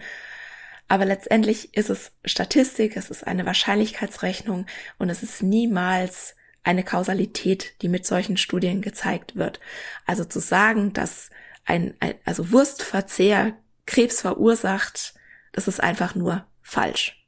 Aber 0.93 1.05
letztendlich 1.05 1.73
ist 1.73 1.89
es 1.89 2.11
Statistik, 2.23 2.95
es 2.97 3.09
ist 3.09 3.25
eine 3.25 3.47
Wahrscheinlichkeitsrechnung 3.47 4.67
und 4.99 5.09
es 5.09 5.23
ist 5.23 5.41
niemals 5.41 6.35
eine 6.61 6.83
Kausalität, 6.83 7.81
die 7.81 7.89
mit 7.89 8.05
solchen 8.05 8.37
Studien 8.37 8.83
gezeigt 8.83 9.35
wird. 9.35 9.59
Also 10.05 10.23
zu 10.23 10.39
sagen, 10.39 10.93
dass 10.93 11.31
ein, 11.65 11.95
ein 11.99 12.13
also 12.25 12.51
Wurstverzehr 12.51 13.57
Krebs 13.87 14.21
verursacht, 14.21 15.15
das 15.51 15.67
ist 15.67 15.81
einfach 15.81 16.13
nur 16.13 16.45
falsch. 16.61 17.25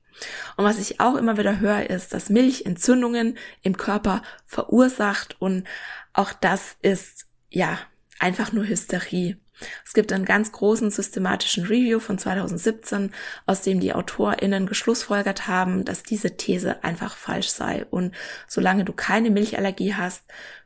Und 0.57 0.66
was 0.66 0.78
ich 0.78 0.99
auch 0.99 1.16
immer 1.16 1.39
wieder 1.39 1.59
höre, 1.59 1.89
ist, 1.89 2.13
dass 2.13 2.30
Milch 2.30 2.68
Entzündungen 2.68 3.36
im 3.63 3.78
Körper 3.78 4.22
verursacht 4.45 5.41
und 5.41 5.68
auch 6.13 6.34
das 6.34 6.76
ist 6.84 7.26
ja 7.49 7.80
einfach 8.20 8.51
nur 8.51 8.68
Hysterie. 8.68 9.39
Es 9.86 9.93
gibt 9.93 10.12
einen 10.12 10.26
ganz 10.26 10.51
großen 10.51 10.91
systematischen 10.91 11.66
Review 11.66 11.99
von 11.99 12.18
2017, 12.18 13.12
aus 13.45 13.62
dem 13.62 13.80
die 13.80 13.93
AutorInnen 13.93 14.66
geschlussfolgert 14.66 15.47
haben, 15.47 15.86
dass 15.86 16.03
diese 16.03 16.38
These 16.38 16.84
einfach 16.84 17.16
falsch 17.16 17.49
sei. 17.49 17.86
Und 17.89 18.14
solange 18.47 18.86
du 18.86 18.93
keine 18.93 19.30
Milchallergie 19.30 19.95
hast, 19.95 20.24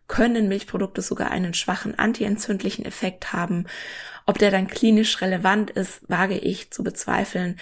können 0.07 0.47
Milchprodukte 0.47 1.01
sogar 1.01 1.31
einen 1.31 1.53
schwachen 1.53 1.97
antientzündlichen 1.97 2.83
Effekt 2.83 3.31
haben. 3.31 3.65
Ob 4.25 4.37
der 4.39 4.51
dann 4.51 4.67
klinisch 4.67 5.21
relevant 5.21 5.69
ist, 5.71 6.01
wage 6.09 6.37
ich 6.37 6.71
zu 6.71 6.83
bezweifeln. 6.83 7.59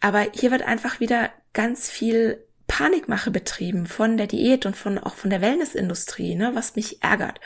Aber 0.00 0.26
hier 0.32 0.50
wird 0.50 0.62
einfach 0.62 1.00
wieder 1.00 1.30
ganz 1.52 1.88
viel 1.88 2.44
Panikmache 2.66 3.30
betrieben 3.30 3.86
von 3.86 4.16
der 4.16 4.26
Diät 4.26 4.66
und 4.66 4.76
von 4.76 4.98
auch 4.98 5.14
von 5.14 5.30
der 5.30 5.40
Wellnessindustrie, 5.40 6.34
ne, 6.34 6.50
was 6.54 6.76
mich 6.76 7.02
ärgert. 7.02 7.40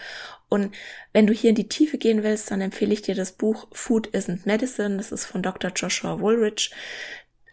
Und 0.51 0.74
wenn 1.14 1.26
du 1.26 1.32
hier 1.32 1.51
in 1.51 1.57
die 1.57 1.68
Tiefe 1.68 1.96
gehen 1.96 2.22
willst, 2.22 2.51
dann 2.51 2.61
empfehle 2.61 2.92
ich 2.92 3.01
dir 3.01 3.14
das 3.14 3.32
Buch 3.32 3.68
Food 3.72 4.09
Isn't 4.09 4.40
Medicine. 4.44 4.98
Das 4.98 5.12
ist 5.12 5.24
von 5.24 5.42
Dr. 5.42 5.70
Joshua 5.74 6.20
Woolrich. 6.20 6.72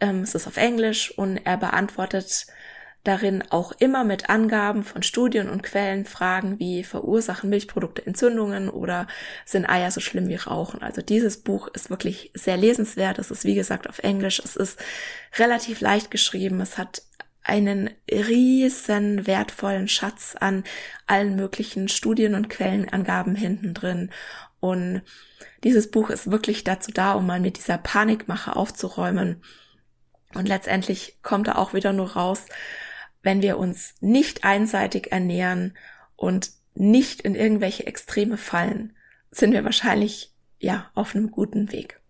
Ähm, 0.00 0.22
es 0.22 0.34
ist 0.34 0.46
auf 0.46 0.58
Englisch 0.58 1.16
und 1.16 1.38
er 1.38 1.56
beantwortet 1.56 2.46
darin 3.04 3.42
auch 3.50 3.72
immer 3.78 4.04
mit 4.04 4.28
Angaben 4.28 4.82
von 4.84 5.02
Studien 5.02 5.48
und 5.48 5.62
Quellen 5.62 6.04
Fragen 6.04 6.58
wie 6.58 6.82
verursachen 6.84 7.48
Milchprodukte 7.48 8.04
Entzündungen 8.04 8.68
oder 8.68 9.06
sind 9.46 9.66
Eier 9.66 9.90
so 9.90 10.00
schlimm 10.00 10.28
wie 10.28 10.34
Rauchen. 10.34 10.82
Also 10.82 11.00
dieses 11.00 11.38
Buch 11.38 11.68
ist 11.68 11.90
wirklich 11.90 12.32
sehr 12.34 12.56
lesenswert. 12.56 13.18
Es 13.18 13.30
ist 13.30 13.44
wie 13.44 13.54
gesagt 13.54 13.88
auf 13.88 14.00
Englisch. 14.00 14.40
Es 14.40 14.56
ist 14.56 14.78
relativ 15.38 15.80
leicht 15.80 16.10
geschrieben. 16.10 16.60
Es 16.60 16.76
hat 16.76 17.02
einen 17.48 17.90
riesen 18.10 19.26
wertvollen 19.26 19.88
Schatz 19.88 20.36
an 20.38 20.64
allen 21.06 21.34
möglichen 21.34 21.88
Studien 21.88 22.34
und 22.34 22.50
Quellenangaben 22.50 23.34
hinten 23.34 23.72
drin. 23.72 24.10
Und 24.60 25.02
dieses 25.64 25.90
Buch 25.90 26.10
ist 26.10 26.30
wirklich 26.30 26.62
dazu 26.62 26.92
da, 26.92 27.14
um 27.14 27.26
mal 27.26 27.40
mit 27.40 27.56
dieser 27.56 27.78
Panikmache 27.78 28.54
aufzuräumen. 28.54 29.42
Und 30.34 30.46
letztendlich 30.46 31.18
kommt 31.22 31.48
da 31.48 31.54
auch 31.54 31.72
wieder 31.72 31.94
nur 31.94 32.12
raus, 32.12 32.44
wenn 33.22 33.40
wir 33.40 33.58
uns 33.58 33.94
nicht 34.00 34.44
einseitig 34.44 35.10
ernähren 35.10 35.76
und 36.16 36.50
nicht 36.74 37.22
in 37.22 37.34
irgendwelche 37.34 37.86
Extreme 37.86 38.36
fallen, 38.36 38.94
sind 39.30 39.52
wir 39.52 39.64
wahrscheinlich 39.64 40.34
ja 40.58 40.90
auf 40.94 41.14
einem 41.14 41.30
guten 41.30 41.72
Weg. 41.72 42.00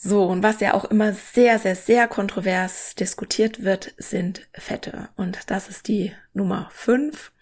So, 0.00 0.26
und 0.26 0.44
was 0.44 0.60
ja 0.60 0.74
auch 0.74 0.84
immer 0.84 1.12
sehr, 1.12 1.58
sehr, 1.58 1.74
sehr 1.74 2.06
kontrovers 2.06 2.94
diskutiert 2.94 3.64
wird, 3.64 3.94
sind 3.98 4.48
Fette. 4.52 5.08
Und 5.16 5.50
das 5.50 5.68
ist 5.68 5.88
die 5.88 6.12
Nummer 6.32 6.68
5. 6.72 7.32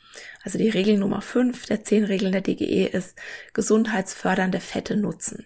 Also 0.42 0.56
die 0.56 0.70
Regel 0.70 0.96
Nummer 0.96 1.20
5 1.20 1.66
der 1.66 1.84
10 1.84 2.04
Regeln 2.04 2.32
der 2.32 2.40
DGE 2.40 2.86
ist 2.86 3.18
gesundheitsfördernde 3.52 4.60
Fette 4.60 4.96
nutzen. 4.96 5.44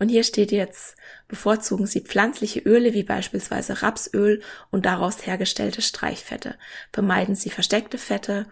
Und 0.00 0.08
hier 0.08 0.24
steht 0.24 0.50
jetzt, 0.50 0.96
bevorzugen 1.28 1.86
Sie 1.86 2.00
pflanzliche 2.00 2.58
Öle 2.58 2.94
wie 2.94 3.04
beispielsweise 3.04 3.82
Rapsöl 3.82 4.42
und 4.72 4.86
daraus 4.86 5.24
hergestellte 5.24 5.82
Streichfette. 5.82 6.56
Vermeiden 6.92 7.36
Sie 7.36 7.50
versteckte 7.50 7.96
Fette. 7.96 8.46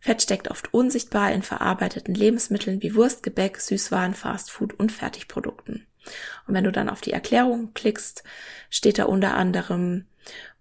Fett 0.00 0.22
steckt 0.22 0.52
oft 0.52 0.72
unsichtbar 0.72 1.32
in 1.32 1.42
verarbeiteten 1.42 2.14
Lebensmitteln 2.14 2.80
wie 2.80 2.94
Wurst, 2.94 3.24
Gebäck, 3.24 3.60
Süßwaren, 3.60 4.14
Fastfood 4.14 4.74
und 4.74 4.92
Fertigprodukten. 4.92 5.84
Und 6.46 6.54
wenn 6.54 6.64
du 6.64 6.72
dann 6.72 6.88
auf 6.88 7.00
die 7.00 7.12
Erklärung 7.12 7.72
klickst, 7.74 8.22
steht 8.70 8.98
da 8.98 9.04
unter 9.04 9.34
anderem, 9.34 10.06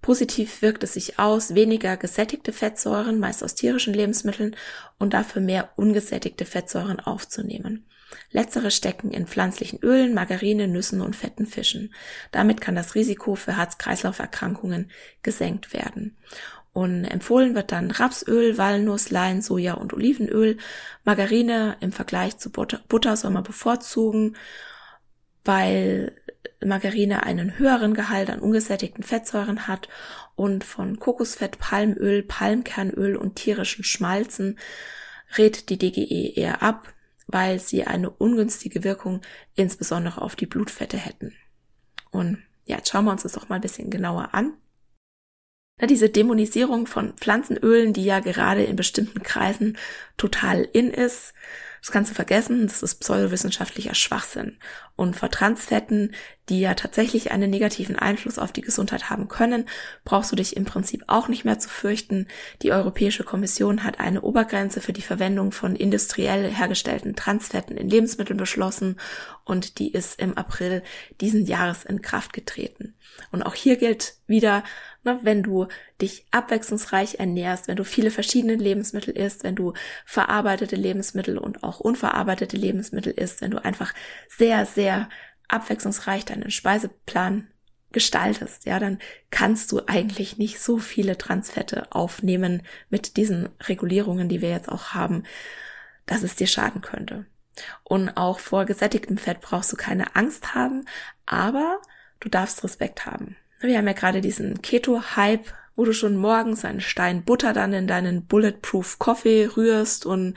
positiv 0.02 0.62
wirkt 0.62 0.84
es 0.84 0.94
sich 0.94 1.20
aus, 1.20 1.56
weniger 1.56 1.98
gesättigte 1.98 2.54
Fettsäuren, 2.54 3.20
meist 3.20 3.44
aus 3.44 3.56
tierischen 3.56 3.94
Lebensmitteln, 3.94 4.56
und 4.98 5.14
dafür 5.14 5.42
mehr 5.42 5.70
ungesättigte 5.76 6.46
Fettsäuren 6.46 7.00
aufzunehmen. 7.00 7.86
Letztere 8.32 8.72
stecken 8.72 9.12
in 9.12 9.28
pflanzlichen 9.28 9.80
Ölen, 9.82 10.14
Margarine, 10.14 10.68
Nüssen 10.68 11.02
und 11.02 11.16
fetten 11.16 11.46
Fischen. 11.46 11.94
Damit 12.32 12.62
kann 12.62 12.76
das 12.76 12.96
Risiko 12.96 13.36
für 13.36 13.58
Herz-Kreislauf-Erkrankungen 13.58 14.92
gesenkt 15.24 15.74
werden. 15.74 16.18
Und 16.74 17.04
empfohlen 17.04 17.54
wird 17.54 17.72
dann 17.72 17.92
Rapsöl, 17.92 18.58
Walnuss, 18.58 19.10
Lein, 19.10 19.42
Soja 19.42 19.74
und 19.74 19.94
Olivenöl. 19.94 20.58
Margarine 21.04 21.76
im 21.82 21.92
Vergleich 21.92 22.38
zu 22.38 22.50
Butter, 22.50 22.82
Butter 22.88 23.18
soll 23.18 23.32
man 23.32 23.44
bevorzugen 23.44 24.38
weil 25.44 26.16
Margarine 26.64 27.24
einen 27.24 27.58
höheren 27.58 27.94
Gehalt 27.94 28.30
an 28.30 28.39
ungesättigten 28.39 29.04
Fettsäuren 29.04 29.68
hat 29.68 29.89
und 30.36 30.64
von 30.64 31.00
Kokosfett, 31.00 31.60
Palmöl, 31.60 32.24
Palmkernöl 32.24 33.16
und 33.16 33.36
tierischen 33.36 33.84
Schmalzen 33.84 34.60
rät 35.38 35.70
die 35.70 35.78
DGE 35.78 36.34
eher 36.36 36.62
ab, 36.62 36.94
weil 37.28 37.60
sie 37.60 37.86
eine 37.86 38.10
ungünstige 38.10 38.84
Wirkung 38.84 39.22
insbesondere 39.56 40.22
auf 40.22 40.36
die 40.36 40.46
Blutfette 40.46 40.98
hätten. 40.98 41.34
Und 42.12 42.39
ja, 42.66 42.78
jetzt 42.78 42.89
schauen 42.89 43.06
wir 43.06 43.12
uns 43.12 43.24
das 43.24 43.34
doch 43.34 43.50
mal 43.50 43.56
ein 43.56 43.62
bisschen 43.62 43.89
genauer 43.89 44.34
an. 44.34 44.54
diese 45.82 46.10
Dämonisierung 46.10 46.86
von 46.86 47.14
Pflanzenölen, 47.18 47.94
die 47.94 48.06
ja 48.06 48.20
gerade 48.20 48.64
in 48.64 48.76
bestimmten 48.76 49.24
Kreisen 49.24 49.78
total 50.18 50.62
in 50.62 50.92
ist, 50.92 51.34
das 51.82 51.92
kannst 51.92 52.12
du 52.12 52.16
vergessen, 52.16 52.68
das 52.68 52.84
ist 52.84 53.00
pseudowissenschaftlicher 53.00 53.96
Schwachsinn. 53.96 54.58
Und 54.96 55.16
vor 55.16 55.32
Transfetten, 55.32 56.14
die 56.48 56.62
ja 56.62 56.76
tatsächlich 56.76 57.32
einen 57.32 57.50
negativen 57.50 57.96
Einfluss 57.96 58.38
auf 58.38 58.52
die 58.52 58.62
Gesundheit 58.62 59.10
haben 59.10 59.28
können, 59.28 59.68
brauchst 60.04 60.32
du 60.32 60.36
dich 60.36 60.56
im 60.56 60.66
Prinzip 60.66 61.04
auch 61.08 61.28
nicht 61.28 61.44
mehr 61.44 61.58
zu 61.58 61.70
fürchten. 61.70 62.28
Die 62.62 62.72
Europäische 62.72 63.24
Kommission 63.24 63.84
hat 63.84 64.00
eine 64.00 64.22
Obergrenze 64.22 64.80
für 64.80 64.94
die 64.94 65.02
Verwendung 65.02 65.52
von 65.52 65.76
industriell 65.76 66.54
hergestellten 66.54 67.16
Transfetten 67.16 67.78
in 67.78 67.90
Lebensmitteln 67.90 68.38
beschlossen 68.38 69.00
und 69.44 69.80
die 69.80 69.92
ist 69.92 70.20
im 70.20 70.38
April 70.38 70.84
diesen 71.20 71.48
Jahres 71.48 71.84
in 71.84 72.04
Kraft 72.04 72.32
getreten. 72.32 72.94
Und 73.32 73.42
auch 73.42 73.56
hier 73.56 73.78
gilt 73.78 74.16
wieder, 74.28 74.64
ne, 75.04 75.20
wenn 75.24 75.43
du 75.43 75.68
dich 76.02 76.26
abwechslungsreich 76.32 77.20
ernährst, 77.20 77.68
wenn 77.68 77.76
du 77.76 77.84
viele 77.84 78.12
verschiedene 78.12 78.56
Lebensmittel 78.56 79.16
isst, 79.16 79.43
wenn 79.43 79.56
du 79.56 79.74
verarbeitete 80.06 80.76
Lebensmittel 80.76 81.38
und 81.38 81.64
auch 81.64 81.80
unverarbeitete 81.80 82.58
Lebensmittel 82.58 83.14
isst, 83.14 83.41
wenn 83.41 83.52
du 83.52 83.64
einfach 83.64 83.93
sehr, 84.30 84.66
sehr 84.66 85.10
abwechslungsreich 85.47 86.26
deinen 86.26 86.52
Speiseplan 86.52 87.47
gestaltest, 87.91 88.66
ja, 88.66 88.80
dann 88.80 88.99
kannst 89.32 89.72
du 89.72 89.82
eigentlich 89.86 90.38
nicht 90.38 90.60
so 90.60 90.78
viele 90.78 91.18
Transfette 91.18 91.91
aufnehmen 91.91 92.64
mit 92.89 93.18
diesen 93.18 93.49
Regulierungen, 93.68 94.30
die 94.30 94.41
wir 94.41 94.49
jetzt 94.49 94.70
auch 94.70 94.93
haben, 94.93 95.24
dass 96.06 96.24
es 96.24 96.36
dir 96.36 96.47
schaden 96.47 96.82
könnte. 96.82 97.26
Und 97.84 98.16
auch 98.16 98.39
vor 98.39 98.66
gesättigtem 98.66 99.18
Fett 99.18 99.41
brauchst 99.41 99.72
du 99.74 99.76
keine 99.78 100.16
Angst 100.16 100.56
haben, 100.56 100.86
aber 101.26 101.82
du 102.22 102.30
darfst 102.30 102.64
Respekt 102.64 103.06
haben. 103.06 103.36
Wir 103.62 103.78
haben 103.78 103.88
ja 103.88 103.93
gerade 103.93 104.22
diesen 104.22 104.62
Keto-Hype, 104.62 105.53
wo 105.76 105.86
du 105.86 105.93
schon 105.93 106.16
morgens 106.18 106.66
einen 106.66 106.82
Stein 106.82 107.24
Butter 107.24 107.53
dann 107.53 107.74
in 107.74 107.88
deinen 107.88 108.26
Bulletproof 108.26 108.99
Coffee 108.99 109.49
rührst 109.55 110.05
und 110.05 110.36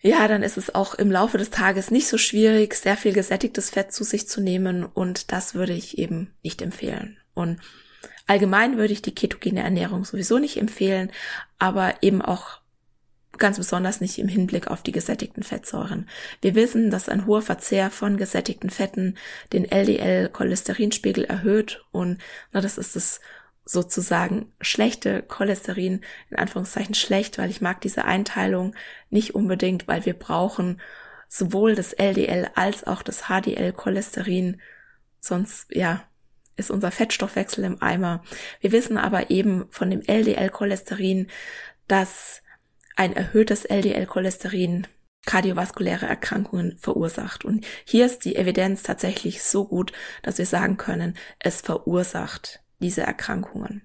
ja, 0.00 0.28
dann 0.28 0.42
ist 0.42 0.56
es 0.56 0.74
auch 0.74 0.94
im 0.94 1.10
Laufe 1.10 1.38
des 1.38 1.50
Tages 1.50 1.90
nicht 1.90 2.06
so 2.06 2.18
schwierig, 2.18 2.74
sehr 2.74 2.96
viel 2.96 3.12
gesättigtes 3.12 3.70
Fett 3.70 3.92
zu 3.92 4.04
sich 4.04 4.28
zu 4.28 4.40
nehmen 4.40 4.84
und 4.84 5.32
das 5.32 5.54
würde 5.54 5.72
ich 5.72 5.98
eben 5.98 6.34
nicht 6.42 6.62
empfehlen. 6.62 7.16
Und 7.34 7.60
allgemein 8.26 8.76
würde 8.76 8.92
ich 8.92 9.02
die 9.02 9.14
ketogene 9.14 9.62
Ernährung 9.62 10.04
sowieso 10.04 10.38
nicht 10.38 10.58
empfehlen, 10.58 11.10
aber 11.58 12.02
eben 12.02 12.22
auch 12.22 12.60
ganz 13.38 13.58
besonders 13.58 14.00
nicht 14.00 14.18
im 14.18 14.28
Hinblick 14.28 14.68
auf 14.68 14.82
die 14.82 14.92
gesättigten 14.92 15.42
Fettsäuren. 15.42 16.08
Wir 16.40 16.54
wissen, 16.54 16.90
dass 16.90 17.08
ein 17.08 17.26
hoher 17.26 17.42
Verzehr 17.42 17.90
von 17.90 18.16
gesättigten 18.16 18.70
Fetten 18.70 19.16
den 19.52 19.64
LDL-Cholesterinspiegel 19.64 21.24
erhöht 21.24 21.84
und 21.92 22.18
na, 22.52 22.60
das 22.60 22.78
ist 22.78 22.96
das 22.96 23.20
sozusagen 23.64 24.52
schlechte 24.60 25.22
Cholesterin, 25.22 26.02
in 26.30 26.36
Anführungszeichen 26.36 26.94
schlecht, 26.94 27.36
weil 27.38 27.50
ich 27.50 27.60
mag 27.60 27.80
diese 27.80 28.04
Einteilung 28.04 28.74
nicht 29.10 29.34
unbedingt, 29.34 29.88
weil 29.88 30.06
wir 30.06 30.14
brauchen 30.14 30.80
sowohl 31.28 31.74
das 31.74 31.92
LDL 31.92 32.48
als 32.54 32.86
auch 32.86 33.02
das 33.02 33.24
HDL-Cholesterin, 33.24 34.60
sonst, 35.20 35.66
ja, 35.74 36.04
ist 36.56 36.70
unser 36.70 36.90
Fettstoffwechsel 36.90 37.64
im 37.64 37.82
Eimer. 37.82 38.22
Wir 38.60 38.72
wissen 38.72 38.96
aber 38.96 39.30
eben 39.30 39.66
von 39.70 39.90
dem 39.90 40.00
LDL-Cholesterin, 40.00 41.26
dass 41.88 42.42
ein 42.96 43.14
erhöhtes 43.14 43.64
LDL-Cholesterin 43.64 44.86
kardiovaskuläre 45.26 46.06
Erkrankungen 46.06 46.78
verursacht. 46.78 47.44
Und 47.44 47.66
hier 47.84 48.06
ist 48.06 48.24
die 48.24 48.36
Evidenz 48.36 48.82
tatsächlich 48.82 49.42
so 49.42 49.66
gut, 49.66 49.92
dass 50.22 50.38
wir 50.38 50.46
sagen 50.46 50.76
können, 50.76 51.14
es 51.38 51.60
verursacht 51.60 52.60
diese 52.80 53.02
Erkrankungen. 53.02 53.82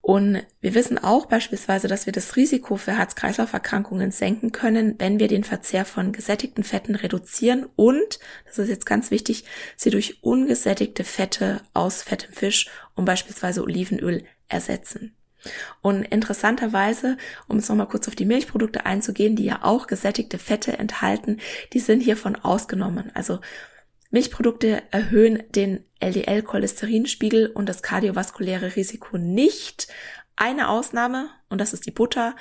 Und 0.00 0.42
wir 0.60 0.74
wissen 0.74 0.96
auch 0.96 1.26
beispielsweise, 1.26 1.86
dass 1.86 2.06
wir 2.06 2.14
das 2.14 2.36
Risiko 2.36 2.76
für 2.76 2.96
Herz-Kreislauf-Erkrankungen 2.96 4.10
senken 4.10 4.52
können, 4.52 4.94
wenn 4.98 5.18
wir 5.18 5.28
den 5.28 5.44
Verzehr 5.44 5.84
von 5.84 6.12
gesättigten 6.12 6.64
Fetten 6.64 6.94
reduzieren 6.94 7.66
und, 7.76 8.18
das 8.46 8.58
ist 8.58 8.70
jetzt 8.70 8.86
ganz 8.86 9.10
wichtig, 9.10 9.44
sie 9.76 9.90
durch 9.90 10.22
ungesättigte 10.22 11.04
Fette 11.04 11.60
aus 11.74 12.02
fettem 12.02 12.32
Fisch 12.32 12.70
und 12.94 13.04
beispielsweise 13.04 13.62
Olivenöl 13.62 14.24
ersetzen. 14.48 15.17
Und 15.82 16.04
interessanterweise, 16.04 17.16
um 17.46 17.58
jetzt 17.58 17.68
nochmal 17.68 17.88
kurz 17.88 18.08
auf 18.08 18.16
die 18.16 18.24
Milchprodukte 18.24 18.86
einzugehen, 18.86 19.36
die 19.36 19.44
ja 19.44 19.60
auch 19.62 19.86
gesättigte 19.86 20.38
Fette 20.38 20.78
enthalten, 20.78 21.38
die 21.72 21.80
sind 21.80 22.00
hiervon 22.00 22.36
ausgenommen. 22.36 23.10
Also 23.14 23.40
Milchprodukte 24.10 24.82
erhöhen 24.90 25.42
den 25.50 25.84
LDL-Cholesterinspiegel 26.00 27.48
und 27.48 27.68
das 27.68 27.82
kardiovaskuläre 27.82 28.76
Risiko 28.76 29.18
nicht. 29.18 29.88
Eine 30.36 30.68
Ausnahme, 30.68 31.30
und 31.48 31.60
das 31.60 31.72
ist 31.72 31.86
die 31.86 31.90
Butter. 31.90 32.36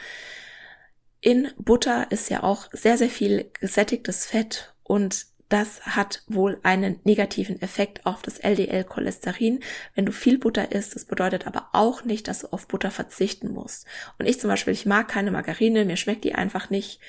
In 1.19 1.49
Butter 1.57 2.11
ist 2.11 2.29
ja 2.29 2.43
auch 2.43 2.69
sehr, 2.71 2.97
sehr 2.97 3.09
viel 3.09 3.49
gesättigtes 3.59 4.25
Fett 4.25 4.73
und 4.83 5.25
das 5.49 5.81
hat 5.85 6.23
wohl 6.27 6.59
einen 6.63 6.99
negativen 7.03 7.61
Effekt 7.61 8.05
auf 8.05 8.21
das 8.21 8.39
LDL-Cholesterin, 8.39 9.61
wenn 9.95 10.05
du 10.05 10.11
viel 10.11 10.37
Butter 10.37 10.71
isst. 10.73 10.95
Das 10.95 11.05
bedeutet 11.05 11.47
aber 11.47 11.69
auch 11.71 12.03
nicht, 12.03 12.27
dass 12.27 12.39
du 12.39 12.47
auf 12.47 12.67
Butter 12.67 12.91
verzichten 12.91 13.51
musst. 13.51 13.85
Und 14.19 14.27
ich 14.27 14.39
zum 14.39 14.49
Beispiel, 14.49 14.73
ich 14.73 14.85
mag 14.85 15.07
keine 15.07 15.31
Margarine, 15.31 15.85
mir 15.85 15.97
schmeckt 15.97 16.25
die 16.25 16.35
einfach 16.35 16.69
nicht. 16.69 16.99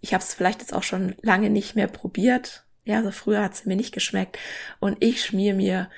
Ich 0.00 0.12
habe 0.12 0.22
es 0.22 0.34
vielleicht 0.34 0.60
jetzt 0.60 0.74
auch 0.74 0.82
schon 0.82 1.14
lange 1.22 1.48
nicht 1.48 1.76
mehr 1.76 1.88
probiert. 1.88 2.64
Ja, 2.84 2.98
also 2.98 3.10
früher 3.10 3.42
hat 3.42 3.54
es 3.54 3.64
mir 3.64 3.76
nicht 3.76 3.92
geschmeckt. 3.92 4.38
Und 4.80 4.98
ich 5.00 5.24
schmier 5.24 5.54
mir 5.54 5.90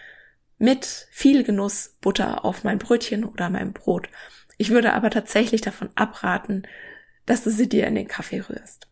mit 0.59 1.09
viel 1.11 1.43
Genuss 1.43 1.97
Butter 2.01 2.45
auf 2.45 2.62
mein 2.62 2.78
Brötchen 2.78 3.24
oder 3.24 3.51
mein 3.51 3.72
Brot. 3.72 4.09
Ich 4.59 4.70
würde 4.70 4.93
aber 4.93 5.11
tatsächlich 5.11 5.61
davon 5.61 5.91
abraten, 5.97 6.66
dass 7.26 7.43
du 7.43 7.51
sie 7.51 7.68
dir 7.68 7.86
in 7.86 7.95
den 7.95 8.09
Kaffee 8.09 8.41
rührst. 8.41 8.89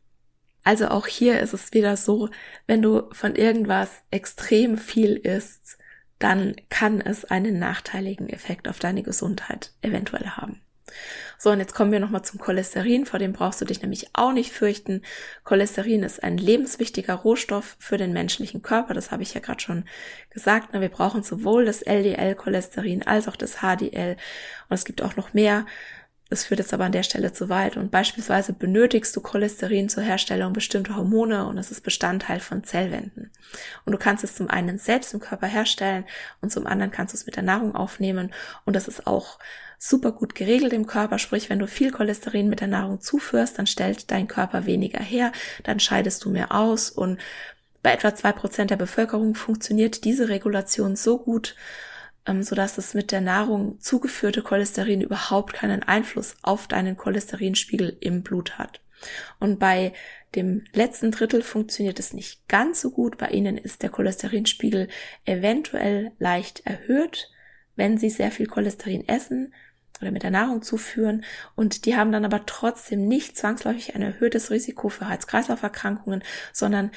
Also 0.68 0.88
auch 0.88 1.06
hier 1.06 1.40
ist 1.40 1.54
es 1.54 1.72
wieder 1.72 1.96
so, 1.96 2.28
wenn 2.66 2.82
du 2.82 3.08
von 3.12 3.34
irgendwas 3.36 4.02
extrem 4.10 4.76
viel 4.76 5.16
isst, 5.16 5.78
dann 6.18 6.56
kann 6.68 7.00
es 7.00 7.24
einen 7.24 7.58
nachteiligen 7.58 8.28
Effekt 8.28 8.68
auf 8.68 8.78
deine 8.78 9.02
Gesundheit 9.02 9.72
eventuell 9.80 10.26
haben. 10.26 10.60
So, 11.38 11.50
und 11.50 11.60
jetzt 11.60 11.74
kommen 11.74 11.90
wir 11.90 12.00
nochmal 12.00 12.22
zum 12.22 12.38
Cholesterin, 12.38 13.06
vor 13.06 13.18
dem 13.18 13.32
brauchst 13.32 13.62
du 13.62 13.64
dich 13.64 13.80
nämlich 13.80 14.10
auch 14.12 14.32
nicht 14.32 14.52
fürchten. 14.52 15.00
Cholesterin 15.42 16.02
ist 16.02 16.22
ein 16.22 16.36
lebenswichtiger 16.36 17.14
Rohstoff 17.14 17.76
für 17.78 17.96
den 17.96 18.12
menschlichen 18.12 18.60
Körper, 18.60 18.92
das 18.92 19.10
habe 19.10 19.22
ich 19.22 19.32
ja 19.32 19.40
gerade 19.40 19.60
schon 19.60 19.86
gesagt. 20.28 20.74
Wir 20.74 20.88
brauchen 20.90 21.22
sowohl 21.22 21.64
das 21.64 21.80
LDL-Cholesterin 21.80 23.06
als 23.06 23.26
auch 23.26 23.36
das 23.36 23.60
HDL 23.62 24.18
und 24.68 24.74
es 24.74 24.84
gibt 24.84 25.00
auch 25.00 25.16
noch 25.16 25.32
mehr 25.32 25.64
das 26.30 26.44
führt 26.44 26.60
jetzt 26.60 26.74
aber 26.74 26.84
an 26.84 26.92
der 26.92 27.02
Stelle 27.02 27.32
zu 27.32 27.48
weit. 27.48 27.76
Und 27.76 27.90
beispielsweise 27.90 28.52
benötigst 28.52 29.16
du 29.16 29.20
Cholesterin 29.20 29.88
zur 29.88 30.02
Herstellung 30.02 30.52
bestimmter 30.52 30.96
Hormone 30.96 31.46
und 31.46 31.56
es 31.56 31.70
ist 31.70 31.82
Bestandteil 31.82 32.40
von 32.40 32.64
Zellwänden. 32.64 33.30
Und 33.84 33.92
du 33.92 33.98
kannst 33.98 34.24
es 34.24 34.34
zum 34.34 34.48
einen 34.50 34.78
selbst 34.78 35.14
im 35.14 35.20
Körper 35.20 35.46
herstellen 35.46 36.04
und 36.40 36.52
zum 36.52 36.66
anderen 36.66 36.90
kannst 36.90 37.14
du 37.14 37.16
es 37.16 37.26
mit 37.26 37.36
der 37.36 37.42
Nahrung 37.42 37.74
aufnehmen. 37.74 38.32
Und 38.66 38.76
das 38.76 38.88
ist 38.88 39.06
auch 39.06 39.38
super 39.78 40.12
gut 40.12 40.34
geregelt 40.34 40.72
im 40.72 40.86
Körper. 40.86 41.18
Sprich, 41.18 41.48
wenn 41.48 41.60
du 41.60 41.66
viel 41.66 41.92
Cholesterin 41.92 42.48
mit 42.48 42.60
der 42.60 42.68
Nahrung 42.68 43.00
zuführst, 43.00 43.58
dann 43.58 43.66
stellt 43.66 44.10
dein 44.10 44.28
Körper 44.28 44.66
weniger 44.66 45.00
her, 45.00 45.32
dann 45.62 45.80
scheidest 45.80 46.24
du 46.24 46.30
mehr 46.30 46.52
aus 46.54 46.90
und 46.90 47.18
bei 47.82 47.92
etwa 47.92 48.14
zwei 48.14 48.32
Prozent 48.32 48.70
der 48.70 48.76
Bevölkerung 48.76 49.34
funktioniert 49.34 50.04
diese 50.04 50.28
Regulation 50.28 50.96
so 50.96 51.18
gut, 51.18 51.54
ähm, 52.28 52.42
sodass 52.42 52.76
das 52.76 52.94
mit 52.94 53.10
der 53.10 53.22
Nahrung 53.22 53.80
zugeführte 53.80 54.42
Cholesterin 54.42 55.00
überhaupt 55.00 55.54
keinen 55.54 55.82
Einfluss 55.82 56.36
auf 56.42 56.68
deinen 56.68 56.96
Cholesterinspiegel 56.96 57.96
im 58.00 58.22
Blut 58.22 58.58
hat. 58.58 58.80
Und 59.40 59.58
bei 59.58 59.92
dem 60.34 60.64
letzten 60.72 61.10
Drittel 61.10 61.42
funktioniert 61.42 61.98
es 61.98 62.12
nicht 62.12 62.46
ganz 62.48 62.80
so 62.82 62.90
gut. 62.90 63.16
Bei 63.16 63.28
ihnen 63.28 63.56
ist 63.56 63.82
der 63.82 63.90
Cholesterinspiegel 63.90 64.88
eventuell 65.24 66.12
leicht 66.18 66.66
erhöht, 66.66 67.30
wenn 67.76 67.96
sie 67.96 68.10
sehr 68.10 68.30
viel 68.30 68.46
Cholesterin 68.46 69.08
essen 69.08 69.54
oder 70.00 70.10
mit 70.10 70.22
der 70.22 70.30
Nahrung 70.30 70.62
zuführen. 70.62 71.24
Und 71.56 71.86
die 71.86 71.96
haben 71.96 72.12
dann 72.12 72.24
aber 72.24 72.44
trotzdem 72.44 73.08
nicht 73.08 73.36
zwangsläufig 73.36 73.94
ein 73.94 74.02
erhöhtes 74.02 74.50
Risiko 74.50 74.90
für 74.90 75.08
Herz-Kreislauf-Erkrankungen, 75.08 76.22
sondern 76.52 76.90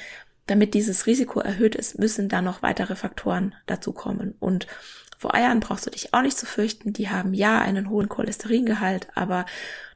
damit 0.46 0.74
dieses 0.74 1.06
Risiko 1.06 1.40
erhöht 1.40 1.76
ist, 1.76 1.98
müssen 1.98 2.28
da 2.28 2.42
noch 2.42 2.62
weitere 2.62 2.96
Faktoren 2.96 3.54
dazukommen. 3.66 4.34
Und 4.40 4.66
vor 5.22 5.36
Eiern 5.36 5.60
brauchst 5.60 5.86
du 5.86 5.90
dich 5.90 6.12
auch 6.12 6.22
nicht 6.22 6.36
zu 6.36 6.46
fürchten. 6.46 6.92
Die 6.92 7.08
haben 7.08 7.32
ja 7.32 7.60
einen 7.60 7.88
hohen 7.88 8.08
Cholesteringehalt, 8.08 9.06
aber 9.14 9.46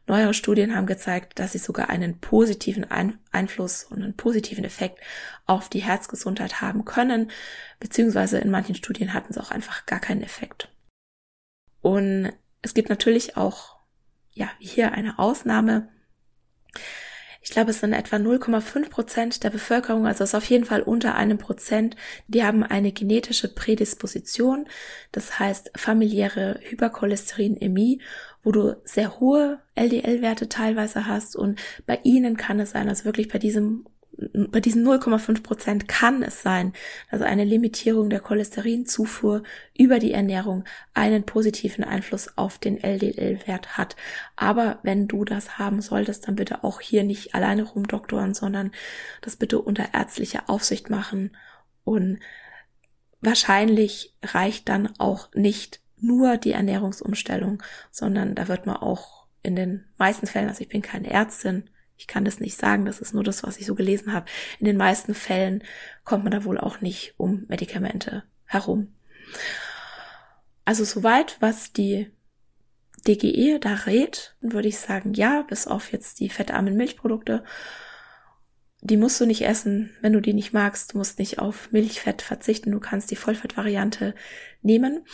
neuere 0.06 0.34
Studien 0.34 0.76
haben 0.76 0.86
gezeigt, 0.86 1.40
dass 1.40 1.50
sie 1.50 1.58
sogar 1.58 1.90
einen 1.90 2.20
positiven 2.20 2.88
Ein 2.88 3.18
Einfluss 3.32 3.82
und 3.82 4.04
einen 4.04 4.14
positiven 4.14 4.64
Effekt 4.64 5.00
auf 5.44 5.68
die 5.68 5.82
Herzgesundheit 5.82 6.60
haben 6.60 6.84
können, 6.84 7.32
beziehungsweise 7.80 8.38
in 8.38 8.52
manchen 8.52 8.76
Studien 8.76 9.14
hatten 9.14 9.32
sie 9.32 9.40
auch 9.40 9.50
einfach 9.50 9.84
gar 9.84 9.98
keinen 9.98 10.22
Effekt. 10.22 10.68
Und 11.82 12.32
es 12.62 12.72
gibt 12.72 12.88
natürlich 12.88 13.36
auch, 13.36 13.80
ja, 14.32 14.48
hier 14.60 14.92
eine 14.92 15.18
Ausnahme. 15.18 15.88
Ich 17.46 17.52
glaube, 17.52 17.70
es 17.70 17.78
sind 17.78 17.92
etwa 17.92 18.16
0,5 18.16 18.90
Prozent 18.90 19.44
der 19.44 19.50
Bevölkerung, 19.50 20.04
also 20.04 20.24
es 20.24 20.30
ist 20.30 20.34
auf 20.34 20.50
jeden 20.50 20.64
Fall 20.64 20.82
unter 20.82 21.14
einem 21.14 21.38
Prozent, 21.38 21.94
die 22.26 22.42
haben 22.42 22.64
eine 22.64 22.90
genetische 22.90 23.46
Prädisposition, 23.46 24.66
das 25.12 25.38
heißt 25.38 25.70
familiäre 25.76 26.58
Hypercholesterinämie, 26.64 28.00
wo 28.42 28.50
du 28.50 28.74
sehr 28.82 29.20
hohe 29.20 29.60
LDL-Werte 29.76 30.48
teilweise 30.48 31.06
hast 31.06 31.36
und 31.36 31.60
bei 31.86 32.00
ihnen 32.02 32.36
kann 32.36 32.58
es 32.58 32.72
sein, 32.72 32.88
also 32.88 33.04
wirklich 33.04 33.28
bei 33.28 33.38
diesem 33.38 33.86
bei 34.16 34.60
diesen 34.60 34.86
0,5 34.86 35.42
Prozent 35.42 35.88
kann 35.88 36.22
es 36.22 36.42
sein, 36.42 36.72
dass 37.10 37.20
eine 37.20 37.44
Limitierung 37.44 38.08
der 38.08 38.20
Cholesterinzufuhr 38.20 39.42
über 39.76 39.98
die 39.98 40.12
Ernährung 40.12 40.64
einen 40.94 41.24
positiven 41.24 41.84
Einfluss 41.84 42.36
auf 42.38 42.58
den 42.58 42.82
LDL-Wert 42.82 43.76
hat. 43.76 43.96
Aber 44.34 44.78
wenn 44.82 45.06
du 45.06 45.24
das 45.24 45.58
haben 45.58 45.82
solltest, 45.82 46.26
dann 46.26 46.36
bitte 46.36 46.64
auch 46.64 46.80
hier 46.80 47.04
nicht 47.04 47.34
alleine 47.34 47.64
rumdoktoren, 47.64 48.32
sondern 48.32 48.72
das 49.20 49.36
bitte 49.36 49.60
unter 49.60 49.92
ärztlicher 49.92 50.48
Aufsicht 50.48 50.88
machen. 50.88 51.36
Und 51.84 52.18
wahrscheinlich 53.20 54.16
reicht 54.22 54.68
dann 54.68 54.92
auch 54.98 55.30
nicht 55.34 55.80
nur 55.98 56.36
die 56.36 56.52
Ernährungsumstellung, 56.52 57.62
sondern 57.90 58.34
da 58.34 58.48
wird 58.48 58.66
man 58.66 58.76
auch 58.76 59.26
in 59.42 59.56
den 59.56 59.84
meisten 59.98 60.26
Fällen, 60.26 60.48
also 60.48 60.62
ich 60.62 60.68
bin 60.68 60.82
keine 60.82 61.10
Ärztin, 61.10 61.70
ich 61.96 62.06
kann 62.06 62.24
das 62.24 62.40
nicht 62.40 62.56
sagen, 62.56 62.84
das 62.84 63.00
ist 63.00 63.14
nur 63.14 63.24
das, 63.24 63.42
was 63.42 63.56
ich 63.56 63.66
so 63.66 63.74
gelesen 63.74 64.12
habe. 64.12 64.26
In 64.58 64.66
den 64.66 64.76
meisten 64.76 65.14
Fällen 65.14 65.62
kommt 66.04 66.24
man 66.24 66.30
da 66.30 66.44
wohl 66.44 66.58
auch 66.58 66.80
nicht 66.80 67.14
um 67.16 67.44
Medikamente 67.48 68.24
herum. 68.44 68.94
Also 70.64 70.84
soweit, 70.84 71.36
was 71.40 71.72
die 71.72 72.10
DGE 73.06 73.58
da 73.60 73.72
rät, 73.72 74.36
würde 74.40 74.68
ich 74.68 74.78
sagen, 74.78 75.14
ja, 75.14 75.42
bis 75.42 75.66
auf 75.66 75.92
jetzt 75.92 76.20
die 76.20 76.28
fettarmen 76.28 76.76
Milchprodukte. 76.76 77.44
Die 78.80 78.96
musst 78.96 79.20
du 79.20 79.26
nicht 79.26 79.42
essen, 79.42 79.90
wenn 80.00 80.12
du 80.12 80.20
die 80.20 80.34
nicht 80.34 80.52
magst. 80.52 80.92
Du 80.92 80.98
musst 80.98 81.18
nicht 81.18 81.38
auf 81.38 81.72
Milchfett 81.72 82.20
verzichten. 82.20 82.72
Du 82.72 82.80
kannst 82.80 83.10
die 83.10 83.16
Vollfettvariante 83.16 84.14
nehmen. 84.62 85.04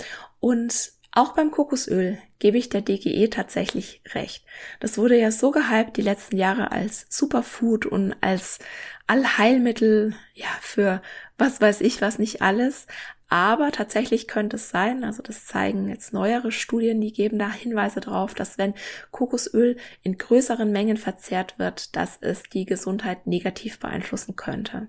Und 0.41 0.93
auch 1.13 1.35
beim 1.35 1.51
Kokosöl 1.51 2.19
gebe 2.39 2.59
ich 2.59 2.71
der 2.71 2.81
DGE 2.81 3.29
tatsächlich 3.29 4.03
recht. 4.15 4.45
Das 4.81 4.97
wurde 4.97 5.19
ja 5.19 5.31
so 5.31 5.51
gehypt 5.51 5.97
die 5.97 6.03
letzten 6.03 6.37
Jahre 6.37 6.73
als 6.73 7.07
Superfood 7.11 7.87
und 7.87 8.15
als 8.23 8.59
Allheilmittel, 9.07 10.15
ja, 10.35 10.49
für 10.61 11.03
was 11.37 11.61
weiß 11.61 11.83
ich 11.83 12.01
was 12.01 12.19
nicht 12.19 12.41
alles. 12.41 12.87
Aber 13.29 13.73
tatsächlich 13.73 14.29
könnte 14.29 14.57
es 14.57 14.71
sein, 14.71 15.05
also 15.05 15.23
das 15.23 15.47
zeigen 15.47 15.89
jetzt 15.89 16.13
neuere 16.13 16.53
Studien, 16.53 17.01
die 17.01 17.13
geben 17.13 17.39
da 17.39 17.51
Hinweise 17.51 18.01
darauf, 18.01 18.35
dass 18.35 18.59
wenn 18.59 18.75
Kokosöl 19.11 19.77
in 20.03 20.19
größeren 20.19 20.71
Mengen 20.71 20.99
verzehrt 20.99 21.59
wird, 21.59 21.97
dass 21.97 22.19
es 22.21 22.43
die 22.45 22.67
Gesundheit 22.67 23.27
negativ 23.27 23.79
beeinflussen 23.79 24.37
könnte. 24.37 24.89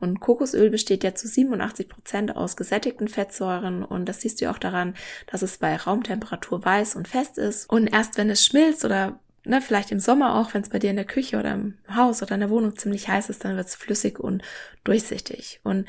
Und 0.00 0.20
Kokosöl 0.20 0.70
besteht 0.70 1.04
ja 1.04 1.14
zu 1.14 1.28
87 1.28 1.88
Prozent 1.88 2.36
aus 2.36 2.56
gesättigten 2.56 3.08
Fettsäuren 3.08 3.84
und 3.84 4.08
das 4.08 4.20
siehst 4.20 4.40
du 4.40 4.50
auch 4.50 4.58
daran, 4.58 4.94
dass 5.26 5.42
es 5.42 5.58
bei 5.58 5.76
Raumtemperatur 5.76 6.64
weiß 6.64 6.96
und 6.96 7.08
fest 7.08 7.38
ist. 7.38 7.68
Und 7.70 7.88
erst 7.88 8.16
wenn 8.16 8.30
es 8.30 8.44
schmilzt 8.44 8.84
oder 8.84 9.20
ne, 9.44 9.60
vielleicht 9.60 9.92
im 9.92 10.00
Sommer 10.00 10.36
auch, 10.36 10.54
wenn 10.54 10.62
es 10.62 10.68
bei 10.68 10.78
dir 10.78 10.90
in 10.90 10.96
der 10.96 11.04
Küche 11.04 11.38
oder 11.38 11.52
im 11.52 11.74
Haus 11.94 12.22
oder 12.22 12.34
in 12.34 12.40
der 12.40 12.50
Wohnung 12.50 12.76
ziemlich 12.76 13.08
heiß 13.08 13.30
ist, 13.30 13.44
dann 13.44 13.56
wird 13.56 13.66
es 13.66 13.74
flüssig 13.74 14.18
und 14.18 14.42
durchsichtig. 14.84 15.60
Und 15.62 15.86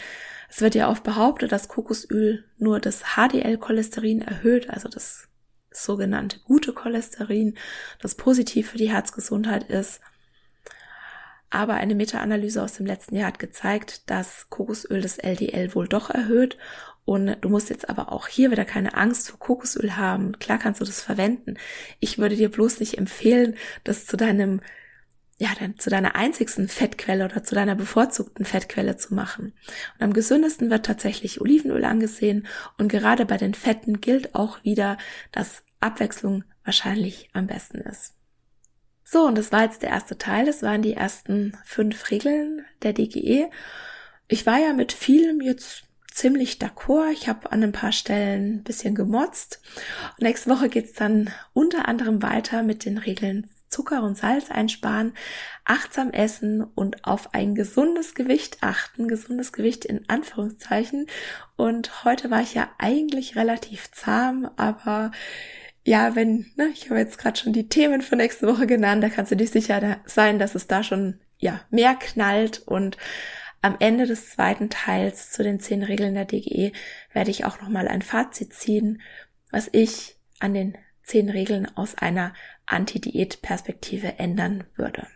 es 0.49 0.61
wird 0.61 0.75
ja 0.75 0.89
oft 0.89 1.03
behauptet, 1.03 1.51
dass 1.51 1.67
Kokosöl 1.67 2.45
nur 2.57 2.79
das 2.79 3.03
HDL-Cholesterin 3.15 4.21
erhöht, 4.21 4.69
also 4.69 4.89
das 4.89 5.27
sogenannte 5.71 6.39
gute 6.39 6.73
Cholesterin, 6.73 7.57
das 8.01 8.15
positiv 8.15 8.71
für 8.71 8.77
die 8.77 8.91
Herzgesundheit 8.91 9.69
ist. 9.69 10.01
Aber 11.55 11.75
eine 11.75 11.95
Meta-Analyse 11.95 12.61
aus 12.61 12.73
dem 12.73 12.85
letzten 12.85 13.15
Jahr 13.15 13.29
hat 13.29 13.39
gezeigt, 13.39 14.09
dass 14.09 14.49
Kokosöl 14.49 14.99
das 14.99 15.17
LDL 15.17 15.73
wohl 15.73 15.87
doch 15.87 16.09
erhöht. 16.09 16.57
Und 17.05 17.37
du 17.39 17.47
musst 17.47 17.69
jetzt 17.69 17.87
aber 17.87 18.11
auch 18.11 18.27
hier 18.27 18.51
wieder 18.51 18.65
keine 18.65 18.95
Angst 18.95 19.29
vor 19.29 19.39
Kokosöl 19.39 19.95
haben. 19.95 20.37
Klar 20.37 20.57
kannst 20.59 20.81
du 20.81 20.85
das 20.85 20.99
verwenden. 20.99 21.55
Ich 22.01 22.17
würde 22.17 22.35
dir 22.35 22.51
bloß 22.51 22.81
nicht 22.81 22.97
empfehlen, 22.97 23.55
das 23.85 24.05
zu 24.05 24.17
deinem 24.17 24.59
ja, 25.37 25.47
dann 25.57 25.79
zu 25.79 25.89
deiner 25.89 26.15
einzigsten 26.15 26.67
Fettquelle 26.67 27.23
oder 27.23 27.41
zu 27.41 27.55
deiner 27.55 27.75
bevorzugten 27.75 28.43
Fettquelle 28.43 28.97
zu 28.97 29.13
machen. 29.13 29.53
Und 29.93 30.03
am 30.03 30.13
gesündesten 30.13 30.69
wird 30.69 30.85
tatsächlich 30.85 31.39
Olivenöl 31.39 31.85
angesehen 31.85 32.47
und 32.77 32.89
gerade 32.89 33.25
bei 33.25 33.37
den 33.37 33.53
Fetten 33.53 34.01
gilt 34.01 34.35
auch 34.35 34.61
wieder, 34.65 34.97
dass 35.31 35.63
Abwechslung 35.79 36.43
wahrscheinlich 36.65 37.29
am 37.31 37.47
besten 37.47 37.79
ist. 37.79 38.14
So, 39.07 39.25
und 39.27 39.37
das 39.37 39.51
war 39.51 39.63
jetzt 39.63 39.83
der 39.83 39.89
erste 39.89 40.17
Teil. 40.17 40.47
Das 40.47 40.63
waren 40.63 40.81
die 40.81 40.93
ersten 40.93 41.55
fünf 41.63 42.09
Regeln 42.09 42.65
der 42.81 42.91
DGE. 42.91 43.49
Ich 44.27 44.45
war 44.47 44.57
ja 44.59 44.73
mit 44.73 44.91
vielem 44.91 45.41
jetzt 45.41 45.83
ziemlich 46.11 46.57
d'accord. 46.57 47.11
Ich 47.11 47.29
habe 47.29 47.51
an 47.51 47.61
ein 47.61 47.71
paar 47.71 47.91
Stellen 47.91 48.55
ein 48.55 48.63
bisschen 48.63 48.95
gemotzt. 48.95 49.61
Und 50.17 50.23
nächste 50.23 50.49
Woche 50.49 50.69
geht's 50.69 50.93
dann 50.93 51.29
unter 51.53 51.87
anderem 51.87 52.23
weiter 52.23 52.63
mit 52.63 52.83
den 52.83 52.97
Regeln 52.97 53.47
Zucker 53.69 54.03
und 54.03 54.17
Salz 54.17 54.49
einsparen, 54.51 55.13
achtsam 55.65 56.11
essen 56.11 56.63
und 56.63 57.05
auf 57.05 57.33
ein 57.33 57.55
gesundes 57.55 58.15
Gewicht 58.15 58.59
achten. 58.61 59.07
Gesundes 59.07 59.51
Gewicht 59.53 59.85
in 59.85 60.07
Anführungszeichen. 60.07 61.07
Und 61.57 62.05
heute 62.05 62.31
war 62.31 62.41
ich 62.41 62.53
ja 62.55 62.69
eigentlich 62.79 63.35
relativ 63.35 63.91
zahm, 63.91 64.49
aber 64.55 65.11
ja, 65.85 66.15
wenn, 66.15 66.47
ne, 66.55 66.67
ich 66.73 66.89
habe 66.89 66.99
jetzt 66.99 67.19
gerade 67.19 67.39
schon 67.39 67.53
die 67.53 67.69
Themen 67.69 68.01
für 68.01 68.15
nächste 68.15 68.47
Woche 68.47 68.65
genannt, 68.65 69.03
da 69.03 69.09
kannst 69.09 69.31
du 69.31 69.35
dir 69.35 69.47
sicher 69.47 70.01
sein, 70.05 70.39
dass 70.39 70.55
es 70.55 70.65
da 70.65 70.83
schon 70.83 71.19
ja 71.37 71.61
mehr 71.69 71.93
knallt 71.93 72.63
und 72.65 72.97
am 73.61 73.77
Ende 73.79 74.07
des 74.07 74.31
zweiten 74.31 74.69
Teils 74.69 75.31
zu 75.31 75.43
den 75.43 75.59
zehn 75.59 75.83
Regeln 75.83 76.15
der 76.15 76.25
DGE 76.25 76.71
werde 77.13 77.31
ich 77.31 77.45
auch 77.45 77.61
nochmal 77.61 77.87
ein 77.87 78.01
Fazit 78.01 78.53
ziehen, 78.53 79.01
was 79.51 79.69
ich 79.71 80.17
an 80.39 80.53
den 80.53 80.77
zehn 81.03 81.29
Regeln 81.29 81.67
aus 81.77 81.95
einer 81.95 82.33
Anti-Diät-Perspektive 82.65 84.17
ändern 84.17 84.63
würde. 84.75 85.07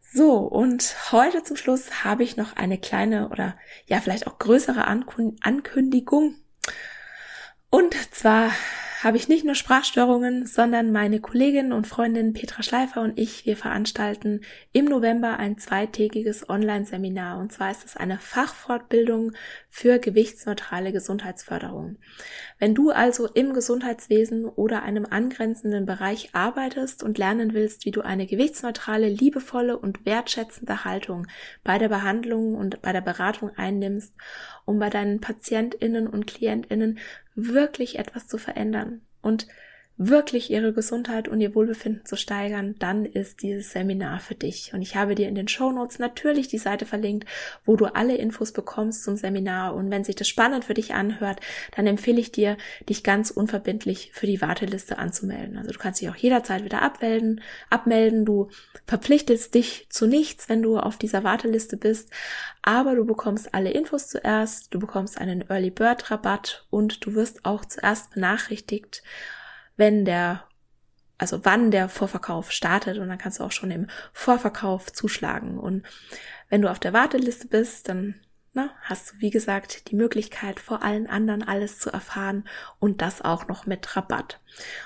So, 0.00 0.38
und 0.38 1.12
heute 1.12 1.44
zum 1.44 1.56
Schluss 1.56 2.02
habe 2.02 2.24
ich 2.24 2.36
noch 2.36 2.56
eine 2.56 2.78
kleine 2.78 3.28
oder 3.28 3.56
ja 3.86 4.00
vielleicht 4.00 4.26
auch 4.26 4.38
größere 4.38 4.84
Ankündigung. 4.86 6.34
Und 7.70 7.94
zwar 8.14 8.50
habe 9.02 9.16
ich 9.16 9.28
nicht 9.28 9.44
nur 9.44 9.54
Sprachstörungen, 9.54 10.46
sondern 10.46 10.90
meine 10.90 11.20
Kollegin 11.20 11.72
und 11.72 11.86
Freundin 11.86 12.32
Petra 12.32 12.64
Schleifer 12.64 13.00
und 13.00 13.16
ich, 13.16 13.46
wir 13.46 13.56
veranstalten 13.56 14.40
im 14.72 14.86
November 14.86 15.36
ein 15.38 15.56
zweitägiges 15.56 16.48
Online-Seminar. 16.48 17.38
Und 17.38 17.52
zwar 17.52 17.70
ist 17.70 17.84
es 17.84 17.96
eine 17.96 18.18
Fachfortbildung 18.18 19.32
für 19.70 20.00
gewichtsneutrale 20.00 20.90
Gesundheitsförderung. 20.90 21.98
Wenn 22.58 22.74
du 22.74 22.90
also 22.90 23.28
im 23.28 23.54
Gesundheitswesen 23.54 24.46
oder 24.46 24.82
einem 24.82 25.06
angrenzenden 25.08 25.86
Bereich 25.86 26.30
arbeitest 26.32 27.04
und 27.04 27.18
lernen 27.18 27.54
willst, 27.54 27.84
wie 27.84 27.92
du 27.92 28.00
eine 28.00 28.26
gewichtsneutrale, 28.26 29.08
liebevolle 29.08 29.78
und 29.78 30.04
wertschätzende 30.06 30.84
Haltung 30.84 31.28
bei 31.62 31.78
der 31.78 31.88
Behandlung 31.88 32.56
und 32.56 32.82
bei 32.82 32.92
der 32.92 33.02
Beratung 33.02 33.50
einnimmst, 33.56 34.12
um 34.64 34.80
bei 34.80 34.90
deinen 34.90 35.20
Patientinnen 35.20 36.08
und 36.08 36.26
Klientinnen 36.26 36.98
wirklich 37.38 37.98
etwas 37.98 38.26
zu 38.26 38.36
verändern. 38.36 39.02
Und 39.22 39.46
wirklich 39.98 40.50
ihre 40.50 40.72
Gesundheit 40.72 41.26
und 41.26 41.40
ihr 41.40 41.56
Wohlbefinden 41.56 42.06
zu 42.06 42.16
steigern, 42.16 42.76
dann 42.78 43.04
ist 43.04 43.42
dieses 43.42 43.72
Seminar 43.72 44.20
für 44.20 44.36
dich. 44.36 44.72
Und 44.72 44.80
ich 44.80 44.94
habe 44.94 45.16
dir 45.16 45.28
in 45.28 45.34
den 45.34 45.48
Show 45.48 45.72
Notes 45.72 45.98
natürlich 45.98 46.46
die 46.46 46.58
Seite 46.58 46.86
verlinkt, 46.86 47.28
wo 47.64 47.74
du 47.74 47.86
alle 47.86 48.14
Infos 48.14 48.52
bekommst 48.52 49.02
zum 49.02 49.16
Seminar. 49.16 49.74
Und 49.74 49.90
wenn 49.90 50.04
sich 50.04 50.14
das 50.14 50.28
spannend 50.28 50.64
für 50.64 50.74
dich 50.74 50.94
anhört, 50.94 51.40
dann 51.76 51.88
empfehle 51.88 52.20
ich 52.20 52.30
dir, 52.30 52.56
dich 52.88 53.02
ganz 53.02 53.32
unverbindlich 53.32 54.12
für 54.14 54.28
die 54.28 54.40
Warteliste 54.40 54.98
anzumelden. 54.98 55.58
Also 55.58 55.72
du 55.72 55.78
kannst 55.78 56.00
dich 56.00 56.08
auch 56.08 56.16
jederzeit 56.16 56.64
wieder 56.64 56.80
abmelden, 56.80 57.40
abmelden. 57.68 58.24
Du 58.24 58.50
verpflichtest 58.86 59.52
dich 59.52 59.88
zu 59.90 60.06
nichts, 60.06 60.48
wenn 60.48 60.62
du 60.62 60.78
auf 60.78 60.96
dieser 60.96 61.24
Warteliste 61.24 61.76
bist. 61.76 62.10
Aber 62.62 62.94
du 62.94 63.04
bekommst 63.04 63.52
alle 63.52 63.72
Infos 63.72 64.06
zuerst, 64.06 64.72
du 64.72 64.78
bekommst 64.78 65.18
einen 65.18 65.44
Early 65.50 65.70
Bird 65.70 66.08
Rabatt 66.12 66.66
und 66.70 67.04
du 67.04 67.14
wirst 67.14 67.44
auch 67.44 67.64
zuerst 67.64 68.14
benachrichtigt, 68.14 69.02
wenn 69.78 70.04
der, 70.04 70.44
also 71.16 71.40
wann 71.44 71.70
der 71.70 71.88
Vorverkauf 71.88 72.52
startet 72.52 72.98
und 72.98 73.08
dann 73.08 73.16
kannst 73.16 73.40
du 73.40 73.44
auch 73.44 73.52
schon 73.52 73.70
im 73.70 73.86
Vorverkauf 74.12 74.92
zuschlagen. 74.92 75.58
Und 75.58 75.86
wenn 76.50 76.60
du 76.60 76.70
auf 76.70 76.78
der 76.78 76.92
Warteliste 76.92 77.48
bist, 77.48 77.88
dann 77.88 78.16
na, 78.54 78.70
hast 78.82 79.10
du, 79.12 79.14
wie 79.20 79.30
gesagt, 79.30 79.90
die 79.90 79.94
Möglichkeit, 79.94 80.58
vor 80.58 80.82
allen 80.82 81.06
anderen 81.06 81.42
alles 81.42 81.78
zu 81.78 81.90
erfahren 81.90 82.48
und 82.80 83.02
das 83.02 83.22
auch 83.22 83.46
noch 83.46 83.66
mit 83.66 83.96
Rabatt. 83.96 84.40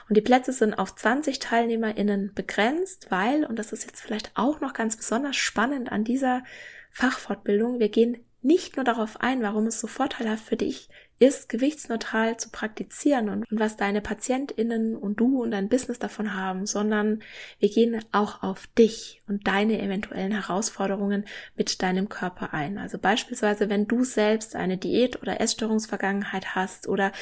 Und 0.09 0.17
die 0.17 0.21
Plätze 0.21 0.53
sind 0.53 0.75
auf 0.75 0.95
20 0.95 1.39
TeilnehmerInnen 1.39 2.35
begrenzt, 2.35 3.07
weil, 3.11 3.45
und 3.45 3.59
das 3.59 3.73
ist 3.73 3.87
jetzt 3.87 4.03
vielleicht 4.03 4.33
auch 4.35 4.61
noch 4.61 4.75
ganz 4.75 4.97
besonders 4.97 5.37
spannend 5.37 5.91
an 5.91 6.05
dieser 6.05 6.43
Fachfortbildung, 6.91 7.79
wir 7.79 7.89
gehen 7.89 8.19
nicht 8.43 8.77
nur 8.77 8.85
darauf 8.85 9.21
ein, 9.21 9.41
warum 9.43 9.67
es 9.67 9.81
so 9.81 9.87
vorteilhaft 9.87 10.45
für 10.45 10.57
dich 10.57 10.89
ist, 11.23 11.49
gewichtsneutral 11.49 12.37
zu 12.37 12.51
praktizieren 12.51 13.29
und, 13.29 13.51
und 13.51 13.61
was 13.61 13.77
deine 13.77 14.01
PatientInnen 14.01 14.97
und 14.97 15.21
du 15.21 15.43
und 15.43 15.53
dein 15.53 15.69
Business 15.69 16.01
davon 16.01 16.35
haben, 16.35 16.67
sondern 16.67 17.23
wir 17.61 17.69
gehen 17.69 18.05
auch 18.11 18.43
auf 18.43 18.67
dich 18.67 19.23
und 19.29 19.47
deine 19.47 19.81
eventuellen 19.81 20.33
Herausforderungen 20.33 21.25
mit 21.57 21.81
deinem 21.81 22.09
Körper 22.09 22.53
ein. 22.53 22.77
Also 22.77 22.99
beispielsweise, 22.99 23.71
wenn 23.71 23.87
du 23.87 24.03
selbst 24.03 24.57
eine 24.57 24.79
Diät- 24.79 25.23
oder 25.23 25.41
Essstörungsvergangenheit 25.41 26.57
hast 26.57 26.89
oder 26.89 27.13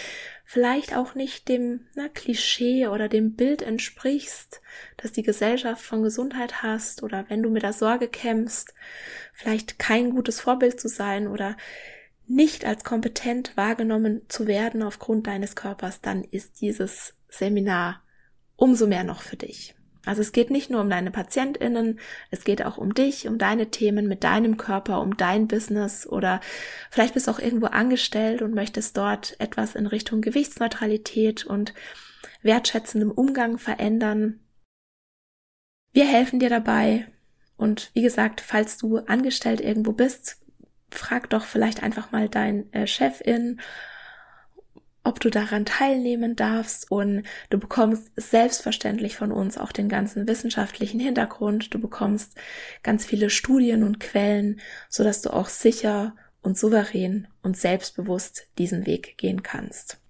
vielleicht 0.46 0.96
auch 0.96 1.14
nicht 1.14 1.48
dem 1.48 1.86
na, 1.94 2.08
Klischee 2.08 2.86
oder 2.86 3.08
dem 3.08 3.34
Bild 3.34 3.60
entsprichst, 3.60 4.62
dass 4.96 5.12
die 5.12 5.22
Gesellschaft 5.22 5.82
von 5.82 6.02
Gesundheit 6.02 6.62
hast 6.62 7.02
oder 7.02 7.26
wenn 7.28 7.42
du 7.42 7.50
mit 7.50 7.62
der 7.62 7.74
Sorge 7.74 8.08
kämpfst, 8.08 8.72
vielleicht 9.34 9.78
kein 9.78 10.10
gutes 10.10 10.40
Vorbild 10.40 10.80
zu 10.80 10.88
sein 10.88 11.28
oder 11.28 11.56
nicht 12.30 12.64
als 12.64 12.84
kompetent 12.84 13.56
wahrgenommen 13.56 14.22
zu 14.28 14.46
werden 14.46 14.82
aufgrund 14.82 15.26
deines 15.26 15.56
Körpers, 15.56 16.00
dann 16.00 16.22
ist 16.22 16.60
dieses 16.60 17.14
Seminar 17.28 18.02
umso 18.54 18.86
mehr 18.86 19.02
noch 19.02 19.20
für 19.20 19.36
dich. 19.36 19.74
Also 20.06 20.22
es 20.22 20.32
geht 20.32 20.50
nicht 20.50 20.70
nur 20.70 20.80
um 20.80 20.88
deine 20.88 21.10
Patientinnen, 21.10 21.98
es 22.30 22.44
geht 22.44 22.64
auch 22.64 22.78
um 22.78 22.94
dich, 22.94 23.26
um 23.26 23.36
deine 23.36 23.70
Themen 23.70 24.06
mit 24.06 24.22
deinem 24.22 24.56
Körper, 24.56 25.00
um 25.02 25.16
dein 25.16 25.48
Business 25.48 26.06
oder 26.06 26.40
vielleicht 26.90 27.14
bist 27.14 27.26
du 27.26 27.32
auch 27.32 27.40
irgendwo 27.40 27.66
angestellt 27.66 28.42
und 28.42 28.54
möchtest 28.54 28.96
dort 28.96 29.38
etwas 29.40 29.74
in 29.74 29.86
Richtung 29.86 30.20
Gewichtsneutralität 30.20 31.44
und 31.44 31.74
wertschätzendem 32.42 33.10
Umgang 33.10 33.58
verändern. 33.58 34.40
Wir 35.92 36.06
helfen 36.06 36.38
dir 36.38 36.48
dabei 36.48 37.06
und 37.56 37.90
wie 37.92 38.02
gesagt, 38.02 38.40
falls 38.40 38.78
du 38.78 38.98
angestellt 38.98 39.60
irgendwo 39.60 39.92
bist, 39.92 40.39
frag 40.90 41.30
doch 41.30 41.44
vielleicht 41.44 41.82
einfach 41.82 42.12
mal 42.12 42.28
dein 42.28 42.72
äh, 42.72 42.86
Chefin, 42.86 43.60
ob 45.02 45.18
du 45.20 45.30
daran 45.30 45.64
teilnehmen 45.64 46.36
darfst 46.36 46.90
und 46.90 47.22
du 47.48 47.58
bekommst 47.58 48.12
selbstverständlich 48.16 49.16
von 49.16 49.32
uns 49.32 49.56
auch 49.56 49.72
den 49.72 49.88
ganzen 49.88 50.28
wissenschaftlichen 50.28 51.00
Hintergrund. 51.00 51.72
Du 51.72 51.80
bekommst 51.80 52.36
ganz 52.82 53.06
viele 53.06 53.30
Studien 53.30 53.82
und 53.82 53.98
Quellen, 53.98 54.60
so 54.88 55.02
dass 55.02 55.22
du 55.22 55.30
auch 55.30 55.48
sicher 55.48 56.14
und 56.42 56.58
souverän 56.58 57.28
und 57.42 57.56
selbstbewusst 57.56 58.48
diesen 58.58 58.86
Weg 58.86 59.16
gehen 59.16 59.42
kannst. 59.42 60.00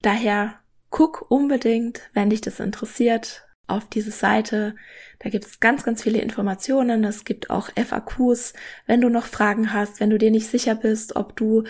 Daher 0.00 0.60
guck 0.90 1.30
unbedingt, 1.30 2.02
wenn 2.12 2.30
dich 2.30 2.40
das 2.40 2.60
interessiert, 2.60 3.43
auf 3.66 3.88
diese 3.88 4.10
Seite. 4.10 4.74
Da 5.20 5.30
gibt 5.30 5.44
es 5.44 5.60
ganz, 5.60 5.84
ganz 5.84 6.02
viele 6.02 6.18
Informationen. 6.18 7.04
Es 7.04 7.24
gibt 7.24 7.50
auch 7.50 7.70
FAQs, 7.74 8.52
wenn 8.86 9.00
du 9.00 9.08
noch 9.08 9.26
Fragen 9.26 9.72
hast, 9.72 10.00
wenn 10.00 10.10
du 10.10 10.18
dir 10.18 10.30
nicht 10.30 10.48
sicher 10.48 10.74
bist, 10.74 11.16
ob 11.16 11.36
du 11.36 11.64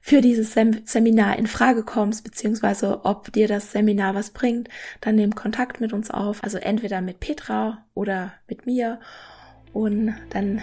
für 0.00 0.20
dieses 0.20 0.52
Sem 0.52 0.86
Seminar 0.86 1.38
in 1.38 1.46
Frage 1.46 1.82
kommst, 1.82 2.24
beziehungsweise 2.24 3.04
ob 3.04 3.32
dir 3.32 3.48
das 3.48 3.72
Seminar 3.72 4.14
was 4.14 4.30
bringt, 4.30 4.68
dann 5.00 5.16
nimm 5.16 5.34
Kontakt 5.34 5.80
mit 5.80 5.92
uns 5.92 6.10
auf. 6.10 6.42
Also 6.44 6.58
entweder 6.58 7.00
mit 7.00 7.20
Petra 7.20 7.84
oder 7.94 8.32
mit 8.48 8.66
mir. 8.66 9.00
Und 9.72 10.14
dann 10.30 10.62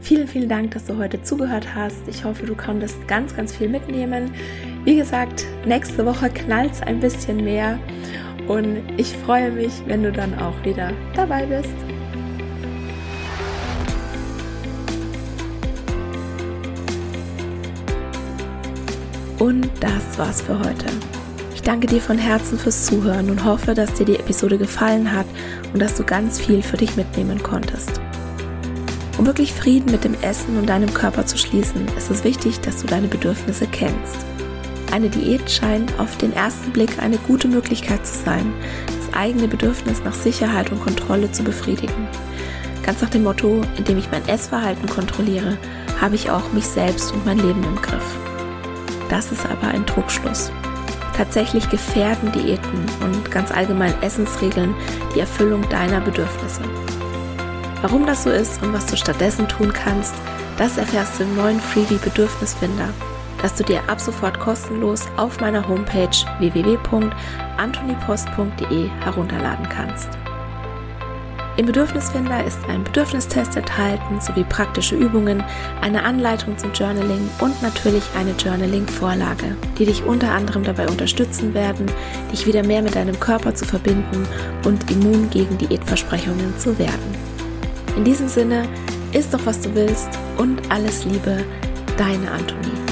vielen, 0.00 0.28
vielen 0.28 0.48
Dank, 0.48 0.70
dass 0.72 0.86
du 0.86 0.96
heute 0.96 1.22
zugehört 1.22 1.74
hast. 1.74 2.08
Ich 2.08 2.24
hoffe, 2.24 2.46
du 2.46 2.54
konntest 2.54 3.06
ganz, 3.06 3.36
ganz 3.36 3.54
viel 3.54 3.68
mitnehmen. 3.68 4.32
Wie 4.84 4.96
gesagt, 4.96 5.46
nächste 5.66 6.06
Woche 6.06 6.30
knallt 6.30 6.82
ein 6.82 7.00
bisschen 7.00 7.44
mehr. 7.44 7.78
Und 8.50 8.82
ich 8.96 9.12
freue 9.18 9.52
mich, 9.52 9.70
wenn 9.86 10.02
du 10.02 10.10
dann 10.10 10.36
auch 10.36 10.64
wieder 10.64 10.90
dabei 11.14 11.46
bist. 11.46 11.72
Und 19.38 19.70
das 19.78 20.18
war's 20.18 20.42
für 20.42 20.58
heute. 20.58 20.86
Ich 21.54 21.62
danke 21.62 21.86
dir 21.86 22.00
von 22.00 22.18
Herzen 22.18 22.58
fürs 22.58 22.86
Zuhören 22.86 23.30
und 23.30 23.44
hoffe, 23.44 23.72
dass 23.72 23.94
dir 23.94 24.06
die 24.06 24.16
Episode 24.16 24.58
gefallen 24.58 25.12
hat 25.12 25.26
und 25.72 25.80
dass 25.80 25.94
du 25.94 26.02
ganz 26.02 26.40
viel 26.40 26.60
für 26.60 26.76
dich 26.76 26.96
mitnehmen 26.96 27.40
konntest. 27.40 28.00
Um 29.16 29.26
wirklich 29.26 29.52
Frieden 29.52 29.92
mit 29.92 30.02
dem 30.02 30.20
Essen 30.22 30.58
und 30.58 30.68
deinem 30.68 30.92
Körper 30.92 31.24
zu 31.24 31.38
schließen, 31.38 31.86
ist 31.96 32.10
es 32.10 32.24
wichtig, 32.24 32.58
dass 32.58 32.80
du 32.80 32.88
deine 32.88 33.06
Bedürfnisse 33.06 33.68
kennst. 33.68 34.26
Eine 34.92 35.08
Diät 35.08 35.48
scheint 35.48 35.98
auf 36.00 36.16
den 36.16 36.32
ersten 36.32 36.72
Blick 36.72 37.00
eine 37.00 37.16
gute 37.18 37.46
Möglichkeit 37.46 38.04
zu 38.04 38.12
sein, 38.24 38.52
das 38.86 39.14
eigene 39.14 39.46
Bedürfnis 39.46 40.02
nach 40.04 40.14
Sicherheit 40.14 40.72
und 40.72 40.82
Kontrolle 40.82 41.30
zu 41.30 41.44
befriedigen. 41.44 42.08
Ganz 42.82 43.00
nach 43.00 43.10
dem 43.10 43.22
Motto, 43.22 43.62
indem 43.76 43.98
ich 43.98 44.10
mein 44.10 44.26
Essverhalten 44.26 44.88
kontrolliere, 44.88 45.58
habe 46.00 46.16
ich 46.16 46.30
auch 46.30 46.52
mich 46.52 46.66
selbst 46.66 47.12
und 47.12 47.24
mein 47.24 47.38
Leben 47.38 47.62
im 47.62 47.76
Griff. 47.76 48.16
Das 49.08 49.30
ist 49.30 49.46
aber 49.46 49.68
ein 49.68 49.86
Trugschluss. 49.86 50.50
Tatsächlich 51.16 51.68
gefährden 51.68 52.32
Diäten 52.32 52.86
und 53.00 53.30
ganz 53.30 53.52
allgemein 53.52 53.94
Essensregeln 54.02 54.74
die 55.14 55.20
Erfüllung 55.20 55.68
deiner 55.68 56.00
Bedürfnisse. 56.00 56.62
Warum 57.82 58.06
das 58.06 58.24
so 58.24 58.30
ist 58.30 58.60
und 58.62 58.72
was 58.72 58.86
du 58.86 58.96
stattdessen 58.96 59.46
tun 59.46 59.72
kannst, 59.72 60.14
das 60.58 60.78
erfährst 60.78 61.18
du 61.18 61.24
im 61.24 61.36
neuen 61.36 61.60
Freebie 61.60 61.98
Bedürfnisfinder 62.02 62.88
das 63.42 63.54
du 63.54 63.64
dir 63.64 63.80
ab 63.88 64.00
sofort 64.00 64.40
kostenlos 64.40 65.06
auf 65.16 65.40
meiner 65.40 65.66
Homepage 65.66 66.10
www.antonipost.de 66.38 68.88
herunterladen 69.02 69.66
kannst. 69.68 70.10
Im 71.56 71.66
Bedürfnisfinder 71.66 72.44
ist 72.44 72.60
ein 72.68 72.84
Bedürfnistest 72.84 73.56
enthalten 73.56 74.20
sowie 74.20 74.44
praktische 74.44 74.94
Übungen, 74.96 75.42
eine 75.82 76.04
Anleitung 76.04 76.56
zum 76.56 76.72
Journaling 76.72 77.28
und 77.40 77.60
natürlich 77.60 78.04
eine 78.18 78.30
Journaling-Vorlage, 78.32 79.56
die 79.78 79.84
dich 79.84 80.02
unter 80.04 80.30
anderem 80.30 80.62
dabei 80.62 80.88
unterstützen 80.88 81.52
werden, 81.52 81.84
dich 82.32 82.46
wieder 82.46 82.64
mehr 82.64 82.80
mit 82.80 82.94
deinem 82.94 83.20
Körper 83.20 83.54
zu 83.54 83.66
verbinden 83.66 84.26
und 84.64 84.90
immun 84.90 85.28
gegen 85.28 85.58
Diätversprechungen 85.58 86.56
zu 86.56 86.78
werden. 86.78 87.14
In 87.94 88.04
diesem 88.04 88.28
Sinne, 88.28 88.66
isst 89.12 89.34
doch 89.34 89.44
was 89.44 89.60
du 89.60 89.74
willst 89.74 90.08
und 90.38 90.70
alles 90.70 91.04
Liebe, 91.04 91.44
deine 91.98 92.30
Antonie. 92.30 92.89